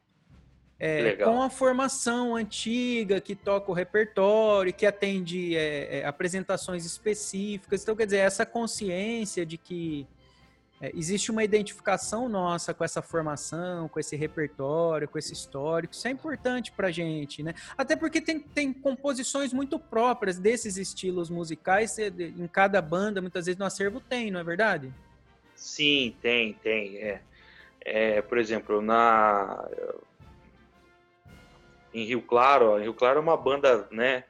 é, 0.79 1.13
com 1.13 1.41
a 1.41 1.49
formação 1.49 2.35
antiga, 2.35 3.21
que 3.21 3.33
toca 3.35 3.71
o 3.71 3.73
repertório, 3.73 4.73
que 4.73 4.85
atende 4.85 5.55
é, 5.55 5.99
é, 5.99 6.05
apresentações 6.05 6.85
específicas. 6.85 7.81
Então, 7.81 7.95
quer 7.95 8.05
dizer, 8.05 8.17
essa 8.17 8.45
consciência 8.45 9.45
de 9.45 9.57
que 9.57 10.05
é, 10.81 10.91
existe 10.93 11.31
uma 11.31 11.45
identificação 11.45 12.27
nossa 12.27 12.73
com 12.73 12.83
essa 12.83 13.01
formação, 13.01 13.87
com 13.87 13.99
esse 13.99 14.17
repertório, 14.17 15.07
com 15.07 15.17
esse 15.17 15.31
histórico. 15.31 15.93
Isso 15.93 16.07
é 16.09 16.11
importante 16.11 16.73
pra 16.73 16.91
gente, 16.91 17.41
né? 17.41 17.53
Até 17.77 17.95
porque 17.95 18.19
tem, 18.19 18.39
tem 18.39 18.73
composições 18.73 19.53
muito 19.53 19.79
próprias 19.79 20.37
desses 20.37 20.75
estilos 20.75 21.29
musicais 21.29 21.97
em 21.97 22.47
cada 22.47 22.81
banda, 22.81 23.21
muitas 23.21 23.45
vezes 23.45 23.57
no 23.57 23.65
acervo 23.65 24.01
tem, 24.01 24.29
não 24.29 24.41
é 24.41 24.43
verdade? 24.43 24.93
Sim, 25.55 26.13
tem, 26.21 26.53
tem. 26.53 26.97
É. 26.97 27.21
É, 27.87 28.21
por 28.23 28.39
exemplo, 28.39 28.81
na 28.81 29.63
em 31.95 32.05
Rio 32.05 32.21
Claro, 32.21 32.71
ó, 32.71 32.77
Rio 32.77 32.93
Claro 32.93 33.19
é 33.19 33.21
uma 33.21 33.37
banda, 33.37 33.87
né? 33.91 34.23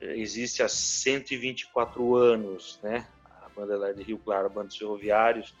Existe 0.00 0.62
há 0.62 0.68
124 0.68 2.16
anos, 2.16 2.80
né? 2.82 3.06
A 3.42 3.48
banda 3.54 3.76
lá 3.76 3.92
de 3.92 4.02
Rio 4.02 4.18
Claro, 4.18 4.46
a 4.46 4.48
banda 4.48 4.68
dos 4.68 4.76
ferroviários, 4.76 5.54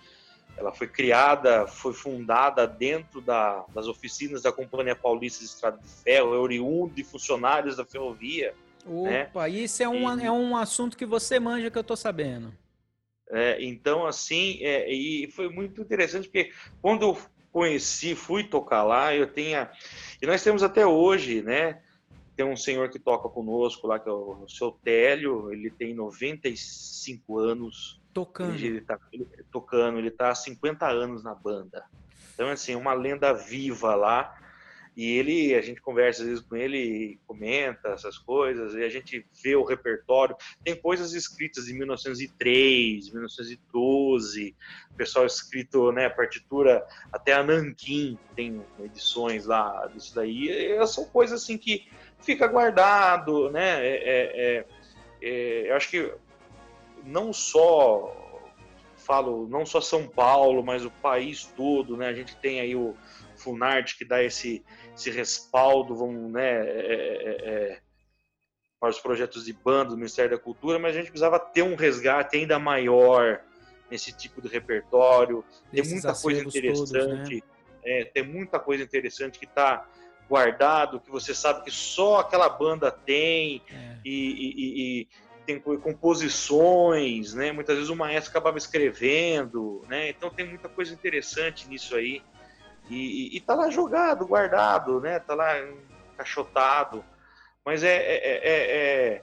ela 0.56 0.72
foi 0.72 0.86
criada, 0.88 1.66
foi 1.66 1.92
fundada 1.92 2.66
dentro 2.66 3.20
da- 3.20 3.64
das 3.74 3.86
oficinas 3.86 4.42
da 4.42 4.52
Companhia 4.52 4.96
Paulista 4.96 5.40
de 5.40 5.46
Estrada 5.46 5.78
de 5.78 5.88
Ferro, 5.88 6.34
é 6.34 6.38
oriundo 6.38 6.94
de 6.94 7.04
funcionários 7.04 7.76
da 7.76 7.84
ferrovia. 7.84 8.54
É. 9.06 9.22
Opa, 9.24 9.48
isso 9.48 9.82
é 9.82 9.88
um, 9.88 10.18
E- 10.20 10.24
é 10.24 10.30
um 10.32 10.56
assunto 10.56 10.96
que 10.96 11.06
você 11.06 11.38
manja 11.38 11.70
que 11.70 11.78
eu 11.78 11.84
tô 11.84 11.94
sabendo. 11.96 12.52
É, 13.30 13.62
então, 13.64 14.06
assim, 14.06 14.58
é, 14.62 14.92
e 14.92 15.30
foi 15.30 15.48
muito 15.48 15.80
interessante, 15.80 16.28
porque 16.28 16.52
quando 16.82 17.02
eu 17.02 17.18
conheci, 17.50 18.14
fui 18.14 18.44
tocar 18.44 18.82
lá, 18.82 19.14
eu 19.14 19.32
tinha. 19.32 19.70
E 20.22 20.26
nós 20.26 20.40
temos 20.42 20.62
até 20.62 20.86
hoje, 20.86 21.42
né? 21.42 21.82
Tem 22.36 22.46
um 22.46 22.56
senhor 22.56 22.88
que 22.88 22.98
toca 22.98 23.28
conosco 23.28 23.88
lá, 23.88 23.98
que 23.98 24.08
é 24.08 24.12
o 24.12 24.46
seu 24.48 24.70
Télio, 24.70 25.52
ele 25.52 25.68
tem 25.68 25.92
95 25.94 27.38
anos, 27.38 28.00
Tocando. 28.14 28.54
ele, 28.54 28.66
ele 28.68 28.80
tá 28.82 28.98
ele- 29.12 29.26
tocando, 29.50 29.98
ele 29.98 30.10
tá 30.12 30.30
há 30.30 30.34
50 30.34 30.88
anos 30.88 31.24
na 31.24 31.34
banda. 31.34 31.84
Então, 32.34 32.48
assim, 32.48 32.74
uma 32.76 32.94
lenda 32.94 33.34
viva 33.34 33.94
lá. 33.96 34.34
E 34.94 35.18
ele, 35.18 35.54
a 35.54 35.62
gente 35.62 35.80
conversa 35.80 36.22
às 36.22 36.28
vezes 36.28 36.44
com 36.44 36.54
ele, 36.54 37.18
comenta 37.26 37.88
essas 37.88 38.18
coisas, 38.18 38.74
e 38.74 38.84
a 38.84 38.88
gente 38.88 39.26
vê 39.42 39.56
o 39.56 39.64
repertório. 39.64 40.36
Tem 40.62 40.76
coisas 40.76 41.14
escritas 41.14 41.68
em 41.68 41.78
1903, 41.78 43.10
1912, 43.10 44.54
pessoal 45.02 45.26
escrito, 45.26 45.90
né, 45.90 46.08
partitura 46.08 46.86
até 47.12 47.32
a 47.32 47.42
Nanquim 47.42 48.16
tem 48.36 48.62
edições 48.84 49.46
lá 49.46 49.86
disso 49.92 50.14
daí. 50.14 50.48
E 50.48 50.86
são 50.86 51.04
coisas 51.06 51.42
assim 51.42 51.58
que 51.58 51.88
fica 52.20 52.46
guardado, 52.46 53.50
né? 53.50 53.84
É, 53.84 53.94
é, 53.94 54.22
é, 54.36 54.66
é, 55.22 55.70
eu 55.70 55.76
acho 55.76 55.90
que 55.90 56.14
não 57.04 57.32
só 57.32 58.16
falo 58.96 59.48
não 59.48 59.66
só 59.66 59.80
São 59.80 60.06
Paulo, 60.06 60.62
mas 60.62 60.84
o 60.84 60.90
país 60.90 61.44
todo, 61.56 61.96
né? 61.96 62.06
A 62.06 62.14
gente 62.14 62.36
tem 62.36 62.60
aí 62.60 62.76
o 62.76 62.94
Funarte 63.36 63.98
que 63.98 64.04
dá 64.04 64.22
esse, 64.22 64.64
esse 64.96 65.10
respaldo, 65.10 65.94
vamos, 65.96 66.30
né? 66.32 66.66
é, 66.66 66.92
é, 66.92 67.48
é, 67.72 67.80
para 68.80 68.90
os 68.90 68.98
projetos 68.98 69.44
de 69.44 69.52
banda 69.52 69.90
do 69.90 69.96
Ministério 69.96 70.32
da 70.32 70.38
Cultura, 70.42 70.78
mas 70.78 70.96
a 70.96 70.98
gente 70.98 71.10
precisava 71.10 71.38
ter 71.38 71.62
um 71.62 71.76
resgate 71.76 72.36
ainda 72.36 72.58
maior 72.58 73.40
nesse 73.90 74.12
tipo 74.12 74.42
de 74.42 74.48
repertório. 74.48 75.44
Tem 75.70 75.84
muita 75.84 76.14
coisa 76.14 76.42
acervos 76.46 76.54
todos, 76.60 76.90
né? 76.90 76.98
interessante, 77.00 77.44
é, 77.84 78.04
tem 78.06 78.22
muita 78.24 78.58
coisa 78.58 78.82
interessante 78.82 79.38
que 79.38 79.44
está 79.44 79.88
guardado, 80.28 81.00
que 81.00 81.10
você 81.10 81.34
sabe 81.34 81.62
que 81.62 81.70
só 81.70 82.20
aquela 82.20 82.48
banda 82.48 82.90
tem 82.90 83.62
É. 83.70 83.98
e, 84.04 84.10
e- 84.10 85.00
e- 85.02 85.08
tem 85.44 85.60
co- 85.60 85.76
composições, 85.78 87.34
né? 87.34 87.50
Muitas 87.52 87.74
vezes 87.76 87.90
o 87.90 87.96
maestro 87.96 88.30
acabava 88.30 88.56
escrevendo, 88.58 89.84
né? 89.88 90.08
Então 90.10 90.30
tem 90.30 90.48
muita 90.48 90.68
coisa 90.68 90.94
interessante 90.94 91.68
nisso 91.68 91.94
aí. 91.96 92.22
E, 92.90 92.94
e, 93.34 93.36
e 93.36 93.40
tá 93.40 93.54
lá 93.54 93.70
jogado, 93.70 94.26
guardado, 94.26 95.00
né? 95.00 95.18
Tá 95.18 95.34
lá 95.34 95.54
encaixotado. 96.12 97.04
Mas 97.64 97.82
é, 97.82 97.96
é, 97.96 98.16
é, 98.16 98.42
é, 99.14 99.22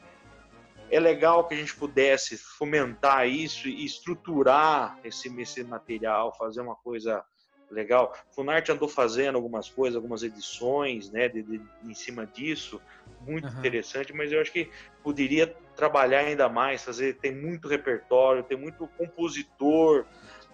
é 0.92 1.00
legal 1.00 1.48
que 1.48 1.54
a 1.54 1.58
gente 1.58 1.76
pudesse 1.76 2.38
fomentar 2.38 3.28
isso 3.28 3.68
e 3.68 3.86
estruturar 3.86 4.98
esse, 5.04 5.30
esse 5.42 5.64
material, 5.64 6.36
fazer 6.38 6.62
uma 6.62 6.76
coisa 6.76 7.24
legal. 7.70 8.14
Funarte 8.34 8.72
andou 8.72 8.88
fazendo 8.88 9.36
algumas 9.36 9.70
coisas, 9.70 9.96
algumas 9.96 10.24
edições, 10.24 11.12
né, 11.12 11.30
de, 11.30 11.44
de- 11.44 11.62
em 11.84 11.94
cima 11.94 12.26
disso, 12.26 12.82
muito 13.22 13.48
Aham. 13.48 13.60
interessante, 13.60 14.12
mas 14.14 14.32
eu 14.32 14.42
acho 14.42 14.52
que 14.52 14.72
poderia 15.04 15.46
trabalhar 15.76 16.22
ainda 16.22 16.50
mais, 16.50 16.84
fazer, 16.84 17.20
tem 17.20 17.36
muito 17.36 17.68
repertório, 17.68 18.44
tem 18.44 18.58
muito 18.58 18.88
compositor 18.98 20.08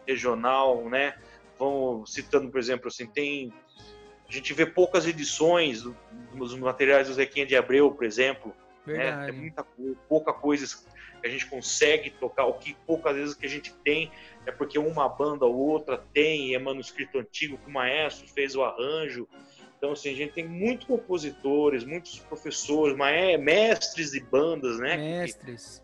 regional, 0.05 0.89
né, 0.89 1.15
vão 1.57 2.05
citando, 2.05 2.49
por 2.49 2.59
exemplo, 2.59 2.87
assim, 2.87 3.07
tem, 3.07 3.53
a 4.27 4.31
gente 4.31 4.53
vê 4.53 4.65
poucas 4.65 5.05
edições 5.07 5.81
do- 5.83 5.95
dos 6.33 6.55
materiais 6.55 7.07
do 7.07 7.13
Zequinha 7.13 7.45
de 7.45 7.55
Abreu, 7.55 7.91
por 7.91 8.05
exemplo, 8.05 8.53
né? 8.85 8.93
Verdade. 8.97 9.31
Tem 9.31 9.41
muita 9.41 9.65
pouca 10.07 10.33
coisa 10.33 10.65
que 11.21 11.27
a 11.27 11.29
gente 11.29 11.47
consegue 11.47 12.11
tocar, 12.11 12.45
o 12.45 12.53
que 12.53 12.75
poucas 12.85 13.15
vezes 13.15 13.33
que 13.33 13.45
a 13.45 13.49
gente 13.49 13.73
tem 13.83 14.11
é 14.45 14.51
porque 14.51 14.77
uma 14.77 15.09
banda 15.09 15.45
ou 15.45 15.55
outra 15.55 15.97
tem, 16.13 16.53
é 16.53 16.59
manuscrito 16.59 17.17
antigo 17.17 17.57
que 17.57 17.67
o 17.67 17.73
maestro 17.73 18.27
fez 18.27 18.55
o 18.55 18.63
arranjo. 18.63 19.27
Então, 19.77 19.91
assim, 19.91 20.11
a 20.11 20.15
gente 20.15 20.33
tem 20.33 20.47
muitos 20.47 20.87
compositores, 20.87 21.83
muitos 21.83 22.19
professores, 22.19 22.95
mestres 23.39 24.11
de 24.11 24.19
bandas, 24.19 24.79
né? 24.79 24.97
Mestres. 24.97 25.83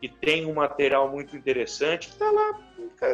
Que, 0.00 0.08
tem 0.08 0.46
um 0.46 0.54
material 0.54 1.10
muito 1.10 1.36
interessante, 1.36 2.08
que 2.08 2.16
tá 2.16 2.30
lá 2.30 2.58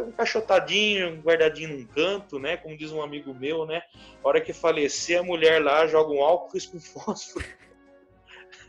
encaixotadinho, 0.08 1.20
guardadinho 1.20 1.76
num 1.76 1.84
canto, 1.86 2.38
né? 2.38 2.56
Como 2.56 2.76
diz 2.76 2.92
um 2.92 3.02
amigo 3.02 3.34
meu, 3.34 3.66
né? 3.66 3.82
A 4.22 4.28
hora 4.28 4.40
que 4.40 4.52
falecer, 4.52 5.18
a 5.18 5.22
mulher 5.22 5.62
lá 5.62 5.86
joga 5.86 6.12
um 6.12 6.22
álcool 6.22 6.58
com 6.70 6.80
fósforo. 6.80 7.44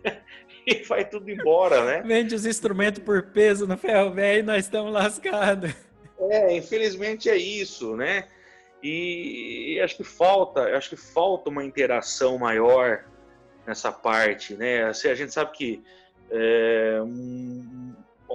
e 0.65 0.83
vai 0.83 1.05
tudo 1.05 1.29
embora, 1.29 1.85
né? 1.85 2.01
Vende 2.05 2.35
os 2.35 2.45
instrumentos 2.45 3.03
por 3.03 3.23
peso 3.27 3.65
no 3.65 3.77
ferro 3.77 4.11
velho 4.11 4.39
e 4.39 4.43
nós 4.43 4.65
estamos 4.65 4.91
lascados. 4.91 5.73
É, 6.19 6.55
infelizmente 6.55 7.29
é 7.29 7.37
isso, 7.37 7.95
né? 7.95 8.27
E 8.83 9.79
acho 9.83 9.97
que 9.97 10.03
falta, 10.03 10.61
acho 10.77 10.89
que 10.89 10.95
falta 10.95 11.49
uma 11.49 11.63
interação 11.63 12.37
maior 12.37 13.03
nessa 13.65 13.91
parte, 13.91 14.55
né? 14.55 14.83
Assim, 14.83 15.07
a 15.09 15.15
gente 15.15 15.33
sabe 15.33 15.51
que 15.51 15.83
é, 16.29 16.99
um, 17.01 17.86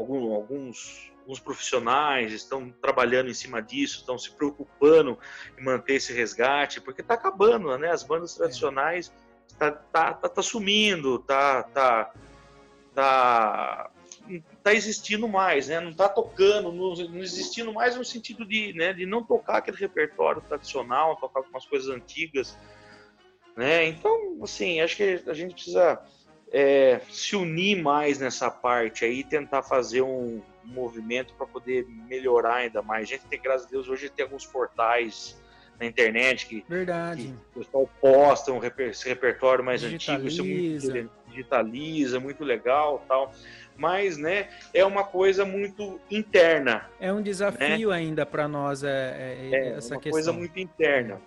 algum, 0.02 0.34
alguns, 0.34 1.12
alguns 1.20 1.40
profissionais 1.40 2.32
estão 2.32 2.70
trabalhando 2.70 3.30
em 3.30 3.34
cima 3.34 3.62
disso, 3.62 3.98
estão 3.98 4.18
se 4.18 4.30
preocupando 4.32 5.18
em 5.58 5.64
manter 5.64 5.94
esse 5.94 6.12
resgate, 6.12 6.80
porque 6.80 7.00
está 7.00 7.14
acabando, 7.14 7.76
né? 7.78 7.90
As 7.90 8.02
bandas 8.02 8.34
tradicionais 8.34 9.12
tá, 9.58 9.70
tá, 9.70 10.14
tá, 10.14 10.28
tá 10.28 10.42
sumindo, 10.42 11.18
tá, 11.20 11.62
tá, 11.64 12.12
tá 12.94 13.90
está 14.56 14.72
existindo 14.72 15.28
mais, 15.28 15.68
né? 15.68 15.80
Não 15.80 15.90
está 15.90 16.08
tocando, 16.08 16.72
não, 16.72 16.94
não, 16.94 17.20
existindo 17.20 17.72
mais 17.72 17.96
no 17.96 18.04
sentido 18.04 18.44
de, 18.44 18.72
né, 18.72 18.92
de 18.92 19.04
não 19.04 19.24
tocar 19.24 19.58
aquele 19.58 19.76
repertório 19.76 20.40
tradicional, 20.42 21.16
tocar 21.16 21.40
algumas 21.40 21.66
coisas 21.66 21.88
antigas, 21.88 22.56
né? 23.56 23.86
Então, 23.86 24.38
assim, 24.42 24.80
acho 24.80 24.96
que 24.96 25.22
a 25.26 25.34
gente 25.34 25.54
precisa 25.54 26.00
é, 26.52 27.00
se 27.10 27.34
unir 27.34 27.82
mais 27.82 28.18
nessa 28.18 28.50
parte 28.50 29.04
aí, 29.04 29.24
tentar 29.24 29.62
fazer 29.62 30.02
um, 30.02 30.42
movimento 30.64 31.34
para 31.34 31.46
poder 31.46 31.86
melhorar 32.08 32.56
ainda 32.56 32.82
mais. 32.82 33.04
A 33.04 33.06
gente 33.12 33.24
tem, 33.26 33.40
graças 33.40 33.66
a 33.66 33.70
Deus, 33.70 33.88
hoje 33.88 34.08
tem 34.08 34.24
alguns 34.24 34.46
portais 34.46 35.40
na 35.78 35.86
internet 35.86 36.46
que, 36.46 36.64
Verdade. 36.68 37.34
que 37.52 37.58
o 37.58 37.64
pessoal 37.64 37.90
posta 38.00 38.52
um 38.52 38.58
reper, 38.58 38.90
esse 38.90 39.08
repertório 39.08 39.64
mais 39.64 39.82
antigo, 39.82 40.26
isso 40.26 40.42
é 40.42 40.44
muito, 40.44 41.10
digitaliza, 41.28 42.20
muito 42.20 42.44
legal, 42.44 43.04
tal 43.08 43.32
mas 43.76 44.16
né, 44.16 44.48
é 44.72 44.84
uma 44.84 45.02
coisa 45.02 45.44
muito 45.44 46.00
interna. 46.10 46.88
É 47.00 47.12
um 47.12 47.22
desafio 47.22 47.88
né? 47.88 47.96
ainda 47.96 48.24
para 48.26 48.46
nós 48.46 48.84
é, 48.84 48.88
é, 48.88 49.50
é, 49.50 49.68
essa 49.70 49.94
uma 49.94 50.00
questão. 50.00 50.12
coisa 50.12 50.32
muito 50.32 50.58
interna. 50.58 51.20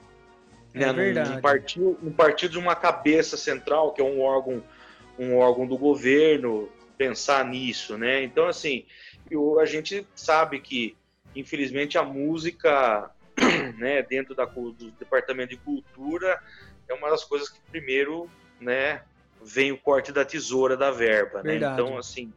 É 0.74 0.80
né? 0.80 0.94
verdade. 0.94 1.42
Partido, 1.42 1.98
um 2.04 2.12
partido 2.12 2.52
de 2.52 2.60
uma 2.60 2.76
cabeça 2.76 3.36
central, 3.36 3.94
que 3.94 4.02
é 4.02 4.06
um 4.06 4.22
órgão, 4.22 4.64
um 5.18 5.38
órgão 5.38 5.66
do 5.68 5.78
governo, 5.78 6.70
pensar 6.98 7.46
nisso, 7.46 7.98
né? 7.98 8.24
Então, 8.24 8.48
assim, 8.48 8.86
eu, 9.30 9.60
a 9.60 9.66
gente 9.66 10.06
sabe 10.16 10.60
que, 10.60 10.96
infelizmente, 11.36 11.98
a 11.98 12.04
música, 12.04 13.12
né, 13.78 14.02
dentro 14.04 14.36
da, 14.36 14.46
do 14.46 14.92
departamento 15.00 15.50
de 15.50 15.58
cultura, 15.58 16.42
é 16.88 16.94
uma 16.94 17.10
das 17.10 17.24
coisas 17.24 17.50
que 17.50 17.60
primeiro, 17.70 18.30
né, 18.60 19.02
vem 19.44 19.72
o 19.72 19.78
corte 19.78 20.12
da 20.12 20.26
tesoura 20.26 20.78
da 20.78 20.92
verba, 20.92 21.44
né? 21.44 21.56
Então, 21.74 21.98
assim, 21.98 22.34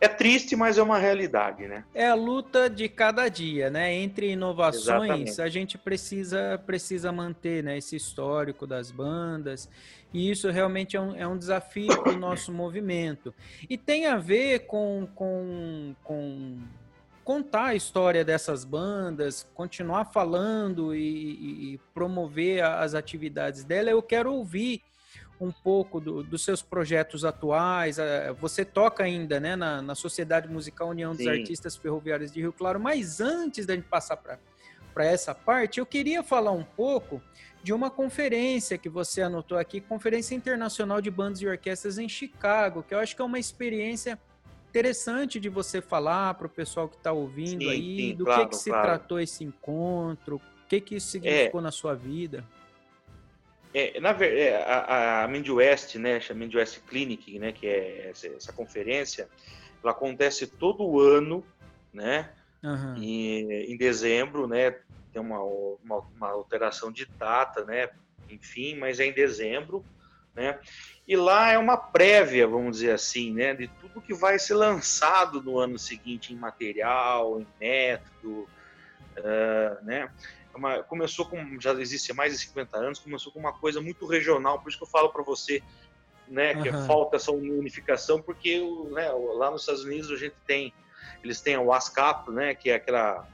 é 0.00 0.06
triste, 0.06 0.54
mas 0.54 0.78
é 0.78 0.82
uma 0.82 0.98
realidade, 0.98 1.66
né? 1.66 1.84
É 1.92 2.08
a 2.08 2.14
luta 2.14 2.70
de 2.70 2.88
cada 2.88 3.28
dia, 3.28 3.68
né? 3.68 3.92
Entre 3.92 4.30
inovações, 4.30 5.10
Exatamente. 5.10 5.42
a 5.42 5.48
gente 5.48 5.76
precisa 5.76 6.62
precisa 6.64 7.10
manter, 7.10 7.64
né, 7.64 7.76
esse 7.78 7.96
histórico 7.96 8.66
das 8.66 8.90
bandas. 8.92 9.68
E 10.12 10.30
isso 10.30 10.50
realmente 10.50 10.96
é 10.96 11.00
um, 11.00 11.14
é 11.16 11.26
um 11.26 11.36
desafio 11.36 12.02
para 12.02 12.12
o 12.12 12.18
nosso 12.18 12.52
movimento. 12.52 13.34
E 13.68 13.76
tem 13.76 14.06
a 14.06 14.16
ver 14.16 14.60
com, 14.60 15.06
com, 15.14 15.94
com 16.02 16.58
contar 17.24 17.66
a 17.66 17.74
história 17.74 18.24
dessas 18.24 18.64
bandas, 18.64 19.46
continuar 19.52 20.06
falando 20.06 20.94
e, 20.94 21.00
e, 21.00 21.74
e 21.74 21.80
promover 21.92 22.64
as 22.64 22.94
atividades 22.94 23.64
dela. 23.64 23.90
Eu 23.90 24.02
quero 24.02 24.32
ouvir 24.32 24.80
um 25.40 25.52
pouco 25.52 26.00
do, 26.00 26.22
dos 26.22 26.44
seus 26.44 26.62
projetos 26.62 27.24
atuais. 27.24 27.98
Eh, 27.98 28.34
você 28.40 28.64
toca 28.64 29.04
ainda 29.04 29.38
né, 29.38 29.54
na, 29.54 29.80
na 29.80 29.94
Sociedade 29.94 30.48
Musical 30.48 30.88
União 30.88 31.14
dos 31.14 31.24
Sim. 31.24 31.30
Artistas 31.30 31.76
Ferroviários 31.76 32.32
de 32.32 32.40
Rio 32.40 32.52
Claro, 32.52 32.80
mas 32.80 33.20
antes 33.20 33.64
da 33.64 33.74
gente 33.74 33.86
passar 33.86 34.16
para 34.16 35.04
essa 35.04 35.34
parte, 35.34 35.78
eu 35.78 35.86
queria 35.86 36.22
falar 36.22 36.50
um 36.50 36.64
pouco 36.64 37.22
de 37.62 37.72
uma 37.72 37.90
conferência 37.90 38.78
que 38.78 38.88
você 38.88 39.22
anotou 39.22 39.58
aqui, 39.58 39.80
Conferência 39.80 40.34
Internacional 40.34 41.00
de 41.00 41.10
Bandas 41.10 41.40
e 41.40 41.46
Orquestras 41.46 41.98
em 41.98 42.08
Chicago, 42.08 42.82
que 42.82 42.94
eu 42.94 42.98
acho 42.98 43.14
que 43.14 43.22
é 43.22 43.24
uma 43.24 43.38
experiência 43.38 44.18
interessante 44.68 45.40
de 45.40 45.48
você 45.48 45.80
falar 45.80 46.34
para 46.34 46.46
o 46.46 46.50
pessoal 46.50 46.88
que 46.88 46.96
está 46.96 47.12
ouvindo 47.12 47.64
sim, 47.64 47.70
aí, 47.70 47.96
sim, 47.96 48.14
do 48.14 48.24
claro, 48.24 48.42
que, 48.44 48.48
que 48.50 48.56
se 48.56 48.70
claro. 48.70 48.86
tratou 48.86 49.20
esse 49.20 49.44
encontro, 49.44 50.36
o 50.36 50.68
que, 50.68 50.80
que 50.80 50.96
isso 50.96 51.08
significou 51.08 51.60
é. 51.60 51.62
na 51.62 51.70
sua 51.70 51.94
vida. 51.94 52.44
É, 53.74 54.00
na 54.00 54.10
é, 54.10 54.62
a, 54.64 55.24
a 55.24 55.28
West, 55.28 55.96
né, 55.96 56.20
a 56.28 56.34
Mind 56.34 56.54
West 56.54 56.80
Clinic, 56.88 57.38
né, 57.38 57.52
que 57.52 57.66
é 57.66 58.08
essa, 58.08 58.26
essa, 58.28 58.52
conferência, 58.52 59.28
ela 59.82 59.92
acontece 59.92 60.46
todo 60.46 61.00
ano, 61.00 61.44
né, 61.92 62.30
uhum. 62.62 62.96
e, 62.96 63.66
em 63.72 63.76
dezembro, 63.76 64.46
né, 64.46 64.70
tem 65.12 65.20
uma, 65.20 65.42
uma, 65.42 65.98
uma, 66.16 66.28
alteração 66.30 66.90
de 66.90 67.04
data, 67.04 67.64
né, 67.64 67.90
enfim, 68.30 68.76
mas 68.76 69.00
é 69.00 69.06
em 69.06 69.12
dezembro, 69.12 69.84
né, 70.34 70.58
e 71.06 71.14
lá 71.14 71.52
é 71.52 71.58
uma 71.58 71.76
prévia, 71.76 72.46
vamos 72.46 72.78
dizer 72.78 72.92
assim, 72.92 73.34
né, 73.34 73.54
de 73.54 73.68
tudo 73.80 74.00
que 74.00 74.14
vai 74.14 74.38
ser 74.38 74.54
lançado 74.54 75.42
no 75.42 75.58
ano 75.58 75.78
seguinte 75.78 76.32
em 76.32 76.36
material, 76.36 77.40
em 77.40 77.46
método, 77.60 78.48
uh, 79.18 79.84
né, 79.84 80.10
uma, 80.58 80.82
começou 80.82 81.24
com, 81.24 81.58
já 81.60 81.72
existe 81.74 82.12
mais 82.12 82.32
de 82.32 82.38
50 82.40 82.76
anos, 82.76 82.98
começou 82.98 83.32
com 83.32 83.38
uma 83.38 83.52
coisa 83.52 83.80
muito 83.80 84.06
regional, 84.06 84.60
por 84.60 84.68
isso 84.68 84.78
que 84.78 84.84
eu 84.84 84.88
falo 84.88 85.08
para 85.08 85.22
você, 85.22 85.62
né, 86.26 86.54
que 86.60 86.68
uhum. 86.68 86.86
falta 86.86 87.16
essa 87.16 87.32
unificação, 87.32 88.20
porque 88.20 88.60
né, 88.90 89.10
lá 89.34 89.50
nos 89.50 89.62
Estados 89.62 89.84
Unidos 89.84 90.10
a 90.10 90.16
gente 90.16 90.34
tem, 90.46 90.74
eles 91.22 91.40
têm 91.40 91.56
o 91.56 91.72
ASCAP, 91.72 92.30
né, 92.30 92.54
que 92.54 92.70
é 92.70 92.74
aquela, 92.74 93.26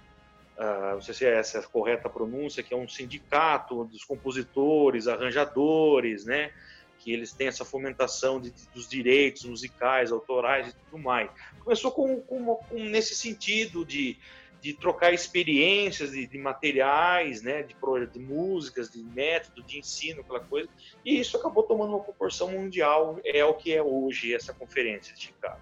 uh, 0.57 0.95
não 0.95 1.03
sei 1.03 1.15
se 1.15 1.25
é 1.25 1.37
essa 1.37 1.59
a 1.59 1.63
correta 1.63 2.09
pronúncia, 2.09 2.63
que 2.63 2.73
é 2.73 2.77
um 2.77 2.89
sindicato 2.89 3.85
dos 3.85 4.05
compositores, 4.05 5.09
arranjadores, 5.09 6.25
né, 6.25 6.53
que 7.01 7.13
eles 7.13 7.33
têm 7.33 7.49
essa 7.49 7.65
fomentação 7.65 8.41
de, 8.41 8.53
dos 8.73 8.89
direitos 8.89 9.45
musicais, 9.45 10.13
autorais 10.13 10.69
e 10.69 10.73
tudo 10.73 11.03
mais. 11.03 11.31
Começou 11.61 11.91
com, 11.91 12.21
com, 12.21 12.57
com 12.57 12.79
nesse 12.79 13.15
sentido 13.15 13.85
de 13.85 14.17
de 14.65 14.73
trocar 14.73 15.13
experiências 15.13 16.13
de, 16.13 16.27
de 16.27 16.39
materiais, 16.39 17.43
né, 17.43 17.63
de, 17.63 17.77
de 18.11 18.19
músicas, 18.19 18.89
de 18.89 19.03
método, 19.03 19.63
de 19.63 19.79
ensino, 19.79 20.23
aquela 20.23 20.41
coisa, 20.41 20.71
e 21.05 21.21
isso 21.21 21.37
acabou 21.37 21.65
tomando 21.65 21.91
uma 21.91 22.03
proporção 22.03 22.51
mundial, 22.51 23.21
é 23.23 23.45
o 23.45 23.53
que 23.53 23.75
é 23.75 23.83
hoje 23.83 24.33
essa 24.33 24.55
conferência 24.55 25.15
de 25.15 25.21
Chicago. 25.21 25.61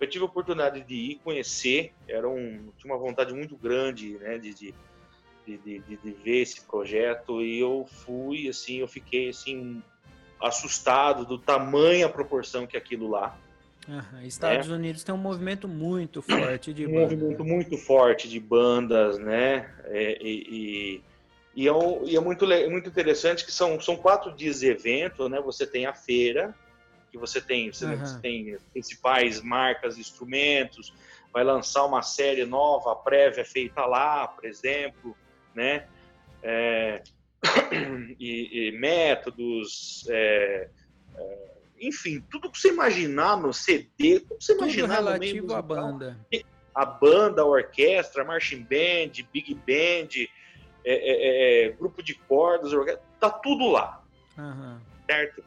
Eu 0.00 0.08
tive 0.08 0.24
a 0.24 0.26
oportunidade 0.26 0.80
de 0.80 0.94
ir 0.96 1.20
conhecer, 1.22 1.92
era 2.08 2.28
um, 2.28 2.72
tinha 2.76 2.92
uma 2.92 2.98
vontade 2.98 3.32
muito 3.32 3.56
grande, 3.56 4.18
né, 4.18 4.36
de, 4.36 4.52
de 4.52 4.74
de, 5.46 6.12
ver 6.24 6.42
esse 6.42 6.60
projeto 6.60 7.42
e 7.42 7.58
eu 7.58 7.84
fui 8.04 8.48
assim 8.48 8.76
eu 8.76 8.86
fiquei 8.86 9.30
assim 9.30 9.82
assustado 10.40 11.24
do 11.24 11.36
tamanho 11.38 12.06
a 12.06 12.08
proporção 12.08 12.68
que 12.68 12.76
aquilo 12.76 13.08
lá 13.08 13.36
Estados 14.22 14.68
né? 14.68 14.74
Unidos 14.74 15.02
tem 15.02 15.14
um 15.14 15.18
movimento 15.18 15.66
muito 15.66 16.20
forte 16.22 16.72
de 16.72 16.86
um 16.86 16.92
bandas. 16.92 17.18
movimento 17.18 17.44
muito 17.44 17.76
forte 17.78 18.28
de 18.28 18.38
bandas, 18.38 19.18
né? 19.18 19.72
É, 19.84 20.18
e, 20.20 21.02
e, 21.54 21.62
e, 21.62 21.68
é, 21.68 21.72
um, 21.72 22.04
e 22.04 22.16
é 22.16 22.20
muito, 22.20 22.46
muito 22.46 22.88
interessante 22.88 23.44
que 23.44 23.52
são, 23.52 23.80
são 23.80 23.96
quatro 23.96 24.34
dias 24.34 24.60
de 24.60 24.68
evento, 24.68 25.28
né? 25.28 25.40
Você 25.40 25.66
tem 25.66 25.86
a 25.86 25.94
feira, 25.94 26.54
que 27.10 27.18
você 27.18 27.40
tem, 27.40 27.72
você, 27.72 27.86
uhum. 27.86 27.98
você 27.98 28.18
tem 28.20 28.58
principais 28.72 29.40
marcas, 29.40 29.98
instrumentos, 29.98 30.92
vai 31.32 31.42
lançar 31.42 31.84
uma 31.84 32.02
série 32.02 32.44
nova, 32.44 32.94
prévia 32.94 33.44
feita 33.44 33.84
lá, 33.86 34.28
por 34.28 34.44
exemplo, 34.44 35.16
né? 35.54 35.86
É, 36.42 37.02
e, 38.20 38.68
e, 38.68 38.72
métodos, 38.78 40.06
é, 40.08 40.68
é 41.16 41.59
enfim, 41.80 42.22
tudo 42.30 42.50
que 42.50 42.58
você 42.58 42.68
imaginar 42.68 43.36
no 43.36 43.52
CD, 43.52 44.20
tudo 44.20 44.38
que 44.38 44.44
você 44.44 44.54
tudo 44.54 44.64
imaginar 44.64 44.94
relativo 44.94 45.42
no 45.42 45.46
meio 45.46 45.58
à 45.58 45.62
banda. 45.62 46.26
A 46.74 46.84
banda, 46.84 47.42
a 47.42 47.44
orquestra, 47.44 48.24
marching 48.24 48.62
band, 48.62 49.24
big 49.32 49.54
band, 49.54 50.28
é, 50.84 50.92
é, 50.92 51.66
é, 51.66 51.70
grupo 51.70 52.02
de 52.02 52.14
cordas, 52.14 52.72
tá 53.18 53.30
tudo 53.30 53.68
lá. 53.68 54.02
Uhum. 54.38 54.78
Certo? 55.06 55.42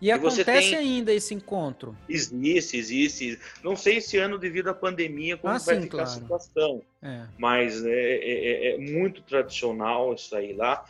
E, 0.00 0.06
e 0.06 0.12
acontece 0.12 0.70
tem... 0.70 0.74
ainda 0.74 1.12
esse 1.12 1.34
encontro? 1.34 1.96
Existe, 2.08 2.76
existe. 2.76 3.38
Não 3.62 3.76
sei 3.76 3.98
esse 3.98 4.16
ano 4.16 4.38
devido 4.38 4.68
à 4.68 4.74
pandemia 4.74 5.36
como 5.36 5.52
ah, 5.52 5.58
vai 5.58 5.76
sim, 5.76 5.82
ficar 5.82 5.98
claro. 5.98 6.10
a 6.10 6.12
situação. 6.14 6.82
É. 7.02 7.26
Mas 7.38 7.84
é, 7.84 7.90
é, 7.90 8.70
é, 8.70 8.74
é, 8.74 8.78
muito 8.78 9.20
tradicional 9.22 10.14
isso 10.14 10.34
aí 10.34 10.54
lá. 10.54 10.84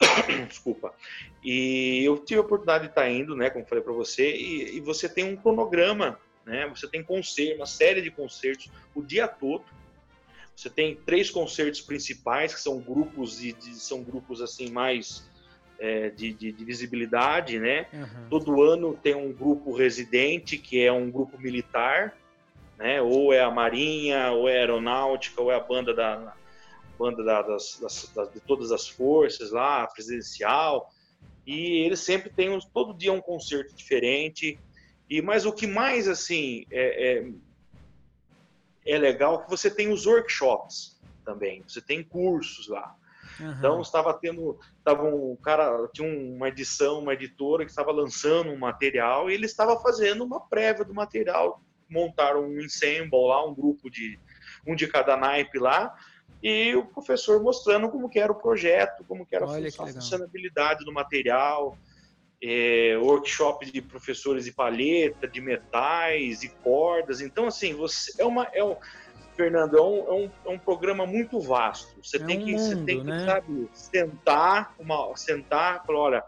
Desculpa. 0.48 0.94
E 1.42 2.02
eu 2.04 2.18
tive 2.18 2.40
a 2.40 2.42
oportunidade 2.42 2.84
de 2.84 2.90
estar 2.90 3.08
indo, 3.08 3.34
né, 3.34 3.50
como 3.50 3.66
falei 3.66 3.82
para 3.82 3.92
você, 3.92 4.34
e, 4.34 4.76
e, 4.76 4.80
você 4.80 5.08
tem 5.08 5.24
um 5.24 5.36
cronograma, 5.36 6.18
né? 6.44 6.66
Você 6.68 6.88
tem 6.88 7.02
concerto, 7.02 7.56
uma 7.56 7.66
série 7.66 8.00
de 8.00 8.10
concertos 8.10 8.70
o 8.94 9.02
dia 9.02 9.28
todo. 9.28 9.64
Você 10.56 10.68
tem 10.68 10.96
três 10.96 11.30
concertos 11.30 11.80
principais 11.80 12.54
que 12.54 12.60
são 12.60 12.80
grupos 12.80 13.38
de 13.38 13.54
são 13.74 14.02
grupos 14.02 14.40
assim 14.40 14.70
mais 14.70 15.28
é, 15.78 16.10
de, 16.10 16.32
de, 16.32 16.50
de, 16.50 16.64
visibilidade, 16.64 17.60
né? 17.60 17.86
Uhum. 17.92 18.28
Todo 18.28 18.62
ano 18.62 18.98
tem 19.00 19.14
um 19.14 19.32
grupo 19.32 19.72
residente 19.72 20.58
que 20.58 20.84
é 20.84 20.90
um 20.90 21.10
grupo 21.10 21.38
militar, 21.38 22.16
né? 22.76 23.00
Ou 23.00 23.32
é 23.32 23.40
a 23.40 23.50
Marinha, 23.50 24.32
ou 24.32 24.48
é 24.48 24.56
a 24.56 24.60
Aeronáutica, 24.60 25.40
ou 25.40 25.52
é 25.52 25.54
a 25.54 25.60
banda 25.60 25.94
da 25.94 26.34
banda 26.98 27.22
da, 27.22 27.42
das, 27.42 27.78
das, 27.80 28.32
de 28.32 28.40
todas 28.40 28.72
as 28.72 28.88
forças 28.88 29.52
lá, 29.52 29.86
presidencial. 29.86 30.90
E 31.46 31.84
eles 31.84 32.00
sempre 32.00 32.30
têm 32.30 32.58
todo 32.74 32.96
dia 32.96 33.12
um 33.12 33.20
concerto 33.20 33.74
diferente. 33.74 34.58
E 35.08 35.22
mas 35.22 35.46
o 35.46 35.52
que 35.52 35.66
mais 35.66 36.08
assim 36.08 36.66
é, 36.70 37.18
é, 37.18 37.32
é 38.94 38.98
legal 38.98 39.40
é 39.40 39.44
que 39.44 39.50
você 39.50 39.70
tem 39.70 39.90
os 39.90 40.06
workshops 40.06 41.00
também. 41.24 41.62
Você 41.66 41.80
tem 41.80 42.02
cursos 42.02 42.68
lá. 42.68 42.94
Uhum. 43.40 43.52
Então 43.52 43.80
estava 43.80 44.12
tendo, 44.14 44.58
estava 44.78 45.04
um 45.04 45.36
cara 45.36 45.88
tinha 45.92 46.08
uma 46.08 46.48
edição, 46.48 46.98
uma 46.98 47.14
editora 47.14 47.64
que 47.64 47.70
estava 47.70 47.92
lançando 47.92 48.50
um 48.50 48.58
material 48.58 49.30
e 49.30 49.34
ele 49.34 49.46
estava 49.46 49.80
fazendo 49.80 50.24
uma 50.24 50.40
prévia 50.40 50.84
do 50.84 50.92
material, 50.92 51.62
montaram 51.88 52.44
um 52.44 52.60
ensemble 52.60 53.28
lá, 53.28 53.46
um 53.46 53.54
grupo 53.54 53.88
de 53.88 54.18
um 54.66 54.74
de 54.74 54.88
cada 54.88 55.16
naipe 55.16 55.58
lá, 55.58 55.94
e 56.42 56.74
o 56.76 56.84
professor 56.84 57.42
mostrando 57.42 57.88
como 57.88 58.08
que 58.08 58.18
era 58.18 58.30
o 58.30 58.34
projeto, 58.34 59.04
como 59.04 59.26
que 59.26 59.34
era 59.34 59.46
Olha, 59.46 59.68
a, 59.68 59.72
funcionalidade 59.72 60.84
do 60.84 60.92
material, 60.92 61.76
é, 62.42 62.96
workshop 63.00 63.70
de 63.70 63.82
professores 63.82 64.44
de 64.44 64.52
palheta, 64.52 65.26
de 65.26 65.40
metais 65.40 66.42
e 66.42 66.48
cordas. 66.48 67.20
Então, 67.20 67.46
assim, 67.46 67.74
você 67.74 68.22
é 68.22 68.24
uma. 68.24 68.44
É 68.52 68.62
um, 68.62 68.76
Fernando, 69.34 69.76
é 69.76 69.82
um, 69.82 69.98
é 69.98 70.12
um, 70.12 70.30
é 70.46 70.48
um 70.50 70.58
programa 70.58 71.06
muito 71.06 71.40
vasto. 71.40 71.94
Você 72.02 72.16
é 72.16 72.24
tem 72.24 72.40
um 72.40 72.44
que, 72.44 72.52
mundo, 72.52 72.60
você 72.60 72.84
tem 72.84 73.00
que 73.00 73.06
né? 73.06 73.24
sabe, 73.24 73.68
sentar, 73.72 74.74
uma, 74.78 75.16
sentar, 75.16 75.84
falar, 75.86 75.98
olha, 75.98 76.24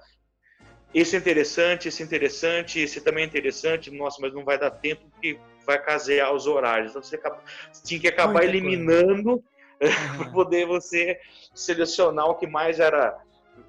esse 0.95 1.17
é 1.17 1.19
interessante, 1.19 1.89
esse 1.89 2.03
é 2.03 2.07
interessante, 2.07 2.79
esse 2.79 3.01
também 3.01 3.25
é 3.25 3.27
interessante, 3.27 3.91
nossa, 3.91 4.19
mas 4.21 4.33
não 4.33 4.45
vai 4.45 4.59
dar 4.59 4.71
tempo 4.71 5.03
porque 5.11 5.39
vai 5.67 5.81
casear 5.83 6.33
os 6.33 6.47
horários. 6.47 6.91
Então 6.91 7.03
você, 7.03 7.17
acaba, 7.17 7.43
você 7.73 7.83
tinha 7.85 8.01
que 8.01 8.09
acabar 8.09 8.45
eliminando 8.45 9.43
Uhum. 9.81 9.89
para 10.19 10.31
poder 10.31 10.67
você 10.67 11.19
selecionar 11.55 12.27
o 12.27 12.35
que 12.35 12.47
mais 12.47 12.79
era 12.79 13.19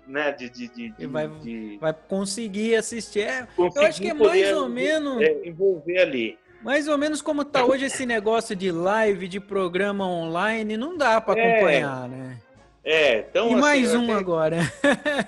né, 0.05 0.31
de, 0.31 0.49
de, 0.49 0.67
de, 0.67 1.05
vai, 1.07 1.27
de 1.27 1.77
vai 1.79 1.93
conseguir 1.93 2.75
assistir. 2.75 3.21
É, 3.21 3.47
conseguir 3.55 3.79
eu 3.83 3.87
acho 3.89 4.01
que 4.01 4.09
é 4.09 4.13
mais 4.13 4.51
ou 4.53 4.67
menos. 4.67 5.21
é, 5.21 5.47
envolver 5.47 5.99
ali. 5.99 6.37
Mais 6.61 6.87
ou 6.87 6.97
menos 6.97 7.21
como 7.21 7.43
tá 7.43 7.65
hoje 7.65 7.85
esse 7.85 8.05
negócio 8.05 8.55
de 8.55 8.71
live, 8.71 9.27
de 9.27 9.39
programa 9.39 10.05
online, 10.07 10.77
não 10.77 10.95
dá 10.95 11.19
para 11.19 11.39
É. 11.39 11.51
acompanhar, 11.57 12.07
né? 12.07 12.37
É, 12.83 13.19
então, 13.19 13.47
e 13.49 13.51
assim, 13.53 13.61
mais 13.61 13.95
um 13.95 14.03
até- 14.05 14.13
agora. 14.13 14.57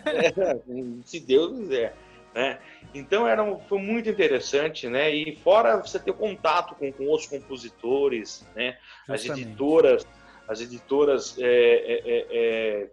É, 0.06 0.58
se 1.06 1.20
Deus 1.20 1.58
quiser, 1.58 1.96
né? 2.36 2.60
Então 2.94 3.28
era 3.28 3.44
um- 3.44 3.60
foi 3.60 3.80
muito 3.80 4.10
interessante, 4.10 4.88
né? 4.88 5.10
E 5.14 5.36
fora 5.44 5.78
você 5.78 5.98
ter 6.00 6.14
contato 6.14 6.76
com, 6.76 6.92
com 6.92 7.06
outros 7.06 7.30
compositores, 7.30 8.46
né? 8.56 8.78
As 9.08 9.22
Justamente. 9.22 9.48
editoras, 9.48 10.06
as 10.54 10.62
editoras 10.62 11.36
é, 11.40 11.46
é, 11.46 12.02
é, 12.06 12.28
é, 12.32 12.92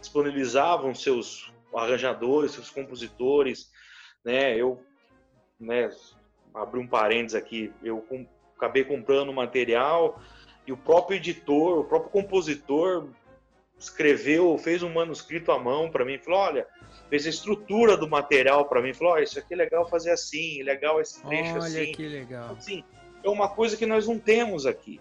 disponibilizavam 0.00 0.94
seus 0.94 1.52
arranjadores, 1.74 2.52
seus 2.52 2.68
compositores, 2.68 3.70
né? 4.24 4.56
Eu, 4.56 4.82
né? 5.58 5.90
Abri 6.52 6.80
um 6.80 6.86
parênteses 6.86 7.36
aqui, 7.36 7.72
eu 7.82 7.98
com- 8.02 8.26
acabei 8.56 8.84
comprando 8.84 9.32
material 9.32 10.20
e 10.66 10.72
o 10.72 10.76
próprio 10.76 11.16
editor, 11.16 11.78
o 11.78 11.84
próprio 11.84 12.10
compositor 12.10 13.08
escreveu, 13.78 14.58
fez 14.58 14.82
um 14.82 14.92
manuscrito 14.92 15.52
à 15.52 15.58
mão 15.58 15.90
para 15.90 16.04
mim, 16.04 16.18
falou, 16.18 16.40
olha, 16.40 16.66
fez 17.08 17.24
a 17.24 17.30
estrutura 17.30 17.96
do 17.96 18.08
material 18.08 18.66
para 18.66 18.82
mim, 18.82 18.92
falou, 18.92 19.14
olha, 19.14 19.22
isso 19.22 19.38
aqui 19.38 19.54
é 19.54 19.56
legal 19.56 19.88
fazer 19.88 20.10
assim, 20.10 20.62
legal 20.64 21.00
esse 21.00 21.22
trecho 21.22 21.52
Olha 21.54 21.64
assim. 21.64 21.92
que 21.92 22.08
legal. 22.08 22.50
Assim, 22.56 22.84
é 23.22 23.28
uma 23.30 23.48
coisa 23.48 23.76
que 23.76 23.86
nós 23.86 24.08
não 24.08 24.18
temos 24.18 24.66
aqui, 24.66 25.00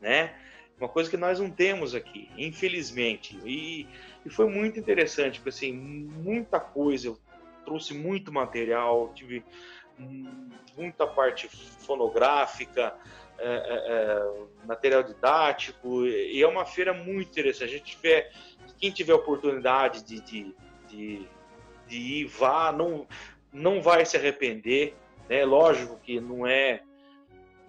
né? 0.00 0.34
Uma 0.78 0.88
coisa 0.88 1.10
que 1.10 1.16
nós 1.16 1.40
não 1.40 1.50
temos 1.50 1.94
aqui, 1.94 2.30
infelizmente. 2.36 3.38
E, 3.44 3.86
e 4.24 4.30
foi 4.30 4.48
muito 4.48 4.78
interessante, 4.78 5.38
porque 5.38 5.48
assim, 5.48 5.72
muita 5.72 6.60
coisa, 6.60 7.08
eu 7.08 7.18
trouxe 7.64 7.94
muito 7.94 8.32
material, 8.32 9.12
tive 9.14 9.44
muita 10.76 11.06
parte 11.06 11.48
fonográfica, 11.48 12.94
é, 13.38 13.44
é, 13.44 13.92
é, 13.92 14.66
material 14.66 15.02
didático, 15.02 16.06
e 16.06 16.40
é 16.40 16.46
uma 16.46 16.64
feira 16.64 16.92
muito 16.92 17.30
interessante. 17.30 17.74
A 17.74 17.78
gente 17.78 17.96
tiver, 17.96 18.32
quem 18.78 18.90
tiver 18.90 19.14
oportunidade 19.14 20.04
de, 20.04 20.20
de, 20.20 20.54
de, 20.88 21.28
de 21.86 21.96
ir, 21.96 22.24
vá, 22.26 22.72
não, 22.72 23.06
não 23.52 23.82
vai 23.82 24.04
se 24.06 24.16
arrepender. 24.16 24.96
Né? 25.28 25.44
Lógico 25.44 25.98
que 25.98 26.20
não 26.20 26.46
é 26.46 26.82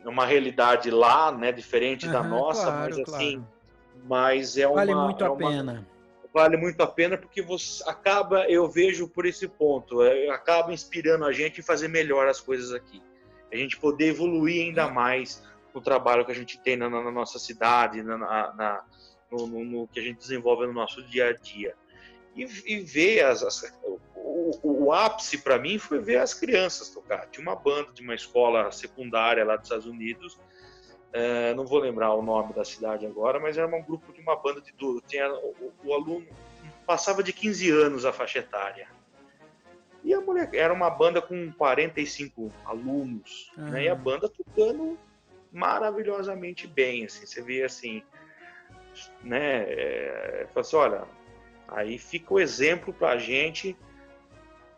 uma 0.10 0.26
realidade 0.26 0.90
lá, 0.92 1.32
né, 1.32 1.52
diferente 1.52 2.08
da 2.08 2.20
Aham, 2.20 2.30
nossa, 2.30 2.64
claro, 2.64 2.80
mas 2.96 3.00
assim, 3.00 3.32
claro. 3.38 3.48
mas 4.08 4.58
é 4.58 4.68
uma 4.68 4.76
Vale 4.76 4.96
muito 4.96 5.24
é 5.24 5.28
a 5.28 5.32
uma- 5.32 5.50
pena. 5.50 5.88
vale 6.34 6.58
muito 6.58 6.82
a 6.82 6.88
pena 6.88 7.18
porque 7.18 7.42
você 7.42 7.84
acaba, 7.90 8.46
eu 8.50 8.68
vejo 8.70 9.08
por 9.08 9.26
esse 9.26 9.48
ponto, 9.48 10.04
é, 10.04 10.30
acaba 10.30 10.74
inspirando 10.74 11.26
a 11.26 11.32
gente 11.32 11.62
a 11.62 11.64
fazer 11.64 11.88
melhor 11.88 12.28
as 12.28 12.40
coisas 12.42 12.72
aqui. 12.72 13.02
A 13.52 13.56
gente 13.56 13.78
poder 13.80 14.10
evoluir 14.10 14.66
ainda 14.68 14.88
mais 14.90 15.44
o 15.74 15.82
trabalho 15.82 16.26
que 16.26 16.32
a 16.32 16.36
gente 16.36 16.60
tem 16.62 16.76
na, 16.78 16.90
na 16.90 17.12
nossa 17.12 17.40
cidade, 17.40 18.04
na, 18.04 18.18
na- 18.18 18.54
na- 18.54 18.84
no, 19.32 19.48
no- 19.48 19.66
no 19.66 19.88
que 19.88 20.00
a 20.00 20.04
gente 20.04 20.18
desenvolve 20.18 20.66
no 20.68 20.74
nosso 20.74 21.02
dia 21.04 21.30
a 21.30 21.34
dia. 21.34 21.76
E, 22.36 22.44
e 22.66 22.80
ver 22.82 23.26
as, 23.26 23.44
as- 23.44 23.74
o, 24.64 24.86
o 24.86 24.94
ápice 24.94 25.40
para 25.40 25.60
mim 25.60 25.78
foi 25.78 26.00
ver 26.00 26.18
as 26.18 26.34
crianças 26.34 26.90
tocar. 26.90 27.28
Tinha 27.28 27.42
uma 27.46 27.56
banda 27.56 27.92
de 27.94 28.02
uma 28.02 28.16
escola 28.16 28.72
secundária 28.72 29.44
lá 29.46 29.56
dos 29.56 29.66
Estados 29.66 29.86
Unidos, 29.86 30.40
é, 31.12 31.54
não 31.56 31.66
vou 31.66 31.80
lembrar 31.80 32.14
o 32.14 32.22
nome 32.22 32.54
da 32.54 32.64
cidade 32.64 33.06
agora, 33.06 33.40
mas 33.40 33.58
era 33.58 33.68
um 33.68 33.84
grupo 33.84 34.14
de 34.14 34.22
uma 34.22 34.36
banda 34.36 34.62
de 34.62 34.72
duro. 34.74 35.04
Tinha 35.08 35.32
o, 35.32 35.74
o 35.84 35.94
aluno 35.94 36.28
passava 36.86 37.24
de 37.24 37.34
15 37.34 37.70
anos 37.72 38.06
a 38.06 38.14
faixa 38.14 38.40
etária. 38.40 38.88
E 40.04 40.14
a 40.14 40.22
mulher 40.22 40.50
era 40.54 40.74
uma 40.74 40.90
banda 40.90 41.22
com 41.22 41.52
45 41.54 42.52
alunos, 42.66 43.52
né? 43.58 43.84
E 43.84 43.90
a 43.90 43.94
Aham. 43.94 44.02
banda 44.02 44.30
tocando 44.30 44.98
maravilhosamente 45.52 46.68
bem, 46.68 47.06
assim. 47.06 47.26
Você 47.26 47.42
vê 47.42 47.64
assim, 47.64 48.04
né? 49.24 49.66
É, 49.68 50.48
fala 50.54 50.62
assim, 50.62 50.76
olha, 50.76 51.08
aí 51.68 51.98
fica 51.98 52.34
o 52.34 52.40
exemplo 52.40 52.94
para 52.94 53.10
a 53.10 53.18
gente 53.18 53.76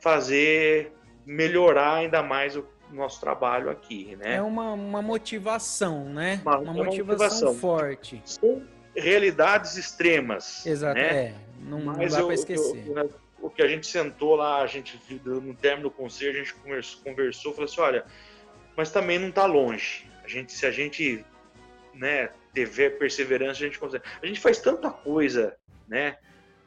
fazer 0.01 0.91
melhorar 1.25 1.93
ainda 1.95 2.21
mais 2.21 2.57
o 2.57 2.65
nosso 2.91 3.21
trabalho 3.21 3.69
aqui, 3.69 4.17
né? 4.17 4.35
É 4.35 4.41
uma, 4.41 4.73
uma 4.73 5.01
motivação, 5.01 6.05
né? 6.05 6.41
Uma- 6.43 6.57
Uma, 6.57 6.71
uma 6.71 6.83
motivação, 6.83 7.27
motivação. 7.49 7.55
forte. 7.55 8.21
São 8.25 8.61
realidades 8.95 9.77
extremas, 9.77 10.65
Exato, 10.65 10.95
né? 10.95 11.07
é. 11.27 11.33
Não, 11.61 11.79
não 11.79 11.93
Mas 11.95 12.11
dá 12.13 12.19
eu- 12.19 12.25
para 12.25 12.33
eu- 12.33 12.39
esquecer. 12.39 12.83
eu- 12.87 13.11
o 13.39 13.49
que 13.49 13.61
a 13.61 13.67
gente 13.67 13.87
sentou 13.87 14.35
lá, 14.35 14.61
a 14.61 14.67
gente 14.67 14.99
no 15.23 15.53
término 15.55 15.89
do 15.89 15.91
conselho, 15.91 16.31
a 16.31 16.43
gente 16.43 16.53
conversou, 16.55 17.01
conversou 17.03 17.53
falou 17.53 17.65
assim, 17.65 17.81
olha, 17.81 18.05
mas 18.75 18.91
também 18.91 19.17
não 19.17 19.29
está 19.29 19.45
longe. 19.45 20.07
A 20.23 20.27
gente, 20.27 20.51
se 20.51 20.65
a 20.65 20.71
gente, 20.71 21.25
né, 21.93 22.29
tiver 22.53 22.91
perseverança, 22.99 23.51
a 23.63 23.67
gente 23.67 23.79
consegue. 23.79 24.03
A 24.21 24.25
gente 24.25 24.39
faz 24.39 24.59
tanta 24.59 24.89
coisa, 24.91 25.55
né? 25.87 26.17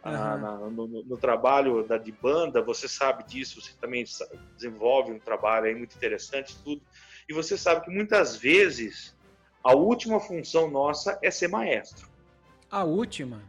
Na- 0.05 0.34
Aham. 0.34 0.38
na- 0.40 0.70
no, 0.70 0.86
no- 0.86 1.16
trabalho 1.16 1.82
da, 1.86 1.96
de 1.98 2.12
banda, 2.12 2.62
você 2.62 2.86
sabe 2.88 3.24
disso, 3.24 3.61
você 3.61 3.72
também 3.80 4.05
sa- 4.07 4.28
desenvolve 4.55 5.12
um 5.12 5.18
trabalho 5.18 5.66
aí 5.66 5.74
muito 5.74 5.96
interessante, 5.96 6.57
tudo. 6.62 6.82
E 7.28 7.32
você 7.32 7.57
sabe 7.57 7.84
que 7.84 7.90
muitas 7.90 8.36
vezes 8.36 9.16
a 9.62 9.74
última 9.74 10.20
função 10.20 10.70
nossa 10.70 11.18
é 11.22 11.30
ser 11.30 11.48
maestro. 11.48 12.09
A 12.70 12.84
última. 12.84 13.42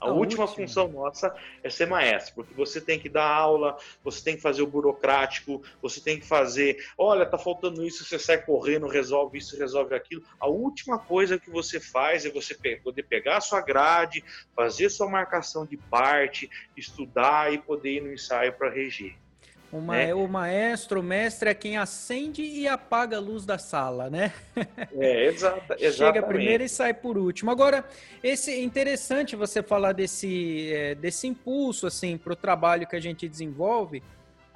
A, 0.00 0.06
A 0.06 0.12
última, 0.12 0.44
última. 0.44 0.66
função 0.66 0.88
nossa 0.88 1.34
é 1.62 1.70
ser 1.70 1.86
maestro, 1.86 2.34
porque 2.34 2.54
você 2.54 2.80
tem 2.80 2.98
que 2.98 3.08
dar 3.08 3.26
aula, 3.26 3.76
você 4.02 4.22
tem 4.22 4.36
que 4.36 4.42
fazer 4.42 4.62
o 4.62 4.66
burocrático, 4.66 5.62
você 5.80 6.00
tem 6.00 6.18
que 6.18 6.26
fazer, 6.26 6.76
olha, 6.96 7.26
tá 7.26 7.38
faltando 7.38 7.84
isso, 7.86 8.04
você 8.04 8.18
sai 8.18 8.42
correndo, 8.42 8.86
resolve 8.86 9.38
isso, 9.38 9.58
resolve 9.58 9.94
aquilo. 9.94 10.22
A 10.38 10.48
última 10.48 10.98
coisa 10.98 11.38
que 11.38 11.50
você 11.50 11.78
faz 11.78 12.24
é 12.24 12.30
você 12.30 12.54
poder 12.82 13.02
pegar 13.04 13.38
a 13.38 13.40
sua 13.40 13.60
grade, 13.60 14.24
fazer 14.54 14.88
sua 14.90 15.08
marcação 15.08 15.66
de 15.66 15.76
parte, 15.76 16.48
estudar 16.76 17.52
e 17.52 17.58
poder 17.58 17.96
ir 17.96 18.00
no 18.02 18.12
ensaio 18.12 18.52
para 18.52 18.70
reger. 18.70 19.14
O, 19.72 19.80
ma 19.80 19.94
né? 19.94 20.12
o 20.12 20.26
maestro, 20.26 20.98
o 20.98 21.02
mestre 21.02 21.50
é 21.50 21.54
quem 21.54 21.76
acende 21.76 22.42
e 22.42 22.66
apaga 22.66 23.18
a 23.18 23.20
luz 23.20 23.46
da 23.46 23.56
sala, 23.56 24.10
né? 24.10 24.32
É, 24.96 25.26
exata, 25.26 25.76
exatamente. 25.78 25.96
Chega 25.96 26.22
primeiro 26.22 26.64
e 26.64 26.68
sai 26.68 26.92
por 26.92 27.16
último. 27.16 27.52
Agora, 27.52 27.84
esse 28.22 28.50
é 28.50 28.60
interessante 28.60 29.36
você 29.36 29.62
falar 29.62 29.92
desse, 29.92 30.72
é, 30.72 30.96
desse 30.96 31.28
impulso 31.28 31.86
assim 31.86 32.18
para 32.18 32.32
o 32.32 32.36
trabalho 32.36 32.86
que 32.86 32.96
a 32.96 33.00
gente 33.00 33.28
desenvolve, 33.28 34.02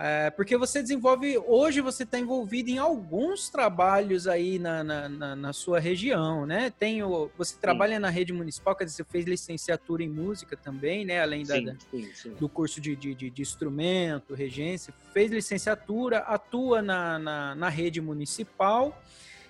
é, 0.07 0.28
porque 0.28 0.55
você 0.55 0.82
desenvolve, 0.82 1.38
hoje 1.46 1.80
você 1.80 2.02
está 2.02 2.18
envolvido 2.18 2.68
em 2.68 2.76
alguns 2.76 3.48
trabalhos 3.48 4.28
aí 4.28 4.59
na, 4.59 4.84
na, 4.84 5.09
na, 5.09 5.34
na 5.34 5.52
sua 5.55 5.80
região, 5.80 6.44
né? 6.44 6.70
Tem 6.78 7.02
o, 7.02 7.30
você 7.38 7.57
trabalha 7.59 7.94
sim. 7.94 8.02
na 8.02 8.11
rede 8.11 8.30
municipal, 8.30 8.76
quer 8.76 8.84
dizer, 8.84 8.96
você 8.98 9.05
fez 9.05 9.24
licenciatura 9.24 10.02
em 10.02 10.09
música 10.11 10.59
também, 10.59 11.07
né? 11.07 11.22
Além 11.22 11.42
da, 11.46 11.55
sim, 11.55 12.11
sim, 12.12 12.34
do 12.38 12.50
curso 12.50 12.82
de, 12.82 12.94
de, 12.94 13.14
de, 13.14 13.40
instrumento, 13.40 14.34
regência, 14.34 14.92
fez 15.14 15.30
licenciatura, 15.30 16.18
atua 16.18 16.82
na, 16.82 17.18
na, 17.18 17.55
na 17.55 17.68
rede 17.70 18.02
municipal 18.02 19.02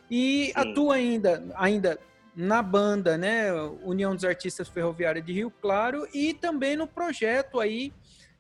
e 0.09 0.53
atua 0.55 0.95
ainda, 0.95 1.45
ainda 1.57 1.99
na 2.37 2.63
banda, 2.63 3.19
né? 3.19 3.53
União 3.83 4.15
dos 4.15 4.25
Artistas 4.25 4.69
Ferroviários 4.69 5.27
de 5.27 5.33
Rio 5.33 5.51
Claro 5.61 6.07
e 6.15 6.33
também 6.33 6.77
no 6.77 6.87
projeto 6.87 7.59
aí 7.59 7.93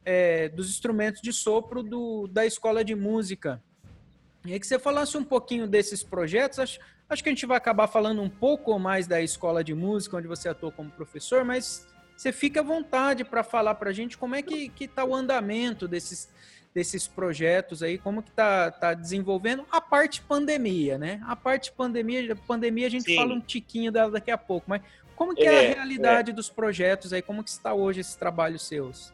é, 0.04 0.48
dos 0.48 0.68
instrumentos 0.68 1.20
de 1.22 1.32
sopro 1.32 1.82
do, 1.82 2.26
da 2.28 2.44
escola 2.44 2.84
de 2.84 2.94
música. 2.94 3.62
E 4.44 4.58
que 4.58 4.66
você 4.66 4.78
falasse 4.78 5.16
um 5.16 5.24
pouquinho 5.24 5.66
desses 5.66 6.02
projetos, 6.02 6.58
acho, 6.58 6.78
acho 7.08 7.22
que 7.22 7.28
a 7.30 7.32
gente 7.32 7.46
vai 7.46 7.56
acabar 7.56 7.88
falando 7.88 8.20
um 8.20 8.28
pouco 8.28 8.78
mais 8.78 9.06
da 9.06 9.22
escola 9.22 9.64
de 9.64 9.74
música, 9.74 10.16
onde 10.16 10.28
você 10.28 10.48
atuou 10.48 10.70
como 10.70 10.90
professor, 10.90 11.44
mas 11.44 11.86
você 12.14 12.30
fica 12.30 12.60
à 12.60 12.62
vontade 12.62 13.24
para 13.24 13.42
falar 13.42 13.74
para 13.76 13.90
a 13.90 13.92
gente 13.92 14.18
como 14.18 14.34
é 14.34 14.42
que 14.42 14.70
está 14.80 15.02
o 15.04 15.14
andamento 15.14 15.88
desses, 15.88 16.28
desses 16.74 17.08
projetos 17.08 17.82
aí, 17.82 17.96
como 17.96 18.22
que 18.22 18.30
está 18.30 18.70
tá 18.70 18.92
desenvolvendo 18.92 19.64
a 19.70 19.80
parte 19.80 20.20
pandemia, 20.20 20.98
né? 20.98 21.22
A 21.26 21.34
parte 21.34 21.72
pandemia, 21.72 22.36
pandemia 22.36 22.86
a 22.86 22.90
gente 22.90 23.04
Sim. 23.06 23.16
fala 23.16 23.32
um 23.32 23.40
tiquinho 23.40 23.90
dela 23.90 24.10
daqui 24.10 24.30
a 24.30 24.38
pouco, 24.38 24.66
mas 24.68 24.82
como 25.16 25.34
que 25.34 25.42
é, 25.42 25.46
é 25.46 25.72
a 25.72 25.74
realidade 25.76 26.32
é. 26.32 26.34
dos 26.34 26.50
projetos 26.50 27.12
aí, 27.12 27.22
como 27.22 27.42
que 27.42 27.50
está 27.50 27.72
hoje 27.72 28.00
esses 28.00 28.16
trabalhos 28.16 28.66
seus? 28.66 29.12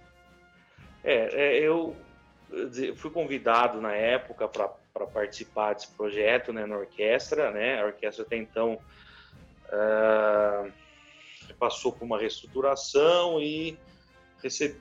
É, 1.03 1.59
é 1.59 1.59
eu 1.61 1.97
fui 2.97 3.11
convidado 3.11 3.81
na 3.81 3.93
época 3.95 4.49
para 4.49 5.07
participar 5.07 5.75
desse 5.75 5.89
projeto 5.89 6.53
né, 6.53 6.67
na 6.67 6.77
orquestra, 6.77 7.51
né? 7.51 7.81
A 7.81 7.87
orquestra 7.87 8.25
até 8.25 8.37
então 8.37 8.79
uh, 9.67 10.73
passou 11.59 11.93
por 11.93 12.05
uma 12.05 12.19
reestruturação 12.19 13.41
e 13.41 13.79
recebe, 14.43 14.81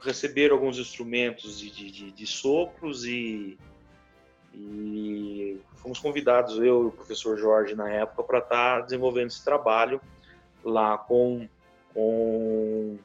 receberam 0.00 0.56
alguns 0.56 0.78
instrumentos 0.78 1.58
de, 1.58 1.70
de, 1.70 2.10
de 2.10 2.26
sopros 2.26 3.04
e, 3.04 3.58
e, 4.52 5.58
fomos 5.76 5.98
convidados, 5.98 6.58
eu 6.58 6.84
e 6.84 6.86
o 6.86 6.92
professor 6.92 7.38
Jorge, 7.38 7.74
na 7.74 7.90
época, 7.90 8.22
para 8.22 8.38
estar 8.38 8.76
tá 8.76 8.80
desenvolvendo 8.82 9.28
esse 9.28 9.42
trabalho 9.42 10.00
lá 10.62 10.98
com, 10.98 11.48
com, 11.94 12.98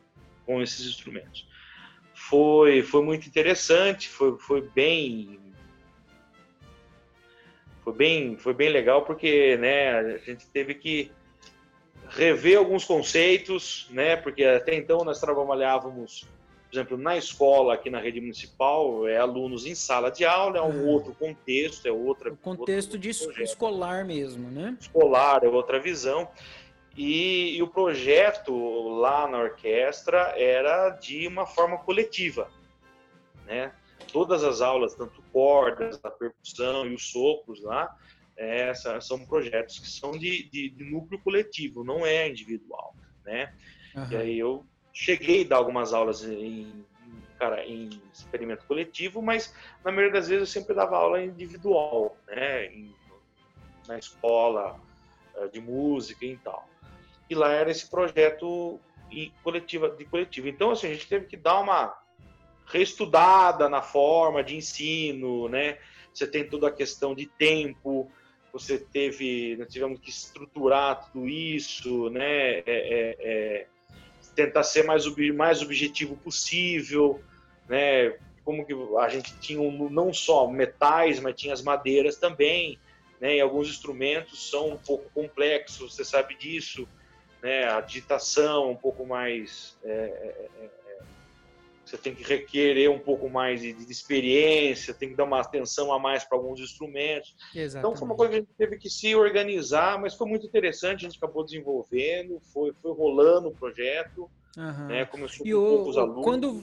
com 0.46 0.62
esses 0.62 0.86
instrumentos 0.86 1.51
foi, 2.30 2.82
foi 2.82 3.04
muito 3.04 3.28
interessante, 3.28 4.08
foi, 4.08 4.38
foi 4.38 4.62
bem 4.62 5.40
foi 7.84 7.94
bem 7.94 8.38
foi 8.38 8.54
bem 8.54 8.70
legal 8.70 9.04
porque 9.04 9.58
né 9.58 10.00
a 10.00 10.18
gente 10.20 10.46
teve 10.48 10.76
que 10.76 11.12
rever 12.10 12.58
alguns 12.58 12.86
conceitos 12.86 13.88
né 13.90 14.16
porque 14.16 14.44
até 14.44 14.76
então 14.76 15.04
nós 15.04 15.20
trabalhávamos 15.20 16.28
por 16.70 16.76
exemplo 16.76 16.98
na 16.98 17.18
escola 17.18 17.74
aqui 17.74 17.90
na 17.90 18.00
rede 18.00 18.22
municipal 18.22 19.08
é 19.08 19.18
alunos 19.18 19.66
em 19.66 19.74
sala 19.74 20.12
de 20.12 20.24
aula 20.24 20.60
é 20.60 20.62
um 20.62 20.88
é. 20.88 20.92
outro 20.92 21.16
contexto 21.16 21.88
é 21.88 21.92
outra 21.92 22.32
o 22.32 22.38
contexto 22.38 22.94
outro 22.94 23.00
de 23.00 23.44
escolar 23.44 24.06
mesmo 24.06 24.50
né? 24.52 24.78
Escolar 24.80 25.44
é 25.44 25.48
outra 25.48 25.80
visão 25.80 26.30
e, 26.96 27.58
e, 27.58 27.64
o 27.64 27.68
projeto 27.68 28.54
lá 29.00 29.28
na 29.28 29.38
orquestra 29.38 30.34
era 30.38 30.90
de 30.90 31.26
uma 31.26 31.46
forma 31.46 31.78
coletiva, 31.78 32.52
né? 33.46 33.74
Todas 34.12 34.44
as 34.44 34.60
aulas, 34.62 34.94
tanto 34.94 35.22
cordas, 35.32 36.04
a 36.04 36.12
percussão 36.12 36.86
e 36.86 36.94
os 36.94 37.10
sopros 37.10 37.62
lá, 37.62 37.96
é, 38.36 38.74
são 39.00 39.26
projetos 39.26 39.80
que 39.80 39.88
são 39.88 40.12
de, 40.12 40.50
de, 40.50 40.70
de, 40.70 40.84
núcleo 40.84 41.20
coletivo, 41.22 41.84
não 41.84 42.06
é 42.06 42.28
individual, 42.28 42.94
né? 43.24 43.54
Uhum. 43.96 44.12
E 44.12 44.16
aí 44.18 44.40
eu 44.40 44.66
cheguei 44.92 45.46
a 45.46 45.48
dar 45.48 45.58
algumas 45.58 45.94
aulas 45.94 46.26
em, 46.26 46.86
cara, 47.40 47.66
em 47.66 47.90
experimento 48.12 48.66
coletivo, 48.66 49.22
mas 49.22 49.56
na 49.86 49.92
maioria 49.92 50.20
das 50.20 50.28
vezes 50.28 50.42
eu 50.42 50.62
sempre 50.62 50.76
dava 50.76 50.98
aula 50.98 51.24
individual, 51.24 52.18
né? 52.28 52.66
Em, 52.66 52.94
na 53.88 53.98
escola 53.98 54.78
eh, 55.36 55.48
de 55.48 55.62
música 55.62 56.26
e 56.26 56.38
tal 56.38 56.71
e 57.32 57.36
lá 57.36 57.50
era 57.54 57.72
esse 57.72 57.90
projeto 57.90 58.78
coletiva, 59.42 59.90
de 59.90 60.04
coletivo. 60.04 60.50
Então, 60.50 60.72
assim, 60.72 60.88
a 60.88 60.94
gente 60.94 61.08
teve 61.08 61.28
que 61.28 61.38
dar 61.38 61.62
uma 61.62 61.98
reestudada 62.66 63.70
na 63.70 63.82
forma 63.82 64.44
de 64.44 64.58
ensino, 64.58 65.48
né? 65.48 65.78
Você 66.14 66.28
tem 66.28 66.48
toda 66.48 66.68
a 66.68 66.72
questão 66.72 67.16
de 67.16 67.26
tempo, 67.26 68.12
você 68.52 68.78
teve, 68.78 69.56
nós 69.58 69.72
tivemos 69.72 70.00
que 70.02 70.10
estruturar 70.10 71.06
tudo 71.06 71.26
isso, 71.26 72.10
né? 72.10 72.60
É, 72.60 72.64
é, 72.66 73.18
é, 73.20 73.68
tentar 74.36 74.64
ser 74.64 74.84
mais, 74.84 75.06
mais 75.34 75.62
objetivo 75.62 76.18
possível, 76.18 77.22
né? 77.70 78.14
Como 78.44 78.66
que 78.66 78.74
a 79.00 79.08
gente 79.08 79.38
tinha 79.40 79.62
não 79.90 80.14
só 80.14 80.52
metais, 80.52 81.22
mas 81.22 81.36
tinha 81.36 81.54
as 81.54 81.62
madeiras 81.62 82.18
também, 82.18 82.78
né? 83.22 83.38
E 83.38 83.42
alguns 83.42 83.70
instrumentos 83.70 84.50
são 84.50 84.72
um 84.72 84.78
pouco 84.78 85.10
complexos, 85.14 85.96
você 85.96 86.04
sabe 86.04 86.36
disso 86.36 86.86
né, 87.42 87.66
a 87.66 87.82
digitação 87.82 88.72
um 88.72 88.76
pouco 88.76 89.06
mais. 89.06 89.78
É, 89.84 89.90
é, 89.90 90.50
é, 90.60 90.66
é, 90.66 90.82
você 91.84 91.98
tem 91.98 92.16
que 92.16 92.24
requerer 92.24 92.90
um 92.90 93.00
pouco 93.00 93.30
mais 93.30 93.60
de, 93.60 93.74
de, 93.74 93.92
experiência, 93.92 94.94
tem 94.94 95.10
que 95.10 95.16
dar 95.16 95.26
uma 95.26 95.42
atenção 95.42 95.92
a 95.92 96.00
mais 96.00 96.24
para 96.24 96.38
alguns 96.38 96.62
instrumentos. 96.62 97.36
Exatamente. 97.54 97.78
Então 97.80 97.96
foi 97.98 98.06
uma 98.08 98.16
coisa 98.16 98.32
que 98.32 98.38
a 98.38 98.40
gente 98.40 98.54
teve 98.58 98.78
que 98.78 98.90
se 98.90 99.14
organizar, 99.14 100.00
mas 100.00 100.16
foi 100.16 100.28
muito 100.28 100.46
interessante, 100.46 101.06
a 101.06 101.10
gente 101.10 101.18
acabou 101.18 101.44
desenvolvendo, 101.44 102.40
foi, 102.54 102.72
foi 102.82 102.94
rolando 102.94 103.50
o 103.50 103.52
projeto, 103.52 104.30
uhum. 104.58 104.88
né, 104.88 105.06
começou 105.06 105.46
e 105.46 105.52
com 105.52 105.58
o, 105.58 105.68
poucos 105.68 105.98
alunos. 105.98 106.24
Quando 106.24 106.62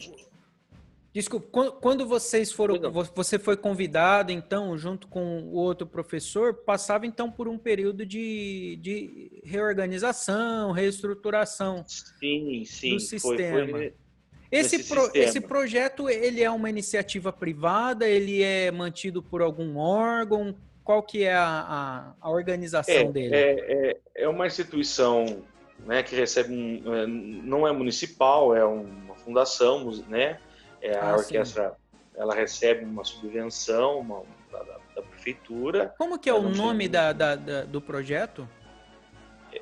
Desculpa, 1.13 1.71
quando 1.73 2.07
vocês 2.07 2.53
foram, 2.53 2.79
você 3.15 3.39
foi 3.39 3.57
convidado, 3.57 4.31
então, 4.31 4.77
junto 4.77 5.09
com 5.09 5.41
o 5.41 5.55
outro 5.55 5.87
professor, 5.87 6.53
passava 6.53 7.07
então 7.07 7.31
por 7.31 7.49
um 7.49 7.57
período 7.57 8.05
de, 8.05 8.79
de 8.81 9.41
reorganização, 9.43 10.71
reestruturação 10.71 11.83
sim, 11.87 12.63
sim, 12.67 12.95
do 12.95 13.01
sistema. 13.01 13.61
Foi, 13.61 13.71
foi 13.71 13.95
esse, 14.51 14.85
pro, 14.85 15.03
sistema. 15.03 15.25
esse 15.25 15.41
projeto, 15.41 16.09
ele 16.09 16.43
é 16.43 16.51
uma 16.51 16.69
iniciativa 16.71 17.33
privada, 17.33 18.07
ele 18.07 18.43
é 18.43 18.71
mantido 18.71 19.23
por 19.23 19.43
algum 19.43 19.77
órgão? 19.77 20.55
Qual 20.83 21.03
que 21.03 21.25
é 21.25 21.35
a, 21.35 22.15
a, 22.21 22.29
a 22.29 22.31
organização 22.31 22.95
é, 22.95 23.05
dele? 23.05 23.35
É, 23.35 23.51
é, 23.91 23.97
é, 24.15 24.29
uma 24.29 24.47
instituição 24.47 25.43
né, 25.87 26.03
que 26.03 26.15
recebe, 26.17 26.55
um, 26.55 26.95
é, 26.95 27.07
não 27.07 27.67
é 27.67 27.73
municipal, 27.73 28.57
é 28.57 28.65
uma 28.65 29.15
fundação, 29.17 29.91
né? 30.09 30.39
É, 30.81 30.97
a 30.97 31.11
ah, 31.11 31.17
orquestra 31.17 31.71
sim. 31.71 31.99
ela 32.17 32.35
recebe 32.35 32.85
uma 32.85 33.05
subvenção 33.05 34.01
uma, 34.01 34.23
da, 34.51 34.63
da, 34.63 35.03
prefeitura. 35.03 35.95
Como 35.99 36.19
que 36.19 36.29
é 36.29 36.35
o 36.35 36.49
nome 36.49 36.89
da, 36.89 37.13
da, 37.13 37.35
do 37.65 37.81
projeto? 37.81 38.49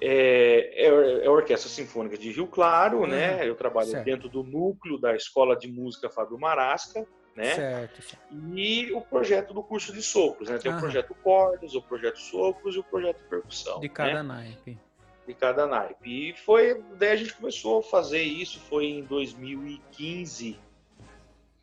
É, 0.00 0.86
é, 0.86 1.24
é, 1.24 1.26
a 1.26 1.30
Orquestra 1.30 1.68
Sinfônica 1.68 2.18
de 2.18 2.32
Rio 2.32 2.46
Claro, 2.46 3.00
uhum. 3.00 3.06
né? 3.06 3.48
Eu 3.48 3.54
trabalho 3.54 3.88
certo. 3.88 4.04
dentro 4.04 4.28
do 4.28 4.42
núcleo 4.42 4.98
da 4.98 5.14
Escola 5.14 5.56
de 5.56 5.68
Música 5.68 6.10
Fábio 6.10 6.38
Marasca, 6.38 7.06
né? 7.36 7.54
Certo, 7.54 8.02
certo. 8.02 8.22
E 8.54 8.92
o 8.92 9.00
projeto 9.00 9.54
do 9.54 9.62
curso 9.62 9.92
de 9.92 10.02
sopros, 10.02 10.48
né? 10.48 10.58
Tem 10.58 10.70
uhum. 10.70 10.78
o 10.78 10.80
projeto 10.80 11.14
Cordas, 11.22 11.74
o 11.74 11.82
projeto 11.82 12.18
Sopros 12.18 12.74
e 12.74 12.78
o 12.78 12.84
projeto 12.84 13.18
Percussão. 13.28 13.78
De 13.78 13.88
cada 13.88 14.22
né? 14.22 14.22
naipe. 14.22 14.78
De 15.26 15.34
cada 15.34 15.66
naipe. 15.66 16.30
E 16.30 16.32
foi, 16.34 16.82
daí 16.96 17.10
a 17.10 17.16
gente 17.16 17.34
começou 17.34 17.80
a 17.80 17.82
fazer 17.82 18.22
isso, 18.22 18.58
foi 18.60 18.86
em 18.86 19.04
2015, 19.04 20.58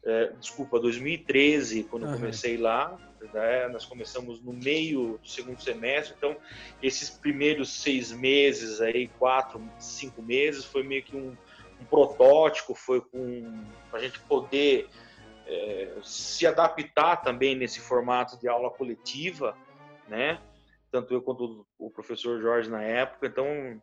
é, 0.06 0.34
desculpa, 0.40 0.80
2013, 0.80 1.84
quando 1.84 2.04
uhum. 2.04 2.12
eu 2.12 2.18
comecei 2.18 2.58
lá, 2.58 2.98
né, 3.34 3.68
nós 3.70 3.86
começamos 3.86 4.42
no 4.42 4.52
meio 4.52 5.18
do 5.22 5.28
segundo 5.28 5.62
semestre, 5.62 6.14
então 6.18 6.36
esses 6.82 7.10
primeiros 7.10 7.82
seis 7.82 8.12
meses 8.12 8.82
aí, 8.82 9.08
quatro, 9.20 9.62
cinco 9.80 10.22
meses, 10.22 10.66
foi 10.66 10.84
meio 10.84 11.04
que 11.04 11.16
um, 11.16 11.36
um 11.80 11.86
protótipo, 11.86 12.76
foi 12.76 13.00
com 13.00 13.64
a 13.94 14.00
gente 14.00 14.20
poder 14.22 14.90
é, 15.48 15.94
se 16.02 16.46
adaptar 16.46 17.18
também 17.18 17.56
nesse 17.56 17.80
formato 17.80 18.38
de 18.40 18.48
aula 18.48 18.70
coletiva, 18.70 19.56
né? 20.08 20.40
Tanto 20.92 21.14
eu 21.14 21.22
quanto 21.22 21.66
o 21.80 21.90
professor 21.90 22.42
Jorge 22.42 22.70
na 22.70 22.84
época, 22.84 23.28
então 23.28 23.82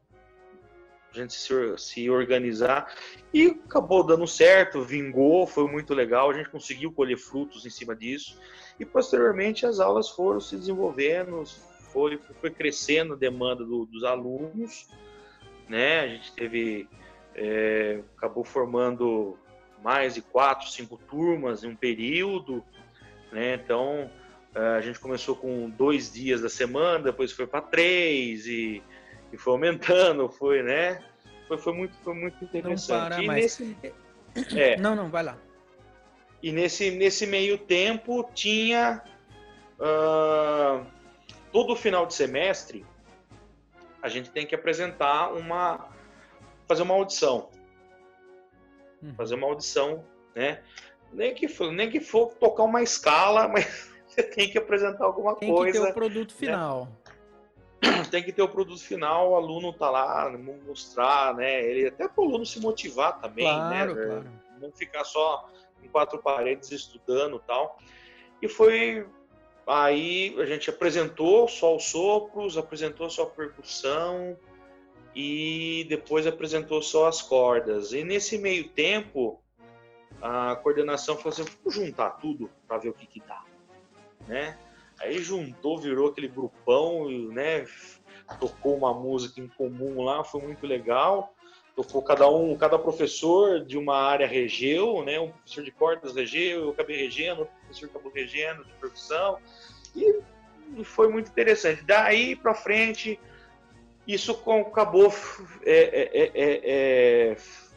a 1.13 1.17
gente 1.17 1.35
se, 1.35 1.53
se 1.79 2.11
organizar 2.11 2.95
e 3.33 3.47
acabou 3.47 4.05
dando 4.05 4.27
certo, 4.27 4.83
vingou, 4.83 5.47
foi 5.47 5.69
muito 5.69 5.93
legal, 5.95 6.31
a 6.31 6.35
gente 6.35 6.49
conseguiu 6.49 6.93
colher 6.93 7.19
frutos 7.19 7.67
em 7.67 7.71
cima 7.71 7.97
disso 7.97 8.39
e 8.79 8.85
posteriormente 8.85 9.67
as 9.67 9.81
aulas 9.81 10.09
foram 10.09 10.41
se 10.41 10.57
desenvolvendo, 10.57 11.45
foi, 11.93 12.19
foi 12.41 12.51
crescendo 12.51 13.15
a 13.15 13.17
demanda 13.17 13.65
do, 13.65 13.85
dos 13.87 14.05
alunos, 14.05 14.89
né? 15.69 16.01
A 16.01 16.09
gente 16.09 16.33
teve, 16.33 16.89
é, 17.35 18.01
acabou 18.17 18.45
formando 18.45 19.37
mais 19.83 20.15
de 20.15 20.23
quatro, 20.23 20.69
cinco 20.69 20.97
turmas 20.97 21.65
em 21.65 21.69
um 21.69 21.77
período, 21.77 22.65
né? 23.33 23.55
Então 23.55 24.11
é, 24.55 24.61
a 24.61 24.81
gente 24.81 24.99
começou 24.99 25.37
com 25.37 25.69
dois 25.69 26.13
dias 26.13 26.41
da 26.41 26.49
semana, 26.49 27.05
depois 27.05 27.33
foi 27.33 27.47
para 27.47 27.61
três 27.61 28.47
e, 28.47 28.83
e, 29.33 29.37
foi 29.37 29.53
aumentando, 29.53 30.29
foi, 30.29 30.63
né? 30.63 31.03
Foi, 31.49 31.59
foi 31.59 31.73
muito, 31.73 31.97
foi 32.03 32.15
muito 32.15 32.45
interessante. 32.45 32.99
Não 32.99 33.09
para, 33.09 33.23
mas... 33.23 33.59
nesse... 33.59 33.77
é. 34.57 34.77
Não, 34.77 34.95
não, 34.95 35.09
vai 35.09 35.23
lá. 35.23 35.37
E 36.43 36.53
nesse, 36.53 36.91
nesse 36.91 37.27
meio 37.27 37.59
tempo 37.59 38.29
tinha 38.35 39.03
uh, 39.79 40.87
todo 41.53 41.77
final 41.77 42.07
de 42.07 42.15
semestre 42.15 42.85
a 44.03 44.09
gente 44.09 44.31
tem 44.31 44.47
que 44.47 44.55
apresentar 44.55 45.33
uma 45.33 45.89
fazer 46.67 46.83
uma 46.83 46.95
audição 46.95 47.51
uhum. 49.03 49.15
fazer 49.15 49.35
uma 49.35 49.47
audição 49.47 50.05
né 50.35 50.63
nem 51.13 51.35
que 51.35 51.49
for, 51.49 51.73
nem 51.73 51.91
que 51.91 52.01
for 52.01 52.33
tocar 52.35 52.63
uma 52.63 52.83
escala 52.83 53.49
mas 53.53 53.91
você 54.07 54.23
tem 54.23 54.51
que 54.51 54.59
apresentar 54.59 55.05
alguma 55.05 55.37
tem 55.37 55.53
coisa 55.53 55.73
tem 55.73 55.83
que 55.83 55.87
ter 55.87 55.91
o 55.91 55.95
produto 55.95 56.31
né? 56.31 56.37
final? 56.39 56.89
tem 58.11 58.23
que 58.23 58.33
ter 58.33 58.43
o 58.43 58.49
produto 58.49 58.83
final 58.83 59.31
o 59.31 59.37
aluno 59.37 59.73
tá 59.73 59.91
lá 59.91 60.31
mostrar 60.67 61.35
né 61.35 61.65
ele 61.65 61.89
até 61.89 62.09
para 62.09 62.23
o 62.23 62.27
aluno 62.27 62.45
se 62.45 62.61
motivar 62.61 63.21
também 63.21 63.45
claro, 63.45 63.95
né 63.95 64.07
claro. 64.07 64.31
não 64.61 64.73
ficar 64.73 65.05
só 65.05 65.49
em 65.83 65.89
quatro 65.89 66.19
paredes 66.19 66.71
estudando 66.71 67.39
tal 67.39 67.79
e 68.43 68.49
foi 68.49 69.07
Aí 69.73 70.35
a 70.41 70.47
gente 70.47 70.69
apresentou 70.69 71.47
só 71.47 71.77
os 71.77 71.85
sopros, 71.85 72.59
apresentou 72.59 73.09
só 73.09 73.23
a 73.23 73.27
percussão 73.27 74.37
e 75.15 75.87
depois 75.89 76.27
apresentou 76.27 76.83
só 76.83 77.07
as 77.07 77.23
cordas. 77.23 77.93
E 77.93 78.03
nesse 78.03 78.37
meio 78.37 78.69
tempo, 78.69 79.41
a 80.21 80.57
coordenação 80.57 81.17
falou 81.17 81.29
assim: 81.29 81.45
vamos 81.45 81.73
juntar 81.73 82.11
tudo 82.19 82.51
para 82.67 82.79
ver 82.79 82.89
o 82.89 82.95
que, 82.95 83.07
que 83.07 83.21
dá. 83.21 83.45
Né? 84.27 84.59
Aí 85.01 85.19
juntou, 85.23 85.79
virou 85.79 86.09
aquele 86.09 86.29
grupão, 86.29 87.09
né? 87.09 87.67
tocou 88.39 88.77
uma 88.77 88.95
música 88.95 89.41
em 89.41 89.49
comum 89.49 90.05
lá, 90.05 90.23
foi 90.23 90.41
muito 90.41 90.65
legal 90.65 91.35
tocou 91.83 92.03
cada 92.03 92.29
um, 92.29 92.57
cada 92.57 92.79
professor 92.79 93.65
de 93.65 93.79
uma 93.79 93.97
área 93.97 94.27
regeu, 94.27 95.03
né? 95.05 95.19
Um 95.19 95.31
professor 95.31 95.65
de 95.65 95.71
cordas 95.71 96.15
regeu, 96.15 96.65
eu 96.65 96.71
acabei 96.71 96.97
regendo, 96.97 97.41
outro 97.41 97.55
professor 97.61 97.87
acabou 97.87 98.13
regendo 98.13 98.65
de 98.65 98.73
percussão. 98.75 99.39
E 99.97 100.21
foi 100.85 101.09
muito 101.09 101.31
interessante. 101.31 101.83
Daí 101.83 102.37
para 102.37 102.55
frente, 102.55 103.19
isso 104.07 104.33
acabou 104.33 105.13
é 105.65 105.73
é, 105.73 106.11
é, 106.13 106.31
é, 106.35 106.61
é, 107.33 107.37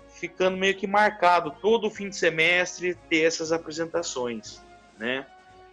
ficando 0.10 0.58
meio 0.58 0.76
que 0.76 0.88
marcado 0.88 1.56
todo 1.62 1.90
fim 1.90 2.10
de 2.10 2.16
semestre 2.16 2.96
ter 3.10 3.22
essas 3.22 3.52
apresentações, 3.52 4.62
né? 4.98 5.26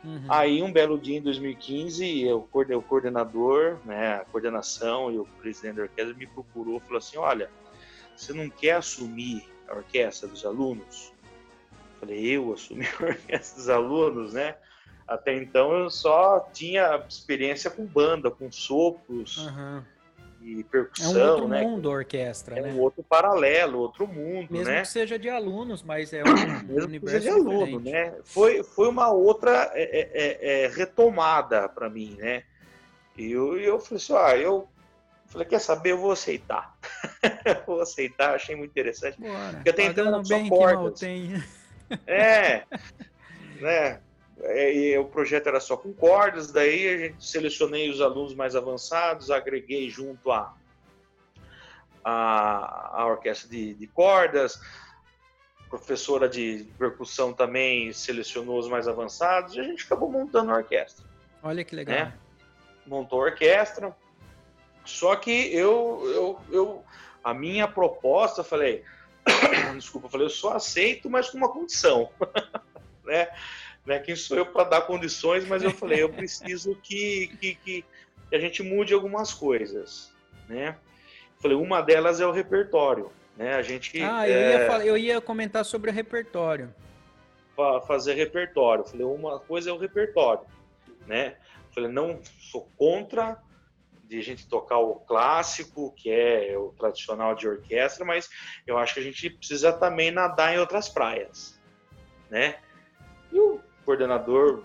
Uhum. 0.02 0.24
Aí 0.28 0.62
um 0.62 0.72
belo 0.72 0.98
dia 0.98 1.18
em 1.18 1.22
2015, 1.22 2.22
eu, 2.22 2.48
o 2.52 2.82
coordenador, 2.82 3.78
né, 3.84 4.14
a 4.14 4.24
coordenação 4.24 5.12
e 5.12 5.18
o 5.18 5.24
presidente 5.40 5.76
da 5.76 5.82
orquestra 5.82 6.14
me 6.14 6.26
procurou 6.26 6.78
e 6.78 6.80
falou 6.80 6.98
assim, 6.98 7.18
olha, 7.18 7.50
você 8.16 8.32
não 8.32 8.48
quer 8.48 8.72
assumir 8.72 9.46
a 9.68 9.74
orquestra 9.74 10.26
dos 10.28 10.44
alunos? 10.44 11.12
Eu 11.70 12.00
falei, 12.00 12.24
eu 12.24 12.52
assumi 12.52 12.86
a 12.86 13.04
orquestra 13.04 13.56
dos 13.56 13.68
alunos, 13.68 14.32
né? 14.32 14.56
Até 15.06 15.34
então 15.34 15.72
eu 15.72 15.90
só 15.90 16.48
tinha 16.52 17.04
experiência 17.08 17.70
com 17.70 17.84
banda, 17.84 18.30
com 18.30 18.50
sopros 18.50 19.38
uhum. 19.38 19.82
E 20.42 20.64
percussão, 20.64 21.20
É 21.20 21.24
um 21.24 21.30
outro 21.30 21.48
né? 21.48 21.62
mundo 21.62 21.88
a 21.90 21.92
orquestra, 21.92 22.58
é 22.58 22.62
né? 22.62 22.72
um 22.72 22.80
outro 22.80 23.02
paralelo, 23.02 23.78
outro 23.78 24.06
mundo, 24.06 24.48
Mesmo 24.50 24.72
né? 24.72 24.80
que 24.82 24.88
seja 24.88 25.18
de 25.18 25.28
alunos, 25.28 25.82
mas 25.82 26.12
é 26.12 26.22
um 26.22 26.32
Mesmo 26.64 26.84
universo 26.86 27.00
que 27.00 27.10
seja 27.10 27.20
de 27.20 27.28
aluno, 27.28 27.80
né? 27.80 28.14
Foi, 28.24 28.62
foi 28.62 28.88
uma 28.88 29.10
outra 29.10 29.70
é, 29.74 29.82
é, 29.82 30.10
é, 30.12 30.64
é 30.64 30.68
retomada 30.68 31.68
para 31.68 31.90
mim, 31.90 32.16
né? 32.18 32.44
E 33.16 33.32
eu, 33.32 33.58
eu 33.58 33.78
falei 33.78 33.96
assim, 33.96 34.14
ah, 34.16 34.36
eu 34.36 34.68
Falei, 35.30 35.46
quer 35.46 35.60
saber? 35.60 35.92
Eu 35.92 35.98
vou 35.98 36.10
aceitar. 36.10 36.76
vou 37.64 37.80
aceitar, 37.80 38.34
achei 38.34 38.56
muito 38.56 38.72
interessante. 38.72 39.20
Bora, 39.20 39.52
Porque 39.52 39.70
até 39.70 39.84
então 39.84 40.22
bem 40.24 40.48
só 40.48 40.56
cordas. 40.56 40.98
tem. 40.98 41.40
É, 42.04 42.64
né? 43.60 44.00
É, 44.42 44.98
o 44.98 45.04
projeto 45.04 45.48
era 45.48 45.60
só 45.60 45.76
com 45.76 45.92
cordas, 45.92 46.50
daí 46.50 46.88
a 46.88 46.98
gente 46.98 47.24
selecionei 47.24 47.90
os 47.90 48.00
alunos 48.00 48.34
mais 48.34 48.56
avançados, 48.56 49.30
agreguei 49.30 49.90
junto 49.90 50.32
a, 50.32 50.54
a, 52.02 53.00
a 53.02 53.06
orquestra 53.06 53.48
de, 53.48 53.74
de 53.74 53.86
cordas, 53.86 54.60
professora 55.68 56.28
de 56.28 56.66
percussão 56.78 57.32
também 57.32 57.92
selecionou 57.92 58.58
os 58.58 58.68
mais 58.68 58.88
avançados, 58.88 59.54
e 59.54 59.60
a 59.60 59.62
gente 59.62 59.84
acabou 59.84 60.10
montando 60.10 60.50
a 60.50 60.56
orquestra. 60.56 61.04
Olha 61.42 61.62
que 61.62 61.76
legal. 61.76 61.96
Né? 61.96 62.18
Montou 62.86 63.20
a 63.20 63.26
orquestra, 63.26 63.94
só 64.84 65.14
que 65.16 65.54
eu, 65.54 66.02
eu, 66.06 66.40
eu 66.50 66.84
a 67.22 67.34
minha 67.34 67.68
proposta, 67.68 68.40
eu 68.40 68.44
falei, 68.44 68.84
desculpa, 69.76 70.06
eu 70.06 70.10
falei, 70.10 70.26
eu 70.26 70.30
só 70.30 70.54
aceito, 70.54 71.08
mas 71.08 71.30
com 71.30 71.38
uma 71.38 71.52
condição, 71.52 72.10
né? 73.04 73.28
Né? 73.86 73.98
Quem 73.98 74.16
sou 74.16 74.36
eu 74.36 74.46
para 74.46 74.64
dar 74.64 74.80
condições, 74.82 75.46
mas 75.46 75.62
eu 75.62 75.70
falei, 75.70 76.02
eu 76.02 76.08
preciso 76.08 76.74
que, 76.76 77.28
que, 77.40 77.54
que 77.54 77.84
a 78.32 78.38
gente 78.38 78.62
mude 78.62 78.94
algumas 78.94 79.32
coisas, 79.32 80.12
né? 80.48 80.76
falei, 81.40 81.56
uma 81.56 81.80
delas 81.80 82.20
é 82.20 82.26
o 82.26 82.30
repertório, 82.30 83.10
né? 83.36 83.54
A 83.54 83.62
gente 83.62 84.00
ah, 84.02 84.28
eu, 84.28 84.36
é, 84.36 84.52
ia 84.52 84.66
falar, 84.66 84.86
eu 84.86 84.96
ia 84.96 85.20
comentar 85.20 85.64
sobre 85.64 85.90
o 85.90 85.94
repertório. 85.94 86.72
Fazer 87.86 88.14
repertório. 88.14 88.84
falei, 88.84 89.04
uma 89.04 89.38
coisa 89.38 89.70
é 89.70 89.72
o 89.72 89.78
repertório, 89.78 90.44
né? 91.06 91.36
falei, 91.74 91.90
não 91.90 92.20
sou 92.24 92.68
contra 92.76 93.38
de 94.08 94.18
a 94.18 94.22
gente 94.22 94.48
tocar 94.48 94.78
o 94.78 94.96
clássico, 94.96 95.92
que 95.92 96.10
é 96.10 96.58
o 96.58 96.70
tradicional 96.70 97.34
de 97.34 97.46
orquestra, 97.46 98.04
mas 98.04 98.28
eu 98.66 98.76
acho 98.76 98.94
que 98.94 99.00
a 99.00 99.02
gente 99.02 99.30
precisa 99.30 99.72
também 99.72 100.10
nadar 100.10 100.54
em 100.54 100.58
outras 100.58 100.88
praias, 100.88 101.60
né? 102.28 102.56
O 103.80 103.84
coordenador 103.84 104.64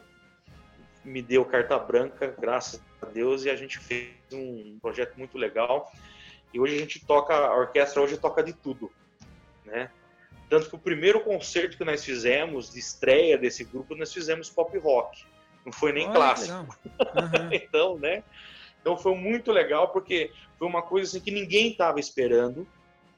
me 1.04 1.22
deu 1.22 1.46
carta 1.46 1.78
branca, 1.78 2.36
graças 2.40 2.82
a 3.02 3.06
Deus, 3.06 3.46
e 3.46 3.50
a 3.50 3.56
gente 3.56 3.78
fez 3.78 4.10
um 4.34 4.78
projeto 4.82 5.16
muito 5.18 5.38
legal. 5.38 5.92
E 6.54 6.60
hoje 6.60 6.76
a 6.76 6.80
gente 6.80 7.06
toca, 7.06 7.34
a 7.34 7.56
orquestra 7.56 8.02
hoje 8.02 8.18
toca 8.18 8.42
de 8.42 8.54
tudo, 8.54 8.92
né? 9.64 9.92
Tanto 10.50 10.70
que 10.70 10.76
o 10.76 10.80
primeiro 10.80 11.20
concerto 11.22 11.78
que 11.78 11.84
nós 11.84 12.04
fizemos, 12.04 12.72
de 12.72 12.80
estreia 12.80 13.38
desse 13.38 13.64
grupo, 13.64 13.96
nós 13.96 14.14
fizemos 14.14 14.50
pop 14.50 14.78
rock. 14.78 15.26
Não 15.66 15.72
foi 15.72 15.92
nem 15.92 16.06
Olha, 16.06 16.16
clássico. 16.16 16.54
Uhum. 16.56 17.50
então, 17.52 17.98
né? 17.98 18.24
Então 18.80 18.96
foi 18.96 19.16
muito 19.16 19.52
legal 19.52 19.90
porque 19.90 20.32
foi 20.60 20.68
uma 20.68 20.82
coisa 20.82 21.10
assim 21.10 21.20
que 21.20 21.32
ninguém 21.32 21.72
estava 21.72 22.00
esperando, 22.00 22.68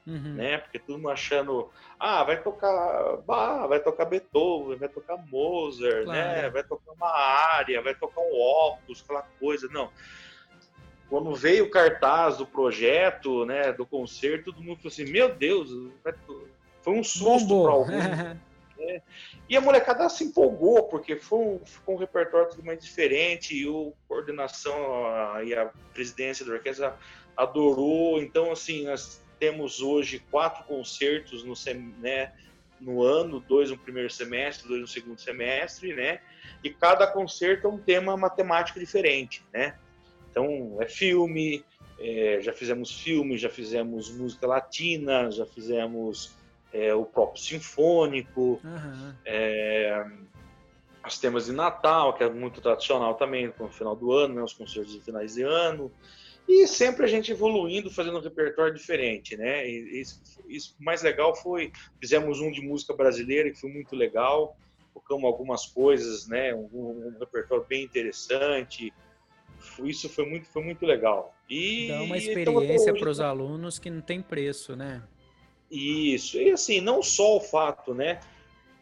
uhum. 0.08 0.34
né? 0.34 0.58
Porque 0.58 0.78
todo 0.78 0.96
mundo 0.96 1.10
achando, 1.10 1.70
ah, 1.98 2.24
vai 2.24 2.42
tocar 2.42 3.18
Bach, 3.18 3.68
vai 3.68 3.78
tocar 3.78 4.06
Beethoven, 4.06 4.78
vai 4.78 4.88
tocar 4.88 5.16
Mozart, 5.16 6.04
claro. 6.04 6.10
né? 6.10 6.50
Vai 6.50 6.64
tocar 6.64 6.92
uma 6.92 7.10
área, 7.10 7.82
vai 7.82 7.94
tocar 7.94 8.20
um 8.20 8.40
óculos, 8.40 9.02
aquela 9.04 9.22
coisa. 9.38 9.68
Não. 9.70 9.90
Quando 11.08 11.34
veio 11.34 11.64
o 11.64 11.70
cartaz 11.70 12.36
do 12.36 12.46
projeto, 12.46 13.46
né, 13.46 13.72
do 13.72 13.86
concerto, 13.86 14.52
todo 14.52 14.62
mundo 14.62 14.76
falou 14.76 14.88
assim, 14.92 15.10
meu 15.10 15.34
Deus, 15.34 15.70
foi 16.82 16.92
um 16.92 17.04
susto 17.04 17.62
para 17.62 17.72
alguns. 17.72 18.38
Né? 18.78 19.02
E 19.48 19.56
a 19.56 19.60
molecada 19.60 20.08
se 20.08 20.24
empolgou, 20.24 20.84
porque 20.84 21.16
foi 21.16 21.38
um, 21.38 21.60
ficou 21.64 21.94
um 21.96 21.98
repertório 21.98 22.50
totalmente 22.50 22.82
diferente, 22.82 23.56
e 23.56 23.66
o 23.66 23.92
coordenação 24.06 25.06
a, 25.06 25.42
e 25.42 25.54
a 25.54 25.70
presidência 25.92 26.44
da 26.44 26.52
orquestra 26.52 26.96
adorou. 27.36 28.22
Então, 28.22 28.52
assim, 28.52 28.84
nós 28.84 29.22
temos 29.38 29.80
hoje 29.80 30.22
quatro 30.30 30.64
concertos 30.64 31.44
no, 31.44 31.54
né, 31.98 32.32
no 32.80 33.02
ano, 33.02 33.40
dois 33.40 33.70
no 33.70 33.78
primeiro 33.78 34.10
semestre, 34.10 34.68
dois 34.68 34.80
no 34.80 34.86
segundo 34.86 35.20
semestre, 35.20 35.94
né? 35.94 36.20
E 36.62 36.70
cada 36.70 37.06
concerto 37.06 37.66
é 37.66 37.70
um 37.70 37.78
tema 37.78 38.16
matemático 38.16 38.78
diferente, 38.78 39.42
né? 39.52 39.76
Então, 40.30 40.76
é 40.80 40.86
filme, 40.86 41.64
é, 41.98 42.38
já 42.40 42.52
fizemos 42.52 43.00
filme, 43.00 43.36
já 43.36 43.48
fizemos 43.48 44.10
música 44.10 44.46
latina, 44.46 45.30
já 45.30 45.44
fizemos 45.46 46.36
é, 46.72 46.94
o 46.94 47.04
próprio 47.04 47.42
sinfônico, 47.42 48.60
uhum. 48.62 49.14
é, 49.24 50.06
os 51.06 51.18
temas 51.18 51.46
de 51.46 51.52
Natal, 51.52 52.12
que 52.14 52.22
é 52.22 52.28
muito 52.28 52.60
tradicional 52.60 53.14
também, 53.14 53.52
no 53.58 53.68
final 53.68 53.96
do 53.96 54.12
ano, 54.12 54.34
né, 54.34 54.42
os 54.42 54.52
concertos 54.52 54.92
de 54.92 55.00
finais 55.00 55.34
de 55.34 55.42
ano. 55.42 55.90
E 56.48 56.66
sempre 56.66 57.04
a 57.04 57.08
gente 57.08 57.30
evoluindo, 57.30 57.90
fazendo 57.90 58.16
um 58.16 58.22
repertório 58.22 58.72
diferente, 58.72 59.36
né? 59.36 59.68
E 59.68 60.00
isso, 60.00 60.22
isso 60.48 60.74
mais 60.80 61.02
legal 61.02 61.36
foi, 61.36 61.70
fizemos 62.00 62.40
um 62.40 62.50
de 62.50 62.62
música 62.62 62.94
brasileira 62.94 63.50
que 63.50 63.60
foi 63.60 63.70
muito 63.70 63.94
legal, 63.94 64.56
tocamos 64.94 65.24
algumas 65.24 65.66
coisas, 65.66 66.26
né? 66.26 66.54
Um, 66.54 66.68
um 66.72 67.16
repertório 67.20 67.66
bem 67.68 67.84
interessante. 67.84 68.92
Isso 69.84 70.08
foi 70.08 70.24
muito, 70.24 70.46
foi 70.46 70.64
muito 70.64 70.86
legal. 70.86 71.34
E 71.50 71.88
dá 71.88 72.02
uma 72.02 72.16
experiência 72.16 72.94
para 72.94 73.10
os 73.10 73.20
alunos 73.20 73.78
que 73.78 73.90
não 73.90 74.00
tem 74.00 74.22
preço, 74.22 74.74
né? 74.74 75.02
Isso. 75.70 76.38
E 76.38 76.50
assim, 76.50 76.80
não 76.80 77.02
só 77.02 77.36
o 77.36 77.40
fato, 77.40 77.92
né? 77.92 78.20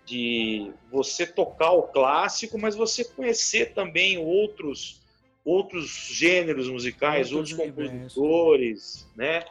de 0.06 0.70
você 0.88 1.26
tocar 1.26 1.72
o 1.72 1.82
clássico, 1.82 2.56
mas 2.56 2.76
você 2.76 3.04
conhecer 3.04 3.74
também 3.74 4.16
outros 4.16 5.02
outros 5.46 6.10
gêneros 6.12 6.68
musicais, 6.68 7.32
outros, 7.32 7.56
outros 7.56 7.76
compositores, 7.76 9.08
né? 9.14 9.44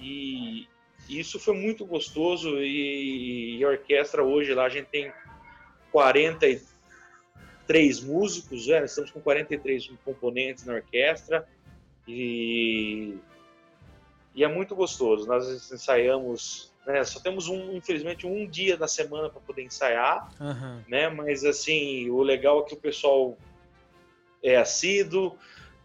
E 0.00 0.66
isso 1.08 1.38
foi 1.38 1.54
muito 1.54 1.86
gostoso 1.86 2.58
e, 2.58 3.58
e, 3.58 3.64
a 3.64 3.68
orquestra 3.68 4.24
hoje 4.24 4.52
lá 4.52 4.64
a 4.64 4.68
gente 4.68 4.86
tem 4.86 5.12
43 5.92 8.00
músicos, 8.00 8.66
né? 8.66 8.84
estamos 8.84 9.12
com 9.12 9.20
43 9.20 9.92
componentes 10.04 10.66
na 10.66 10.74
orquestra 10.74 11.48
e, 12.06 13.16
e 14.34 14.44
é 14.44 14.48
muito 14.48 14.76
gostoso. 14.76 15.26
Nós 15.26 15.72
ensaiamos 15.72 16.70
né? 16.88 17.04
Só 17.04 17.20
temos 17.20 17.48
um, 17.48 17.76
infelizmente, 17.76 18.26
um 18.26 18.48
dia 18.48 18.74
da 18.74 18.88
semana 18.88 19.28
para 19.28 19.42
poder 19.42 19.62
ensaiar, 19.62 20.26
uhum. 20.40 20.82
né? 20.88 21.10
Mas 21.10 21.44
assim, 21.44 22.08
o 22.08 22.22
legal 22.22 22.60
é 22.60 22.62
que 22.62 22.72
o 22.72 22.78
pessoal 22.78 23.36
é 24.42 24.56
assíduo, 24.56 25.36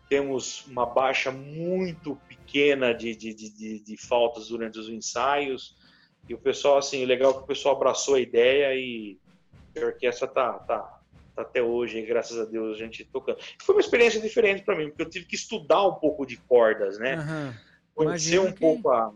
temos 0.09 0.65
uma 0.67 0.85
baixa 0.85 1.31
muito 1.31 2.15
pequena 2.27 2.93
de, 2.93 3.15
de, 3.15 3.33
de, 3.33 3.79
de, 3.79 3.97
faltas 3.97 4.47
durante 4.47 4.77
os 4.77 4.89
ensaios. 4.89 5.75
E 6.27 6.33
o 6.33 6.37
pessoal, 6.37 6.77
assim, 6.77 7.05
legal 7.05 7.31
é 7.31 7.33
que 7.33 7.39
o 7.39 7.47
pessoal 7.47 7.75
abraçou 7.75 8.15
a 8.15 8.19
ideia 8.19 8.75
e 8.75 9.17
a 9.75 9.85
orquestra 9.85 10.27
tá, 10.27 10.53
tá, 10.59 11.01
tá 11.35 11.41
até 11.41 11.61
hoje, 11.61 12.01
graças 12.03 12.39
a 12.39 12.45
Deus, 12.45 12.75
a 12.75 12.79
gente 12.79 13.03
tocando. 13.05 13.39
Foi 13.61 13.75
uma 13.75 13.81
experiência 13.81 14.21
diferente 14.21 14.63
para 14.63 14.77
mim, 14.77 14.89
porque 14.89 15.01
eu 15.01 15.09
tive 15.09 15.25
que 15.25 15.35
estudar 15.35 15.85
um 15.87 15.95
pouco 15.95 16.25
de 16.25 16.37
cordas, 16.37 16.99
né? 16.99 17.17
Uhum. 17.17 17.53
Conhecer 17.95 18.39
um 18.39 18.51
que... 18.51 18.59
pouco 18.59 18.91
a, 18.91 19.11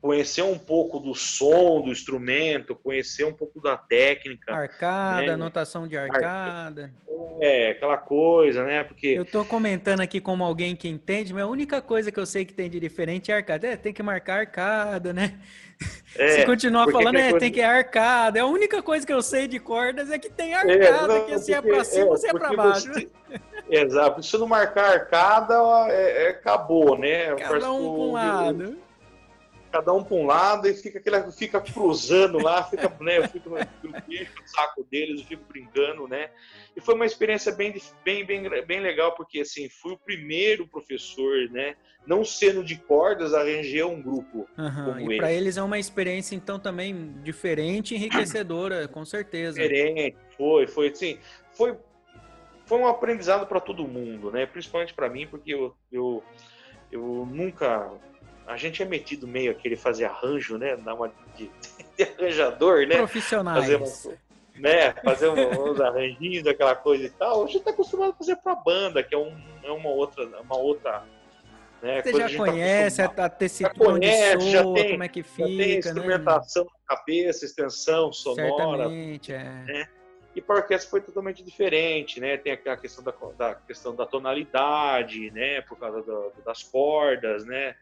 conhecer 0.00 0.42
um 0.42 0.58
pouco 0.58 0.98
do 0.98 1.14
som 1.14 1.82
do 1.82 1.90
instrumento, 1.90 2.74
conhecer 2.74 3.24
um 3.24 3.32
pouco 3.32 3.60
da 3.60 3.76
técnica. 3.76 4.52
Arcada, 4.52 5.26
né? 5.26 5.32
anotação 5.32 5.86
de 5.86 5.96
arcada. 5.96 6.92
É, 7.38 7.70
aquela 7.70 7.98
coisa, 7.98 8.64
né? 8.64 8.82
Porque. 8.82 9.08
Eu 9.08 9.24
tô 9.24 9.44
comentando 9.44 10.00
aqui 10.00 10.20
como 10.20 10.42
alguém 10.42 10.74
que 10.74 10.88
entende, 10.88 11.34
mas 11.34 11.42
a 11.42 11.46
única 11.46 11.82
coisa 11.82 12.10
que 12.10 12.18
eu 12.18 12.26
sei 12.26 12.44
que 12.44 12.54
tem 12.54 12.70
de 12.70 12.80
diferente 12.80 13.30
é 13.30 13.36
arcada. 13.36 13.66
É, 13.66 13.76
tem 13.76 13.92
que 13.92 14.02
marcar 14.02 14.40
arcada, 14.40 15.12
né? 15.12 15.38
É, 16.16 16.28
Se 16.40 16.44
continuar 16.44 16.90
falando, 16.90 17.16
é, 17.16 17.30
coisa... 17.30 17.38
tem 17.38 17.52
que 17.52 17.60
é 17.60 17.64
arcada. 17.64 18.38
É 18.38 18.42
a 18.42 18.46
única 18.46 18.82
coisa 18.82 19.06
que 19.06 19.12
eu 19.12 19.22
sei 19.22 19.46
de 19.46 19.58
cordas 19.58 20.10
é 20.10 20.18
que 20.18 20.28
tem 20.28 20.52
é, 20.52 20.56
arcada, 20.56 21.14
é, 21.14 21.18
não, 21.18 21.24
que 21.26 21.38
se 21.38 21.54
é 21.54 21.62
pra 21.62 21.84
cima, 21.84 22.14
é, 22.14 22.16
se 22.16 22.26
é 22.26 22.32
pra 22.32 22.52
baixo. 22.52 22.92
Você... 22.92 23.08
Exato. 23.70 24.22
Se 24.22 24.36
não 24.36 24.46
marcar 24.46 24.92
arcada, 24.92 25.54
é, 25.88 26.24
é 26.24 26.28
acabou, 26.30 26.98
né? 26.98 27.34
Cada 27.36 27.70
um 27.70 27.78
com 27.78 28.08
um 28.08 28.12
lado 28.12 28.76
cada 29.70 29.92
um 29.92 30.02
para 30.02 30.16
um 30.16 30.26
lado 30.26 30.68
e 30.68 30.74
fica, 30.74 30.98
aquele, 30.98 31.30
fica 31.32 31.60
cruzando 31.60 32.38
lá, 32.38 32.64
fica, 32.64 32.92
né, 33.00 33.18
eu 33.18 33.28
fico 33.28 33.48
no, 33.50 33.58
saco 34.46 34.86
deles, 34.90 35.20
eu 35.20 35.26
fico 35.26 35.44
brincando, 35.48 36.08
né? 36.08 36.30
E 36.76 36.80
foi 36.80 36.94
uma 36.94 37.06
experiência 37.06 37.52
bem, 37.52 37.74
bem, 38.04 38.24
bem, 38.24 38.66
bem 38.66 38.80
legal, 38.80 39.14
porque 39.14 39.40
assim, 39.40 39.68
fui 39.68 39.92
o 39.92 39.98
primeiro 39.98 40.66
professor, 40.66 41.48
né? 41.50 41.76
Não 42.06 42.24
sendo 42.24 42.64
de 42.64 42.76
cordas, 42.76 43.34
arranjei 43.34 43.82
um 43.82 44.00
grupo. 44.02 44.48
Uhum, 44.58 45.12
e 45.12 45.16
para 45.18 45.32
eles 45.32 45.56
é 45.56 45.62
uma 45.62 45.78
experiência, 45.78 46.34
então, 46.34 46.58
também 46.58 47.14
diferente 47.22 47.94
e 47.94 47.96
enriquecedora, 47.96 48.88
com 48.88 49.04
certeza. 49.04 49.60
Diferente, 49.60 50.16
foi, 50.36 50.66
foi 50.66 50.88
assim, 50.88 51.18
foi, 51.52 51.76
foi 52.64 52.78
um 52.78 52.86
aprendizado 52.86 53.46
para 53.46 53.60
todo 53.60 53.86
mundo, 53.86 54.30
né? 54.30 54.46
Principalmente 54.46 54.94
para 54.94 55.08
mim, 55.08 55.26
porque 55.26 55.52
eu, 55.52 55.76
eu, 55.92 56.24
eu 56.90 57.28
nunca 57.30 57.90
a 58.50 58.56
gente 58.56 58.82
é 58.82 58.84
metido 58.84 59.28
meio 59.28 59.52
aquele 59.52 59.76
fazer 59.76 60.06
arranjo, 60.06 60.58
né? 60.58 60.76
Dar 60.76 60.94
uma 60.94 61.12
de, 61.36 61.50
de 61.96 62.02
arranjador, 62.02 62.86
né? 62.86 62.96
Profissionais. 62.96 63.60
Fazer, 63.60 63.76
um, 63.76 64.60
né? 64.60 64.92
fazer 65.04 65.28
uns 65.28 65.80
arranjinhos, 65.80 66.46
aquela 66.46 66.74
coisa 66.74 67.04
e 67.04 67.10
tal. 67.10 67.44
A 67.44 67.46
gente 67.46 67.58
está 67.58 67.70
acostumado 67.70 68.10
a 68.10 68.14
fazer 68.14 68.36
para 68.36 68.54
banda, 68.56 69.02
que 69.02 69.14
é, 69.14 69.18
um, 69.18 69.36
é 69.62 69.70
uma 69.70 69.90
outra, 69.90 70.24
uma 70.40 70.56
outra 70.56 71.04
né? 71.80 72.02
Você 72.02 72.12
já 72.12 72.28
tá 72.28 72.36
conhece 72.36 73.08
tá 73.08 73.24
a 73.24 73.28
tessitura 73.30 73.90
onde 73.90 74.06
soa, 74.52 74.74
tem, 74.74 74.90
como 74.90 75.02
é 75.02 75.08
que 75.08 75.22
fica, 75.22 75.48
já 75.48 75.56
tem 75.56 75.56
né? 75.56 75.78
instrumentação 75.78 76.64
né? 76.64 76.70
na 76.88 76.96
cabeça, 76.96 77.44
extensão 77.46 78.12
sonora. 78.12 78.84
Certamente, 78.84 79.32
é. 79.32 79.44
Né? 79.44 79.88
E 80.34 80.40
para 80.42 80.56
a 80.56 80.58
orquestra 80.58 80.90
foi 80.90 81.00
totalmente 81.00 81.42
diferente, 81.42 82.20
né? 82.20 82.36
Tem 82.36 82.52
a 82.52 82.76
questão 82.76 83.02
da, 83.02 83.12
da 83.36 83.54
questão 83.54 83.94
da 83.94 84.04
tonalidade, 84.04 85.30
né? 85.30 85.62
Por 85.62 85.78
causa 85.78 86.02
do, 86.02 86.32
das 86.44 86.62
cordas, 86.62 87.44
né? 87.46 87.74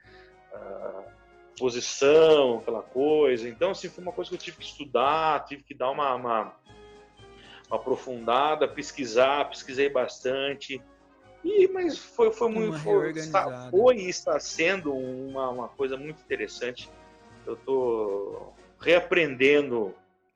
Posição, 1.58 2.58
aquela 2.58 2.82
coisa. 2.82 3.48
Então, 3.48 3.70
assim, 3.70 3.88
foi 3.88 4.02
uma 4.02 4.12
coisa 4.12 4.30
que 4.30 4.36
eu 4.36 4.40
tive 4.40 4.58
que 4.58 4.64
estudar, 4.64 5.44
tive 5.44 5.62
que 5.62 5.74
dar 5.74 5.90
uma, 5.90 6.14
uma, 6.14 6.54
uma 7.68 7.76
aprofundada, 7.76 8.68
pesquisar, 8.68 9.48
pesquisei 9.48 9.90
bastante. 9.90 10.80
E, 11.44 11.68
mas 11.68 11.98
foi, 11.98 12.32
foi 12.32 12.48
muito. 12.48 12.78
Foi, 12.78 13.10
está, 13.10 13.70
foi 13.70 13.96
e 13.96 14.08
está 14.08 14.38
sendo 14.38 14.92
uma, 14.94 15.50
uma 15.50 15.68
coisa 15.68 15.96
muito 15.96 16.20
interessante. 16.20 16.90
Eu 17.46 17.54
estou 17.54 18.54
reaprendendo 18.80 19.94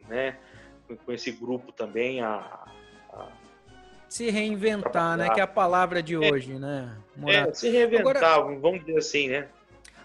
né, 0.08 0.38
com, 0.86 0.96
com, 0.96 1.12
esse 1.12 1.30
grupo 1.30 1.72
também 1.72 2.20
a, 2.20 2.64
a 3.10 3.28
se 4.08 4.30
reinventar, 4.30 5.16
né? 5.16 5.30
Que 5.30 5.40
é 5.40 5.42
a 5.42 5.46
palavra 5.46 6.02
de 6.02 6.14
é. 6.14 6.18
hoje, 6.18 6.52
é, 6.52 6.58
né? 6.58 6.98
É, 7.26 7.54
se 7.54 7.70
reinventar, 7.70 8.22
Agora, 8.22 8.60
vamos 8.60 8.84
dizer 8.84 8.98
assim, 8.98 9.28
né? 9.28 9.48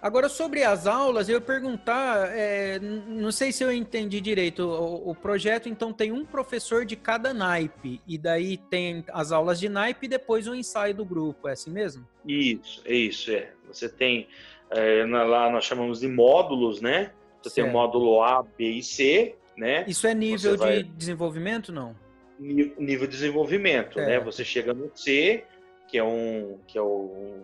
Agora, 0.08 0.30
sobre 0.30 0.64
as 0.64 0.88
aulas, 0.88 1.28
eu 1.28 1.36
ia 1.36 1.42
perguntar, 1.42 2.30
é, 2.32 2.80
não 2.80 3.30
sei 3.30 3.52
se 3.52 3.62
eu 3.62 3.74
entendi 3.74 4.22
direito, 4.22 4.62
o, 4.62 5.10
o, 5.10 5.14
projeto 5.14 5.68
então 5.68 5.92
tem 5.92 6.14
um 6.14 6.24
professor 6.24 6.86
de 6.86 6.96
cada 6.96 7.34
naipe, 7.34 8.02
e 8.08 8.18
daí 8.18 8.56
tem 8.56 9.04
as 9.10 9.34
aulas 9.34 9.60
de 9.60 9.68
naipe 9.68 10.06
e 10.06 10.10
depois 10.10 10.48
o 10.48 10.56
ensaio 10.56 10.96
do 10.96 11.04
grupo, 11.04 11.50
é 11.50 11.52
assim 11.52 11.72
mesmo? 11.72 12.08
Isso, 12.26 12.82
é 12.86 12.96
isso, 12.96 13.32
é. 13.32 13.52
Você 13.68 13.90
tem, 13.90 14.30
é, 14.72 15.04
lá 15.04 15.52
nós 15.52 15.66
chamamos 15.66 16.00
de 16.00 16.08
módulos, 16.08 16.80
né? 16.80 17.12
Você 17.42 17.50
certo. 17.50 17.56
tem 17.56 17.64
o 17.66 17.74
módulo 17.74 18.24
A, 18.24 18.44
B 18.44 18.64
e 18.64 18.84
C, 18.84 19.36
né? 19.58 19.84
Isso 19.90 20.08
é 20.08 20.14
nível 20.14 20.54
de 20.54 20.58
vai... 20.58 20.84
desenvolvimento, 20.84 21.74
não? 21.74 21.94
Nível 22.40 23.08
de 23.08 23.14
desenvolvimento, 23.14 23.98
né? 23.98 24.22
Você 24.22 24.46
chega 24.46 24.74
no 24.74 24.90
C, 24.96 25.44
que 25.86 25.98
é 25.98 26.04
um, 26.04 26.60
que 26.66 26.78
é 26.78 26.82
o 26.82 27.42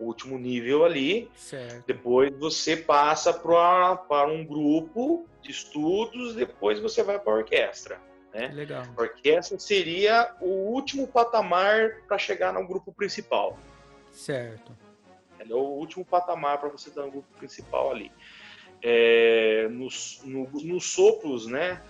o 0.00 0.04
último 0.06 0.38
nível 0.38 0.84
ali. 0.84 1.30
Certo. 1.36 1.84
Depois 1.86 2.34
você 2.36 2.76
passa 2.76 3.32
para 3.32 4.26
um 4.26 4.44
grupo 4.44 5.26
de 5.42 5.50
estudos, 5.50 6.34
depois 6.34 6.80
você 6.80 7.02
vai 7.02 7.18
para 7.18 7.32
a 7.32 7.36
orquestra. 7.36 8.00
Né? 8.32 8.48
Legal. 8.48 8.84
A 8.96 9.00
orquestra 9.00 9.58
seria 9.58 10.34
o 10.40 10.72
último 10.72 11.06
patamar 11.06 12.02
para 12.06 12.16
chegar 12.16 12.52
no 12.52 12.66
grupo 12.66 12.92
principal. 12.92 13.58
Certo. 14.10 14.76
É 15.38 15.54
o 15.54 15.58
último 15.58 16.04
patamar 16.04 16.58
para 16.58 16.68
você 16.68 16.90
dar 16.90 17.02
no 17.02 17.10
grupo 17.10 17.28
principal 17.38 17.90
ali. 17.90 18.10
É, 18.82 19.68
nos, 19.68 20.22
no, 20.24 20.48
nos 20.50 20.92
sopros, 20.92 21.46
né? 21.46 21.82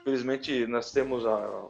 Infelizmente, 0.00 0.66
nós 0.66 0.92
temos 0.92 1.26
a, 1.26 1.68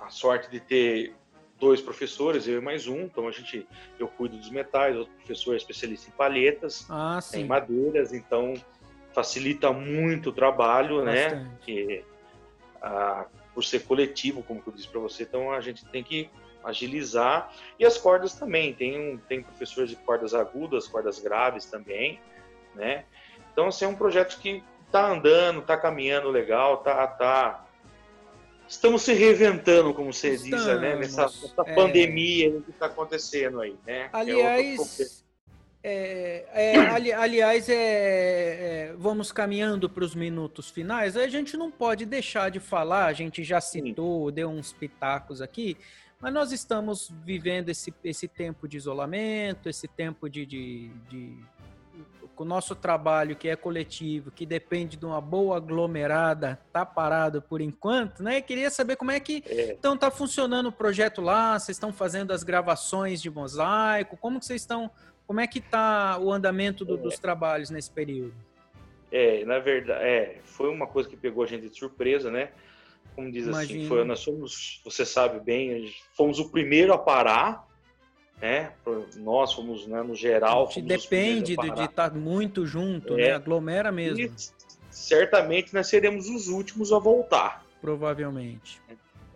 a 0.00 0.10
sorte 0.10 0.50
de 0.50 0.60
ter 0.60 1.14
dois 1.62 1.80
professores, 1.80 2.48
eu 2.48 2.58
e 2.58 2.60
mais 2.60 2.88
um. 2.88 3.02
Então 3.02 3.28
a 3.28 3.30
gente, 3.30 3.64
eu 3.96 4.08
cuido 4.08 4.36
dos 4.36 4.50
metais, 4.50 4.96
outro 4.96 5.14
professor 5.14 5.54
é 5.54 5.56
especialista 5.56 6.10
em 6.10 6.12
palhetas, 6.12 6.84
ah, 6.90 7.20
em 7.34 7.44
madeiras, 7.44 8.12
então 8.12 8.54
facilita 9.14 9.72
muito 9.72 10.30
o 10.30 10.32
trabalho, 10.32 11.04
né? 11.04 11.28
Bastante. 11.28 11.44
né? 11.44 11.58
Que 11.64 12.04
ah, 12.82 13.26
por 13.54 13.62
ser 13.62 13.84
coletivo, 13.84 14.42
como 14.42 14.60
eu 14.66 14.72
disse 14.72 14.88
para 14.88 14.98
você, 14.98 15.22
então 15.22 15.52
a 15.52 15.60
gente 15.60 15.84
tem 15.86 16.02
que 16.02 16.28
agilizar 16.64 17.52
e 17.78 17.84
as 17.84 17.96
cordas 17.96 18.34
também. 18.34 18.74
Tem 18.74 19.16
tem 19.28 19.40
professores 19.40 19.88
de 19.88 19.94
cordas 19.96 20.34
agudas, 20.34 20.88
cordas 20.88 21.20
graves 21.20 21.66
também, 21.66 22.18
né? 22.74 23.04
Então 23.52 23.68
assim, 23.68 23.84
é 23.84 23.88
um 23.88 23.94
projeto 23.94 24.36
que 24.40 24.64
tá 24.90 25.12
andando, 25.12 25.62
tá 25.62 25.76
caminhando 25.76 26.28
legal, 26.28 26.78
tá 26.78 27.06
tá 27.06 27.64
estamos 28.72 29.02
se 29.02 29.12
reinventando, 29.12 29.92
como 29.92 30.12
você 30.12 30.34
estamos, 30.34 30.64
diz, 30.64 30.80
né? 30.80 30.96
Nessa, 30.96 31.24
nessa 31.24 31.62
é... 31.66 31.74
pandemia 31.74 32.50
que 32.62 32.70
está 32.70 32.86
acontecendo 32.86 33.60
aí, 33.60 33.76
né? 33.86 34.04
É 34.04 34.10
aliás, 34.12 35.24
é, 35.84 36.46
é, 36.52 36.78
ali, 36.78 37.12
aliás, 37.12 37.68
é, 37.68 37.74
é, 37.74 38.94
vamos 38.96 39.30
caminhando 39.30 39.90
para 39.90 40.04
os 40.04 40.14
minutos 40.14 40.70
finais. 40.70 41.16
A 41.16 41.28
gente 41.28 41.56
não 41.56 41.70
pode 41.70 42.06
deixar 42.06 42.50
de 42.50 42.60
falar, 42.60 43.06
a 43.06 43.12
gente 43.12 43.44
já 43.44 43.60
citou, 43.60 44.28
Sim. 44.28 44.34
deu 44.34 44.48
uns 44.48 44.72
pitacos 44.72 45.42
aqui, 45.42 45.76
Mas 46.18 46.32
nós 46.32 46.52
estamos 46.52 47.12
vivendo 47.24 47.68
esse, 47.68 47.92
esse 48.04 48.28
tempo 48.28 48.68
de 48.68 48.76
isolamento, 48.76 49.68
esse 49.68 49.88
tempo 49.88 50.30
de, 50.30 50.46
de, 50.46 50.88
de 51.10 51.36
o 52.36 52.44
nosso 52.44 52.74
trabalho, 52.74 53.36
que 53.36 53.48
é 53.48 53.56
coletivo, 53.56 54.30
que 54.30 54.44
depende 54.46 54.96
de 54.96 55.04
uma 55.04 55.20
boa 55.20 55.56
aglomerada, 55.56 56.58
tá 56.72 56.84
parado 56.84 57.40
por 57.42 57.60
enquanto, 57.60 58.22
né? 58.22 58.40
Queria 58.40 58.70
saber 58.70 58.96
como 58.96 59.10
é 59.10 59.20
que 59.20 59.42
é. 59.46 59.72
então 59.72 59.96
tá 59.96 60.10
funcionando 60.10 60.66
o 60.70 60.72
projeto 60.72 61.20
lá, 61.20 61.58
vocês 61.58 61.76
estão 61.76 61.92
fazendo 61.92 62.32
as 62.32 62.42
gravações 62.42 63.20
de 63.20 63.30
mosaico, 63.30 64.16
como 64.16 64.40
que 64.40 64.46
vocês 64.46 64.62
estão, 64.62 64.90
como 65.26 65.40
é 65.40 65.46
que 65.46 65.60
tá 65.60 66.18
o 66.18 66.32
andamento 66.32 66.84
do, 66.84 66.94
é. 66.94 66.98
dos 66.98 67.18
trabalhos 67.18 67.70
nesse 67.70 67.90
período? 67.90 68.34
É, 69.10 69.44
na 69.44 69.58
verdade, 69.58 70.02
é, 70.02 70.40
foi 70.42 70.70
uma 70.70 70.86
coisa 70.86 71.08
que 71.08 71.16
pegou 71.16 71.44
a 71.44 71.46
gente 71.46 71.68
de 71.68 71.76
surpresa, 71.76 72.30
né? 72.30 72.50
Como 73.14 73.30
diz 73.30 73.46
Imagina. 73.46 73.80
assim, 73.80 73.88
foi, 73.88 74.04
nós 74.04 74.20
somos, 74.20 74.80
você 74.84 75.04
sabe 75.04 75.38
bem, 75.38 75.94
fomos 76.16 76.38
o 76.38 76.50
primeiro 76.50 76.94
a 76.94 76.98
parar, 76.98 77.68
né? 78.42 78.72
Nós 79.18 79.54
fomos, 79.54 79.86
né, 79.86 80.02
no 80.02 80.16
geral. 80.16 80.68
depende 80.82 81.56
de 81.56 81.68
estar 81.68 82.10
tá 82.10 82.10
muito 82.10 82.66
junto, 82.66 83.14
né? 83.14 83.22
é. 83.22 83.28
né? 83.28 83.34
Aglomera 83.34 83.92
mesmo. 83.92 84.18
E 84.18 84.32
certamente 84.90 85.72
nós 85.72 85.86
seremos 85.86 86.28
os 86.28 86.48
últimos 86.48 86.92
a 86.92 86.98
voltar. 86.98 87.64
Provavelmente. 87.80 88.80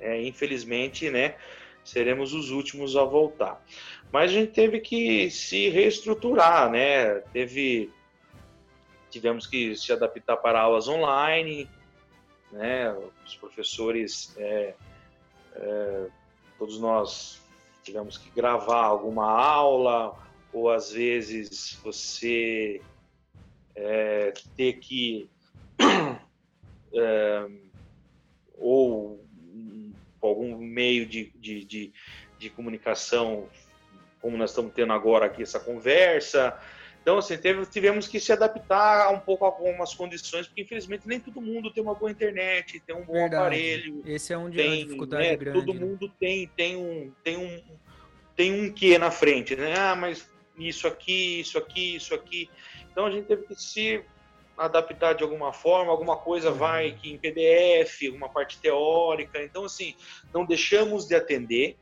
É, 0.01 0.21
infelizmente, 0.21 1.09
né? 1.09 1.37
Seremos 1.85 2.33
os 2.33 2.51
últimos 2.51 2.97
a 2.97 3.05
voltar. 3.05 3.65
Mas 4.11 4.33
a 4.33 4.35
gente 4.35 4.53
teve 4.53 4.81
que 4.81 5.31
se 5.31 5.69
reestruturar, 5.69 6.69
né? 6.69 7.21
Teve, 7.33 7.93
tivemos 9.09 9.47
que 9.47 9.77
se 9.77 9.93
adaptar 9.93 10.37
para 10.39 10.61
aulas 10.61 10.89
online, 10.89 11.71
né? 12.51 12.93
Os 13.25 13.37
professores, 13.37 14.35
é, 14.37 14.75
é, 15.55 16.07
todos 16.59 16.81
nós 16.81 17.45
tivemos 17.87 18.18
que 18.18 18.28
gravar 18.30 18.84
alguma 18.84 19.30
aula, 19.30 20.18
ou 20.53 20.68
às 20.68 20.91
vezes 20.91 21.78
você 21.84 22.82
é, 23.76 24.32
ter 24.57 24.74
que. 24.74 25.30
É, 26.99 27.47
ou 28.57 29.22
algum 30.22 30.57
meio 30.57 31.05
de, 31.05 31.30
de, 31.37 31.62
de, 31.62 31.93
de, 32.39 32.49
comunicação, 32.51 33.51
como 34.18 34.34
nós 34.39 34.51
estamos 34.51 34.72
tendo 34.72 34.95
agora 34.95 35.26
aqui 35.26 35.43
essa 35.43 35.61
conversa. 35.61 36.59
Então, 37.07 37.19
assim, 37.19 37.39
teve, 37.39 37.65
tivemos 37.67 38.09
que 38.09 38.19
se 38.19 38.33
adaptar 38.33 39.15
um 39.15 39.21
pouco 39.21 39.45
a 39.45 39.47
algumas 39.47 39.95
condições, 39.95 40.49
porque 40.49 40.63
infelizmente 40.63 41.07
nem 41.07 41.21
todo 41.21 41.41
mundo 41.41 41.73
tem 41.73 41.81
uma 41.81 41.95
boa 41.95 42.11
internet, 42.11 42.81
tem 42.81 42.97
um 42.97 43.05
bom 43.05 43.13
Verdade. 43.13 43.37
aparelho. 43.37 44.03
Esse 44.05 44.33
é 44.33 44.37
um 44.37 44.51
tem, 44.51 44.67
uma 44.67 44.77
dificuldade 44.77 45.23
né, 45.23 45.37
grande. 45.37 45.61
Todo 45.61 45.73
né? 45.73 45.87
mundo 45.87 46.13
tem, 46.19 46.49
tem 46.57 46.75
um, 46.75 47.13
tem 47.23 47.37
um, 47.37 47.63
tem 48.35 48.61
um 48.61 48.73
que 48.73 48.99
na 48.99 49.13
frente, 49.13 49.55
né? 49.55 49.79
Ah, 49.79 49.95
mas 49.95 50.29
isso 50.59 50.89
aqui, 50.89 51.39
isso 51.39 51.57
aqui, 51.57 51.95
isso 51.95 52.13
aqui. 52.13 52.51
Então 52.91 53.07
a 53.07 53.11
gente 53.13 53.27
teve 53.27 53.45
que 53.45 53.55
se 53.55 54.03
adaptar 54.59 55.13
de 55.13 55.23
alguma 55.23 55.53
forma, 55.53 55.93
alguma 55.93 56.17
coisa 56.17 56.51
uhum. 56.51 56.57
vai 56.57 56.91
que 56.91 57.13
em 57.13 57.17
PDF, 57.17 58.03
alguma 58.07 58.29
parte 58.29 58.59
teórica. 58.59 59.41
Então 59.45 59.65
assim, 59.65 59.95
não 60.35 60.45
deixamos 60.45 61.07
de 61.07 61.15
atender, 61.15 61.77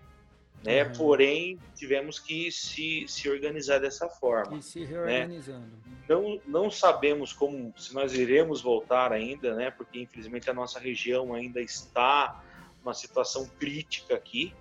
né? 0.64 0.84
Uhum. 0.84 0.92
Porém, 0.92 1.58
tivemos 1.74 2.18
que 2.18 2.50
se, 2.50 3.04
se 3.06 3.28
organizar 3.28 3.78
dessa 3.78 4.08
forma. 4.08 4.58
E 4.58 4.62
se 4.62 4.80
né? 4.80 4.86
reorganizando. 4.86 5.66
Né? 5.66 5.96
Não, 6.08 6.40
não 6.46 6.70
sabemos 6.70 7.32
como 7.32 7.72
se 7.76 7.94
nós 7.94 8.14
iremos 8.14 8.62
voltar 8.62 9.12
ainda, 9.12 9.54
né? 9.54 9.70
Porque 9.70 10.00
infelizmente 10.00 10.48
a 10.48 10.54
nossa 10.54 10.78
região 10.78 11.34
ainda 11.34 11.60
está 11.60 12.42
numa 12.82 12.94
situação 12.94 13.48
crítica 13.58 14.14
aqui, 14.14 14.54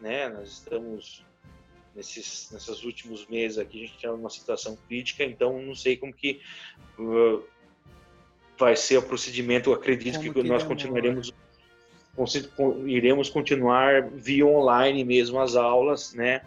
né? 0.00 0.28
Nós 0.28 0.48
estamos 0.48 1.24
nesses, 1.94 2.50
nesses 2.52 2.84
últimos 2.84 3.26
meses 3.26 3.58
aqui, 3.58 3.78
a 3.78 3.86
gente 3.86 3.96
está 3.96 4.08
numa 4.10 4.30
situação 4.30 4.76
crítica, 4.88 5.24
então 5.24 5.60
não 5.60 5.74
sei 5.74 5.96
como 5.96 6.12
que 6.12 6.40
uh, 6.98 7.44
vai 8.56 8.76
ser 8.76 8.98
o 8.98 9.02
procedimento. 9.02 9.72
Acredito 9.72 10.18
como 10.18 10.32
que, 10.32 10.42
que 10.42 10.48
nós 10.48 10.62
continuaremos, 10.62 11.32
iremos 12.86 13.28
continuar 13.28 14.08
via 14.08 14.46
online 14.46 15.04
mesmo 15.04 15.40
as 15.40 15.56
aulas, 15.56 16.14
né? 16.14 16.42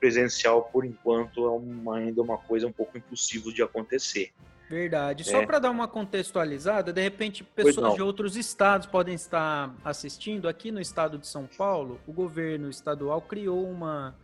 Presencial, 0.00 0.62
por 0.72 0.84
enquanto, 0.84 1.46
é 1.46 1.50
uma, 1.50 1.96
ainda 1.98 2.20
uma 2.20 2.38
coisa 2.38 2.66
um 2.66 2.72
pouco 2.72 2.98
impossível 2.98 3.52
de 3.52 3.62
acontecer. 3.62 4.32
Verdade. 4.68 5.22
Só 5.22 5.42
é. 5.42 5.46
para 5.46 5.58
dar 5.58 5.70
uma 5.70 5.86
contextualizada, 5.86 6.92
de 6.92 7.02
repente 7.02 7.44
pessoas 7.44 7.94
de 7.94 8.00
outros 8.00 8.36
estados 8.36 8.86
podem 8.86 9.14
estar 9.14 9.74
assistindo. 9.84 10.48
Aqui 10.48 10.72
no 10.72 10.80
estado 10.80 11.18
de 11.18 11.26
São 11.26 11.46
Paulo, 11.46 12.00
o 12.06 12.12
governo 12.12 12.70
estadual 12.70 13.20
criou 13.20 13.68
uma, 13.70 14.16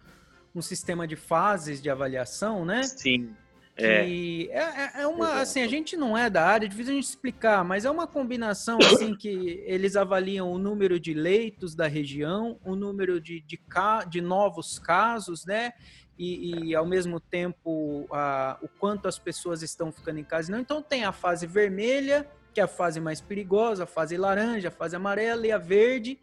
um 0.55 0.63
sistema 0.63 1.07
de 1.07 1.17
fases 1.17 1.83
de 1.83 1.91
avaliação, 1.91 2.65
né? 2.65 2.83
Sim. 2.83 3.37
É. 3.79 4.05
é, 4.51 5.03
é 5.03 5.07
uma, 5.07 5.27
Exato. 5.27 5.41
assim, 5.41 5.63
a 5.63 5.69
gente 5.69 5.97
não 5.97 6.19
é 6.19 6.29
da 6.29 6.45
área, 6.45 6.67
é 6.67 6.69
difícil 6.69 6.93
a 6.93 6.97
gente 6.97 7.05
explicar, 7.05 7.65
mas 7.65 7.85
é 7.85 7.91
uma 7.91 8.07
combinação, 8.07 8.79
assim, 8.79 9.15
que 9.15 9.63
eles 9.67 9.95
avaliam 9.95 10.51
o 10.51 10.59
número 10.59 10.99
de 10.99 11.15
leitos 11.15 11.75
da 11.75 11.87
região, 11.87 12.59
o 12.65 12.75
número 12.75 13.21
de, 13.21 13.41
de, 13.41 13.61
de 14.09 14.21
novos 14.21 14.79
casos, 14.79 15.47
né? 15.47 15.73
E, 16.19 16.71
e, 16.71 16.75
ao 16.75 16.85
mesmo 16.85 17.21
tempo 17.21 18.09
a, 18.11 18.59
o 18.61 18.67
quanto 18.67 19.07
as 19.07 19.21
pessoas 19.21 19.63
estão 19.63 19.93
ficando 19.93 20.19
em 20.19 20.25
casa. 20.25 20.51
Não, 20.51 20.59
então 20.59 20.83
tem 20.83 21.05
a 21.05 21.13
fase 21.13 21.47
vermelha, 21.47 22.29
que 22.53 22.61
é 22.61 22.65
a 22.65 22.67
fase 22.67 22.99
mais 22.99 23.21
perigosa, 23.21 23.85
a 23.85 23.87
fase 23.87 24.17
laranja, 24.17 24.67
a 24.67 24.73
fase 24.73 24.97
amarela 24.97 25.47
e 25.47 25.53
a 25.53 25.59
verde. 25.59 26.19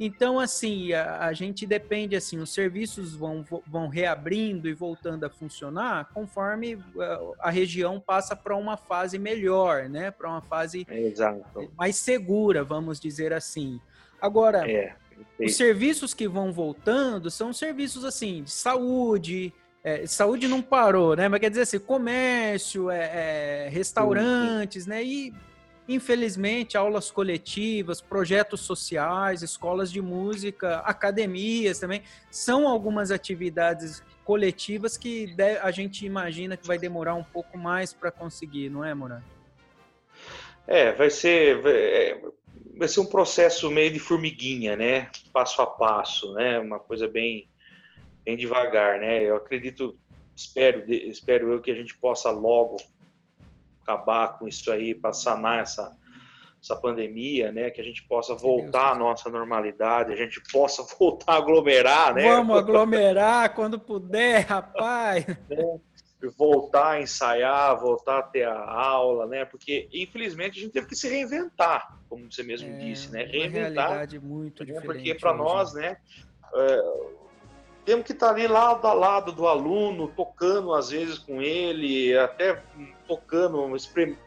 Então, 0.00 0.38
assim, 0.38 0.92
a, 0.92 1.26
a, 1.26 1.32
gente 1.32 1.66
depende, 1.66 2.14
assim, 2.14 2.38
os 2.38 2.52
serviços 2.52 3.14
vão, 3.14 3.44
vão 3.66 3.88
reabrindo 3.88 4.68
e 4.68 4.72
voltando 4.72 5.24
a 5.24 5.30
funcionar 5.30 6.08
conforme 6.14 6.78
a, 6.98 7.02
eh, 7.02 7.20
a 7.40 7.50
região 7.50 7.98
passa 7.98 8.36
para 8.36 8.54
uma 8.54 8.76
fase 8.76 9.18
melhor, 9.18 9.88
né? 9.88 10.12
Para 10.12 10.28
uma 10.28 10.40
fase 10.40 10.86
Exato. 10.88 11.68
mais 11.76 11.96
segura, 11.96 12.62
vamos 12.62 13.00
dizer 13.00 13.32
assim. 13.32 13.80
Agora, 14.20 14.70
é, 14.70 14.94
os 15.40 15.56
serviços 15.56 16.14
que 16.14 16.28
vão 16.28 16.52
voltando 16.52 17.30
são 17.30 17.52
serviços, 17.52 18.04
assim, 18.04 18.44
de 18.44 18.50
saúde, 18.52 19.52
é, 19.82 20.06
saúde 20.06 20.46
não 20.46 20.60
parou, 20.60 21.16
né? 21.16 21.28
Mas 21.28 21.40
quer 21.40 21.50
dizer 21.50 21.62
assim, 21.62 21.78
comércio, 21.78 22.90
é, 22.90 23.66
é, 23.66 23.68
restaurantes, 23.68 24.86
né? 24.86 25.02
E 25.02 25.32
Infelizmente, 25.88 26.76
aulas 26.76 27.10
coletivas, 27.10 27.98
projetos 27.98 28.60
sociais, 28.60 29.42
escolas 29.42 29.90
de 29.90 30.02
música, 30.02 30.80
academias 30.80 31.78
também, 31.78 32.02
são 32.30 32.68
algumas 32.68 33.10
atividades 33.10 34.02
coletivas 34.22 34.98
que 34.98 35.34
a 35.62 35.70
gente 35.70 36.04
imagina 36.04 36.58
que 36.58 36.66
vai 36.66 36.78
demorar 36.78 37.14
um 37.14 37.24
pouco 37.24 37.56
mais 37.56 37.94
para 37.94 38.10
conseguir, 38.10 38.68
não 38.68 38.84
é, 38.84 38.92
Moran? 38.92 39.22
É, 40.66 40.92
vai 40.92 41.08
ser, 41.08 41.66
é, 41.66 42.20
vai 42.76 42.86
ser 42.86 43.00
um 43.00 43.06
processo 43.06 43.70
meio 43.70 43.90
de 43.90 43.98
formiguinha, 43.98 44.76
né? 44.76 45.10
Passo 45.32 45.62
a 45.62 45.66
passo, 45.66 46.34
né? 46.34 46.58
Uma 46.58 46.78
coisa 46.78 47.08
bem, 47.08 47.48
bem 48.26 48.36
devagar, 48.36 49.00
né? 49.00 49.22
Eu 49.22 49.36
acredito, 49.36 49.98
espero, 50.36 50.84
espero 50.92 51.50
eu 51.50 51.62
que 51.62 51.70
a 51.70 51.74
gente 51.74 51.96
possa 51.96 52.30
logo 52.30 52.76
acabar 53.88 54.38
com 54.38 54.46
isso 54.46 54.70
aí, 54.70 54.94
para 54.94 55.12
sanar 55.14 55.62
essa, 55.62 55.96
essa 56.62 56.76
pandemia, 56.76 57.50
né? 57.50 57.70
Que 57.70 57.80
a 57.80 57.84
gente 57.84 58.06
possa 58.06 58.34
voltar 58.34 58.92
à 58.92 58.94
nossa 58.94 59.30
normalidade, 59.30 60.12
a 60.12 60.16
gente 60.16 60.42
possa 60.52 60.82
voltar 60.98 61.32
a 61.32 61.36
aglomerar, 61.36 62.14
né? 62.14 62.28
Vamos 62.28 62.58
aglomerar 62.58 63.54
quando 63.54 63.78
puder, 63.78 64.44
rapaz. 64.44 65.24
Né? 65.48 65.80
Voltar 66.36 66.94
a 66.94 67.00
ensaiar, 67.00 67.78
voltar 67.78 68.18
a 68.18 68.22
ter 68.24 68.42
a 68.42 68.58
aula, 68.58 69.24
né? 69.24 69.44
Porque 69.44 69.88
infelizmente 69.92 70.58
a 70.58 70.62
gente 70.62 70.72
teve 70.72 70.88
que 70.88 70.96
se 70.96 71.08
reinventar, 71.08 71.96
como 72.08 72.28
você 72.28 72.42
mesmo 72.42 72.68
é, 72.68 72.76
disse, 72.76 73.08
né? 73.12 73.22
Reinventar. 73.22 73.70
Uma 73.70 73.94
realidade 73.94 74.18
muito 74.18 74.64
né? 74.64 74.72
diferente. 74.72 74.96
Porque 74.96 75.14
para 75.14 75.32
nós, 75.32 75.72
né? 75.74 75.96
É, 76.52 76.82
temos 77.88 78.04
que 78.04 78.12
estar 78.12 78.28
ali 78.28 78.46
lado 78.46 78.86
a 78.86 78.92
lado 78.92 79.32
do 79.32 79.46
aluno, 79.46 80.08
tocando 80.08 80.74
às 80.74 80.90
vezes 80.90 81.18
com 81.18 81.40
ele, 81.40 82.14
até 82.18 82.62
tocando, 83.06 83.66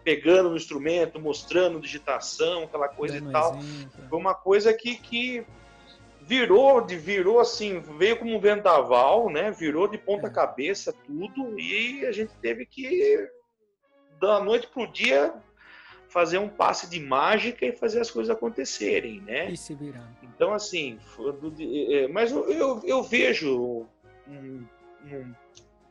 pegando 0.04 0.50
no 0.50 0.56
instrumento, 0.56 1.20
mostrando 1.20 1.80
digitação, 1.80 2.64
aquela 2.64 2.90
coisa 2.90 3.20
Dando 3.20 3.30
e 3.30 3.32
tal. 3.32 3.58
Exemplo. 3.60 4.10
Foi 4.10 4.18
uma 4.18 4.34
coisa 4.34 4.74
que, 4.74 4.96
que 4.96 5.46
virou, 6.22 6.84
virou 6.88 7.40
assim, 7.40 7.80
veio 8.00 8.18
como 8.18 8.36
um 8.36 8.40
vendaval, 8.40 9.30
né? 9.30 9.52
Virou 9.52 9.88
de 9.88 10.00
ponta 10.00 10.26
é. 10.26 10.32
cabeça 10.32 10.92
tudo 11.06 11.60
e 11.60 12.04
a 12.08 12.12
gente 12.12 12.34
teve 12.42 12.66
que 12.66 13.30
da 14.20 14.40
noite 14.40 14.66
pro 14.74 14.88
dia 14.88 15.36
fazer 16.12 16.40
um 16.40 16.50
passe 16.50 16.90
de 16.90 17.00
mágica 17.00 17.66
e 17.66 17.72
fazer 17.72 18.02
as 18.02 18.12
coisas 18.12 18.36
acontecerem, 18.36 19.22
né? 19.22 19.50
E 19.50 19.56
se 19.56 19.74
virar. 19.74 20.12
Então, 20.22 20.54
assim, 20.54 21.00
é, 21.90 22.08
mas 22.10 22.34
eu, 22.34 22.50
eu, 22.52 22.82
eu 22.84 23.02
vejo 23.02 23.88
um, 24.28 24.66
um, 25.06 25.34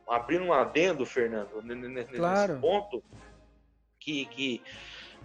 abrindo 0.07 0.43
um 0.43 0.53
adendo, 0.53 1.07
Fernando, 1.07 1.59
nesse 1.63 2.11
claro. 2.11 2.59
ponto, 2.59 3.03
que, 3.99 4.25
que 4.27 4.61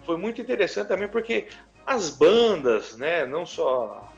foi 0.06 0.16
muito 0.16 0.40
interessante 0.40 0.89
também, 0.89 1.09
porque 1.09 1.48
as 1.85 2.09
bandas, 2.09 2.97
né, 2.97 3.27
não 3.27 3.44
só 3.44 4.10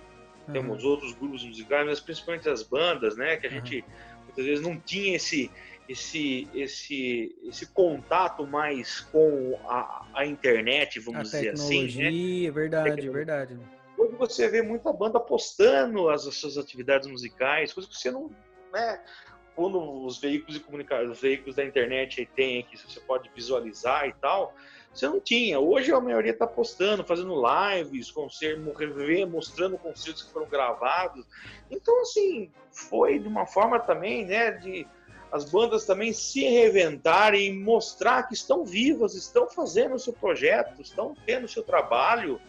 temos 0.53 0.85
outros 0.85 1.13
grupos 1.13 1.45
musicais, 1.45 1.87
mas 1.87 2.01
principalmente 2.01 2.49
as 2.49 2.63
bandas, 2.63 3.17
né? 3.17 3.37
Que 3.37 3.49
a 3.49 3.51
Uhum. 3.51 3.57
gente 3.57 3.85
muitas 4.25 4.45
vezes 4.45 4.65
não 4.65 4.79
tinha 4.79 5.17
esse, 5.17 5.51
esse, 5.89 6.49
esse, 6.55 7.35
esse 7.45 7.67
contato 7.67 8.47
mais 8.47 9.01
com 9.01 9.59
a, 9.67 10.07
a 10.15 10.27
internet, 10.27 10.99
A 10.99 11.03
vamos 11.03 11.31
dizer 11.31 11.55
assim, 11.55 11.83
né? 11.83 11.89
tecnologia, 11.89 12.53
verdade, 12.53 12.85
Tecnologia. 12.85 13.13
verdade. 13.13 13.59
Hoje 13.97 14.15
você 14.17 14.49
vê 14.49 14.63
muita 14.63 14.93
banda 14.93 15.19
postando 15.19 16.09
as, 16.11 16.27
as 16.27 16.35
suas 16.37 16.59
atividades 16.59 17.09
musicais, 17.09 17.73
coisa 17.73 17.89
que 17.89 17.97
você 17.97 18.11
não, 18.11 18.31
né? 18.73 19.01
Quando 19.57 20.05
os 20.05 20.21
veículos 20.21 20.55
de 20.55 20.61
comunicação, 20.61 21.11
os 21.11 21.21
veículos 21.21 21.57
da 21.57 21.65
internet 21.65 22.21
aí 22.21 22.27
tem 22.27 22.61
aqui, 22.61 22.77
você 22.77 23.01
pode 23.01 23.29
visualizar 23.35 24.07
e 24.07 24.13
tal, 24.13 24.55
você 24.95 25.09
não 25.09 25.19
tinha. 25.19 25.59
Hoje 25.59 25.91
a 25.91 26.01
maioria 26.01 26.31
está 26.31 26.47
postando, 26.47 27.03
fazendo 27.03 27.35
lives, 27.35 28.09
concertos, 28.13 28.79
rever, 28.79 29.27
mostrando 29.27 29.77
concertos 29.77 30.23
que 30.23 30.33
foram 30.33 30.47
gravados. 30.49 31.27
Então, 31.69 32.03
assim, 32.03 32.53
foi 32.71 33.19
de 33.19 33.27
uma 33.27 33.47
forma 33.47 33.81
também, 33.81 34.25
né, 34.25 34.53
de 34.53 34.87
as 35.31 35.45
bandas 35.45 35.85
também 35.85 36.13
se 36.13 36.43
reinventarem 36.43 37.47
e 37.47 37.53
mostrar 37.53 38.25
que 38.25 38.35
estão 38.35 38.65
vivas, 38.65 39.15
estão 39.15 39.49
fazendo 39.49 39.95
o 39.95 39.99
seu 39.99 40.13
projeto, 40.13 40.81
estão 40.81 41.15
tendo 41.27 41.45
o 41.45 41.49
seu 41.49 41.63
trabalho, 41.63 42.41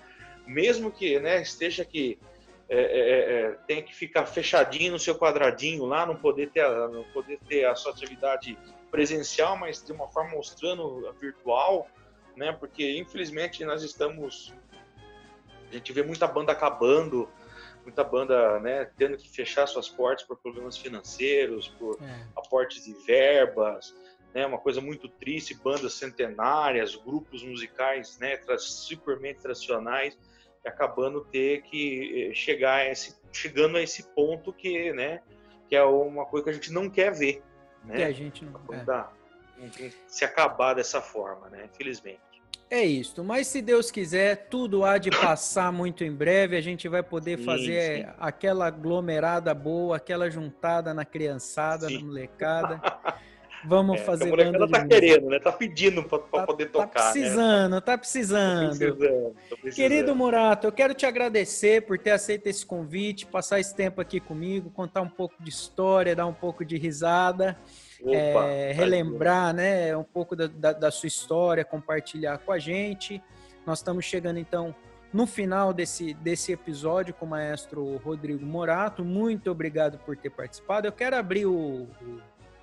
mesmo 0.47 0.91
que 0.91 1.19
né, 1.19 1.41
esteja 1.41 1.83
que 1.83 2.17
é, 2.69 2.77
é, 2.77 2.79
é, 2.79 3.51
tenha 3.65 3.81
que 3.81 3.95
ficar 3.95 4.25
fechadinho 4.25 4.91
no 4.91 4.99
seu 4.99 5.15
quadradinho 5.15 5.85
lá, 5.85 6.05
não 6.05 6.15
poder 6.15 6.51
ter 6.51 6.61
a, 6.61 6.87
não 6.87 7.03
poder 7.05 7.39
ter 7.47 7.65
a 7.65 7.75
sua 7.75 7.91
atividade 7.91 8.57
presencial, 8.91 9.57
mas 9.57 9.83
de 9.83 9.91
uma 9.91 10.07
forma 10.07 10.35
mostrando 10.35 11.07
a 11.07 11.11
virtual, 11.11 11.87
né? 12.35 12.51
Porque 12.51 12.97
infelizmente 12.97 13.65
nós 13.65 13.81
estamos 13.81 14.53
a 15.69 15.73
gente 15.73 15.91
vê 15.93 16.03
muita 16.03 16.27
banda 16.27 16.51
acabando, 16.51 17.29
muita 17.89 18.03
banda, 18.03 18.59
né, 18.59 18.89
tendo 18.97 19.17
que 19.17 19.27
fechar 19.29 19.67
suas 19.67 19.89
portas 19.89 20.25
por 20.25 20.37
problemas 20.37 20.77
financeiros, 20.77 21.67
por 21.67 21.97
É. 22.01 22.25
aportes 22.35 22.85
de 22.85 22.93
verbas, 23.05 23.95
né, 24.33 24.45
uma 24.45 24.59
coisa 24.59 24.79
muito 24.79 25.09
triste, 25.09 25.55
bandas 25.55 25.93
centenárias, 25.93 26.95
grupos 26.95 27.43
musicais, 27.43 28.17
né, 28.19 28.37
tra- 28.37 28.57
supermente 28.59 29.41
tradicionais, 29.41 30.17
e 30.63 30.67
acabando 30.67 31.21
ter 31.25 31.63
que 31.63 32.29
eh, 32.29 32.33
chegar 32.33 32.75
a 32.75 32.89
esse, 32.89 33.17
chegando 33.31 33.77
a 33.77 33.81
esse 33.81 34.03
ponto 34.13 34.53
que, 34.53 34.93
né, 34.93 35.21
que 35.67 35.75
é 35.75 35.83
uma 35.83 36.25
coisa 36.25 36.43
que 36.45 36.49
a 36.51 36.53
gente 36.53 36.71
não 36.71 36.89
quer 36.89 37.11
ver, 37.11 37.41
Que 37.85 37.91
a 38.03 38.07
né, 38.07 38.13
gente 38.13 38.45
não. 38.45 38.61
é. 38.71 39.09
Se 40.07 40.23
acabar 40.23 40.73
dessa 40.73 41.01
forma, 41.01 41.49
né, 41.49 41.65
infelizmente. 41.73 42.21
É 42.71 42.83
isso, 42.83 43.23
mas 43.23 43.47
se 43.47 43.63
Deus 43.63 43.89
quiser, 43.89 44.47
tudo 44.47 44.85
há 44.85 44.99
de 44.99 45.09
passar 45.09 45.71
muito 45.71 46.03
em 46.03 46.11
breve. 46.11 46.55
A 46.55 46.61
gente 46.61 46.87
vai 46.87 47.01
poder 47.01 47.39
fazer 47.39 48.05
sim. 48.05 48.11
aquela 48.19 48.67
aglomerada 48.67 49.53
boa, 49.55 49.97
aquela 49.97 50.29
juntada 50.29 50.93
na 50.93 51.03
criançada, 51.03 51.87
Sim. 51.87 51.95
na 51.97 52.05
molecada. 52.05 52.79
Vamos 53.65 53.99
É, 53.99 54.03
fazer 54.05 54.25
a 54.25 54.27
molecada 54.27 54.57
tá 54.59 54.65
música. 54.67 54.87
querendo, 54.87 55.29
né, 55.29 55.39
tá 55.39 55.51
pedindo 55.51 56.03
para 56.03 56.19
Tá- 56.19 56.45
poder 56.45 56.67
Tá 56.67 56.71
tocar, 56.83 57.05
né. 57.07 57.11
precisando, 57.11 57.73
tá 57.73 57.81
Tá 57.81 57.97
precisando. 57.97 58.67
precisando, 58.67 59.33
tá 59.49 59.55
precisando. 59.57 59.75
Querido 59.75 60.15
Murato, 60.15 60.67
eu 60.67 60.71
quero 60.71 60.93
te 60.93 61.05
agradecer 61.07 61.81
por 61.81 61.97
ter 61.97 62.11
aceito 62.11 62.45
esse 62.47 62.63
convite, 62.65 63.25
passar 63.25 63.59
esse 63.59 63.75
tempo 63.75 63.99
aqui 63.99 64.19
comigo, 64.19 64.69
contar 64.69 65.01
um 65.01 65.09
pouco 65.09 65.35
de 65.41 65.49
história, 65.49 66.15
dar 66.15 66.27
um 66.27 66.33
pouco 66.33 66.63
de 66.63 66.77
risada, 66.77 67.57
Opa, 68.01 68.15
é, 68.45 68.69
tá 68.69 68.75
relembrar 68.75 69.53
né, 69.53 69.95
um 69.95 70.03
pouco 70.03 70.35
da, 70.35 70.47
da- 70.47 70.73
da 70.73 70.91
sua 70.91 71.07
história, 71.07 71.65
compartilhar 71.65 72.37
com 72.39 72.51
a 72.51 72.59
gente. 72.59 73.21
Nós 73.65 73.79
estamos 73.79 74.05
chegando 74.05 74.39
então 74.39 74.73
no 75.11 75.25
final 75.27 75.73
desse, 75.73 76.13
desse 76.13 76.51
episódio 76.51 77.13
com 77.13 77.25
o 77.25 77.29
maestro 77.29 77.97
Rodrigo 77.97 78.45
Morato. 78.45 79.03
Muito 79.03 79.49
obrigado 79.51 79.97
por 79.99 80.15
ter 80.15 80.29
participado. 80.29 80.87
Eu 80.87 80.91
quero 80.91 81.15
abrir 81.15 81.45
o, 81.45 81.51
o- 82.01 82.21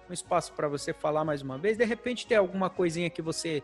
um 0.08 0.12
espaço 0.12 0.52
para 0.52 0.68
você 0.68 0.92
falar 0.92 1.24
mais 1.24 1.42
uma 1.42 1.58
vez. 1.58 1.76
De 1.76 1.84
repente 1.84 2.26
tem 2.26 2.36
alguma 2.36 2.70
coisinha 2.70 3.10
que 3.10 3.20
você 3.20 3.62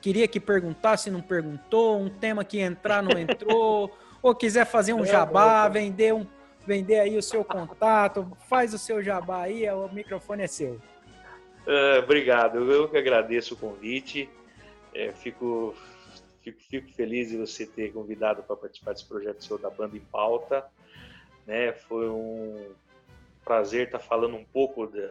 queria 0.00 0.26
que 0.28 0.38
perguntasse, 0.40 1.10
não 1.10 1.20
perguntou, 1.20 1.98
um 2.00 2.08
tema 2.08 2.44
que 2.44 2.58
entrar, 2.60 3.02
não 3.02 3.18
entrou, 3.18 3.90
ou 4.22 4.34
quiser 4.34 4.64
fazer 4.64 4.92
um 4.94 5.04
jabá, 5.04 5.64
não. 5.64 5.72
vender 5.72 6.14
um 6.14 6.26
vender 6.66 6.98
aí 6.98 7.16
o 7.16 7.22
seu 7.22 7.44
contato, 7.44 8.36
faz 8.48 8.74
o 8.74 8.78
seu 8.78 9.02
jabá 9.02 9.42
aí, 9.42 9.68
o 9.70 9.88
microfone 9.88 10.42
é 10.42 10.46
seu. 10.46 10.80
Ah, 11.66 12.00
obrigado, 12.02 12.58
eu 12.70 12.88
que 12.88 12.96
agradeço 12.96 13.54
o 13.54 13.56
convite. 13.56 14.28
É, 14.94 15.12
fico, 15.12 15.74
fico, 16.42 16.60
fico 16.62 16.92
feliz 16.92 17.28
de 17.28 17.36
você 17.36 17.66
ter 17.66 17.92
convidado 17.92 18.42
para 18.42 18.56
participar 18.56 18.92
desse 18.92 19.04
projeto 19.04 19.44
seu 19.44 19.58
da 19.58 19.70
Banda 19.70 19.96
em 19.96 20.00
Pauta. 20.00 20.64
Né? 21.46 21.72
Foi 21.72 22.08
um 22.08 22.72
prazer 23.44 23.86
estar 23.86 23.98
falando 23.98 24.36
um 24.36 24.44
pouco 24.44 24.86
da, 24.86 25.10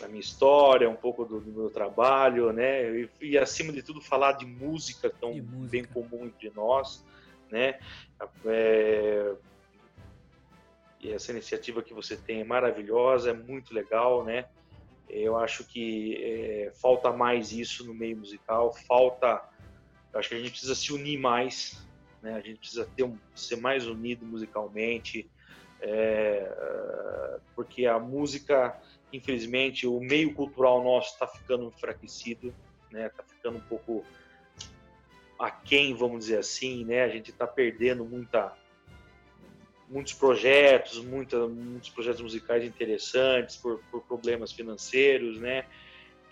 da 0.00 0.08
minha 0.08 0.20
história, 0.20 0.88
um 0.88 0.96
pouco 0.96 1.24
do, 1.24 1.40
do 1.40 1.52
meu 1.52 1.70
trabalho, 1.70 2.52
né? 2.52 2.90
E, 2.90 3.10
e, 3.20 3.38
acima 3.38 3.72
de 3.72 3.82
tudo 3.82 4.00
falar 4.00 4.32
de 4.32 4.46
música 4.46 5.10
tão 5.10 5.32
De 5.32 5.42
música. 5.42 5.70
bem 5.70 5.84
comum 5.84 6.26
entre 6.26 6.50
nós, 6.54 7.04
né? 7.50 7.78
É, 8.44 9.34
e 11.06 11.12
essa 11.12 11.30
iniciativa 11.30 11.82
que 11.82 11.94
você 11.94 12.16
tem 12.16 12.40
é 12.40 12.44
maravilhosa, 12.44 13.30
é 13.30 13.32
muito 13.32 13.72
legal, 13.72 14.24
né? 14.24 14.46
Eu 15.08 15.36
acho 15.36 15.64
que 15.64 16.16
é, 16.20 16.72
falta 16.80 17.12
mais 17.12 17.52
isso 17.52 17.86
no 17.86 17.94
meio 17.94 18.16
musical, 18.16 18.74
falta. 18.88 19.40
Eu 20.12 20.18
acho 20.18 20.28
que 20.28 20.34
a 20.34 20.38
gente 20.38 20.50
precisa 20.50 20.74
se 20.74 20.92
unir 20.92 21.16
mais, 21.16 21.80
né? 22.20 22.34
A 22.34 22.40
gente 22.40 22.58
precisa 22.58 22.84
ter 22.96 23.04
um, 23.04 23.16
ser 23.36 23.56
mais 23.56 23.86
unido 23.86 24.26
musicalmente, 24.26 25.30
é, 25.80 27.38
porque 27.54 27.86
a 27.86 28.00
música, 28.00 28.76
infelizmente, 29.12 29.86
o 29.86 30.00
meio 30.00 30.34
cultural 30.34 30.82
nosso 30.82 31.12
está 31.12 31.28
ficando 31.28 31.68
enfraquecido, 31.68 32.52
né? 32.90 33.06
Está 33.06 33.22
ficando 33.22 33.58
um 33.58 33.68
pouco 33.68 34.04
aquém, 35.38 35.94
vamos 35.94 36.24
dizer 36.24 36.38
assim, 36.38 36.84
né? 36.84 37.04
A 37.04 37.08
gente 37.08 37.30
está 37.30 37.46
perdendo 37.46 38.04
muita 38.04 38.56
muitos 39.88 40.12
projetos, 40.12 41.02
muita, 41.04 41.46
muitos 41.46 41.90
projetos 41.90 42.20
musicais 42.20 42.64
interessantes 42.64 43.56
por, 43.56 43.80
por, 43.90 44.02
problemas 44.02 44.52
financeiros, 44.52 45.38
né? 45.38 45.64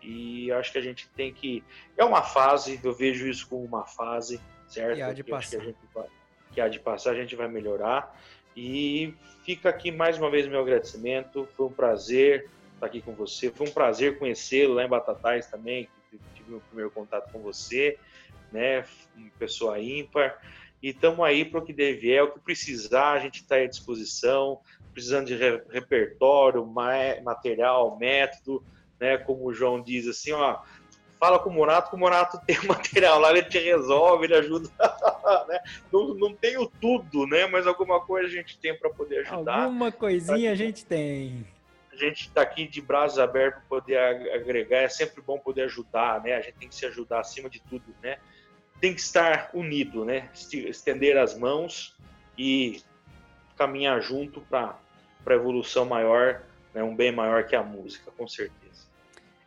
E 0.03 0.53
acho 0.53 0.73
que 0.73 0.79
a 0.79 0.83
gente 0.83 1.09
tem 1.11 1.33
que. 1.33 1.65
É 1.97 2.05
uma 2.05 2.23
fase, 2.23 2.79
eu 2.83 2.93
vejo 2.93 3.27
isso 3.27 3.49
como 3.49 3.65
uma 3.65 3.87
fase, 3.87 4.41
certo? 4.69 4.97
Que 4.97 5.03
há 5.03 5.13
de 5.13 5.25
passar. 5.25 5.61
Que, 5.61 5.75
vai, 5.95 6.07
que 6.53 6.61
há 6.61 6.69
de 6.69 6.79
passar, 6.79 7.13
a 7.13 7.15
gente 7.15 7.35
vai 7.35 7.49
melhorar. 7.49 8.15
E 8.57 9.15
fica 9.45 9.69
aqui 9.69 9.91
mais 9.91 10.19
uma 10.19 10.31
vez 10.31 10.47
meu 10.47 10.61
agradecimento. 10.61 11.49
Foi 11.57 11.67
um 11.67 11.73
prazer 11.73 12.51
estar 12.75 12.87
aqui 12.87 13.01
com 13.01 13.15
você. 13.15 13.51
Foi 13.51 13.67
um 13.67 13.73
prazer 13.73 14.19
conhecê-lo 14.19 14.75
lá 14.75 14.85
em 14.85 14.89
Batatais 14.89 15.47
também. 15.47 15.89
Tive 16.35 16.51
meu 16.51 16.61
primeiro 16.61 16.91
contato 16.91 17.33
com 17.33 17.41
você, 17.41 17.99
né? 18.53 18.85
Uma 19.17 19.31
pessoa 19.39 19.81
ímpar. 19.81 20.39
E 20.85 20.91
estamos 20.91 21.25
aí 21.25 21.47
para 21.47 21.61
o 21.61 21.65
que 21.65 21.73
devier, 21.73 22.23
o 22.23 22.33
que 22.33 22.41
precisar, 22.41 23.13
a 23.13 23.19
gente 23.19 23.37
está 23.37 23.57
à 23.57 23.67
disposição, 23.67 24.61
precisando 24.93 25.29
de 25.29 25.35
re 25.35 25.63
repertório, 25.71 26.63
material, 26.67 27.97
método, 27.97 28.63
né? 29.01 29.17
Como 29.17 29.47
o 29.47 29.55
João 29.55 29.81
diz 29.81 30.07
assim, 30.07 30.33
ó, 30.33 30.59
fala 31.19 31.39
com 31.39 31.49
o 31.49 31.55
Morato, 31.55 31.89
que 31.89 31.97
o 31.97 31.99
Morato 31.99 32.39
tem 32.47 32.59
o 32.59 32.67
material 32.69 33.19
lá, 33.19 33.31
ele 33.31 33.45
te 33.45 33.59
resolve, 33.59 34.27
ele 34.27 34.35
ajuda, 34.35 34.69
né? 35.49 35.59
Não, 35.91 36.13
não 36.13 36.35
tenho 36.35 36.71
tudo, 36.79 37.27
né? 37.27 37.47
Mas 37.47 37.67
alguma 37.67 37.99
coisa 38.01 38.29
a 38.29 38.31
gente 38.31 38.59
tem 38.59 38.79
para 38.79 38.91
poder 38.91 39.21
ajudar. 39.21 39.63
Alguma 39.65 39.91
coisinha 39.91 40.53
a 40.53 40.55
gente 40.55 40.85
tem. 40.85 41.47
A 41.91 41.97
gente 41.97 42.27
está 42.27 42.43
aqui 42.43 42.69
de 42.69 42.83
braços 42.83 43.19
abertos 43.19 43.61
para 43.61 43.81
poder 43.81 43.97
agregar, 44.35 44.83
é 44.83 44.89
sempre 44.91 45.23
bom 45.23 45.39
poder 45.39 45.63
ajudar, 45.63 46.23
né? 46.23 46.35
A 46.35 46.43
gente 46.43 46.57
tem 46.57 46.69
que 46.69 46.75
se 46.75 46.85
ajudar 46.85 47.21
acima 47.21 47.49
de 47.49 47.61
tudo, 47.61 47.85
né? 48.03 48.19
Tem 48.85 48.93
que 48.93 49.01
estar 49.01 49.49
unido, 49.55 50.05
né? 50.05 50.29
Estender 50.35 51.17
as 51.17 51.39
mãos 51.39 51.97
e 52.37 52.83
caminhar 53.57 53.99
junto 54.03 54.43
para 54.43 54.77
a 55.25 55.33
evolução 55.33 55.87
maior, 55.87 56.43
né? 56.75 56.83
um 56.83 56.95
bem 56.95 57.11
maior 57.11 57.47
que 57.47 57.57
a 57.57 57.63
música, 57.63 58.11
com 58.11 58.29
certeza. 58.29 58.85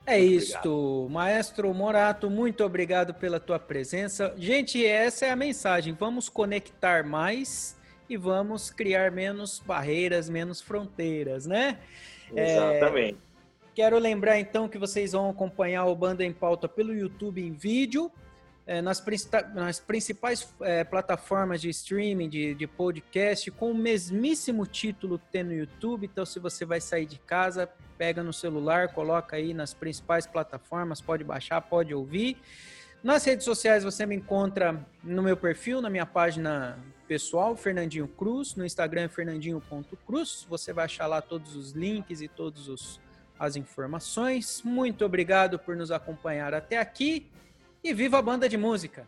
É 0.07 0.17
muito 0.17 0.33
isto, 0.33 0.55
obrigado. 0.55 1.09
Maestro 1.11 1.71
Morato, 1.71 2.31
muito 2.31 2.63
obrigado 2.63 3.13
pela 3.13 3.39
tua 3.39 3.59
presença. 3.59 4.33
Gente, 4.39 4.83
essa 4.83 5.27
é 5.27 5.29
a 5.29 5.35
mensagem. 5.35 5.93
Vamos 5.93 6.29
conectar 6.29 7.03
mais 7.03 7.77
e 8.09 8.17
vamos 8.17 8.71
criar 8.71 9.11
menos 9.11 9.59
barreiras, 9.59 10.27
menos 10.27 10.61
fronteiras, 10.61 11.45
né? 11.45 11.77
Exatamente. 12.35 13.19
É, 13.19 13.71
quero 13.75 13.99
lembrar 13.99 14.39
então 14.39 14.67
que 14.67 14.79
vocês 14.79 15.11
vão 15.11 15.29
acompanhar 15.29 15.85
o 15.85 15.95
Banda 15.95 16.25
em 16.25 16.33
Pauta 16.33 16.67
pelo 16.67 16.91
YouTube 16.91 17.39
em 17.39 17.53
vídeo 17.53 18.11
é, 18.67 18.81
nas, 18.81 19.01
nas, 19.55 19.79
principais 19.79 20.53
é, 20.59 20.83
plataformas 20.83 21.61
de 21.61 21.69
streaming, 21.69 22.27
de, 22.27 22.53
de, 22.53 22.67
podcast, 22.67 23.49
com 23.51 23.71
o 23.71 23.73
mesmíssimo 23.73 24.67
título 24.67 25.17
tem 25.31 25.41
no 25.41 25.53
YouTube. 25.53 26.05
Então, 26.05 26.25
se 26.25 26.37
você 26.37 26.65
vai 26.65 26.81
sair 26.81 27.05
de 27.05 27.17
casa, 27.17 27.69
pega 27.97 28.21
no 28.21 28.33
celular, 28.33 28.89
coloca 28.89 29.37
aí 29.37 29.53
nas 29.53 29.73
principais 29.73 30.27
plataformas, 30.27 30.99
pode 30.99 31.23
baixar, 31.23 31.61
pode 31.61 31.93
ouvir. 31.93 32.37
Nas 33.01 33.23
redes 33.23 33.45
sociais 33.45 33.85
você 33.85 34.05
me 34.05 34.15
encontra 34.15 34.85
no 35.01 35.23
meu 35.23 35.37
perfil, 35.37 35.81
na 35.81 35.89
minha 35.89 36.05
página 36.05 36.77
pessoal, 37.07 37.55
Fernandinho 37.55 38.07
Cruz, 38.07 38.55
no 38.55 38.65
Instagram 38.65 39.07
fernandinho.cruz. 39.07 40.45
Você 40.49 40.73
vai 40.73 40.85
achar 40.85 41.07
lá 41.07 41.21
todos 41.21 41.55
os 41.55 41.71
links 41.71 42.19
e 42.19 42.27
todas 42.27 42.99
as 43.39 43.55
informações. 43.55 44.61
Muito 44.61 45.05
obrigado 45.05 45.57
por 45.57 45.73
nos 45.73 45.89
acompanhar 45.89 46.53
até 46.53 46.77
aqui 46.77 47.29
e 47.83 47.93
viva 47.93 48.19
a 48.19 48.21
banda 48.21 48.47
de 48.49 48.57
música! 48.57 49.07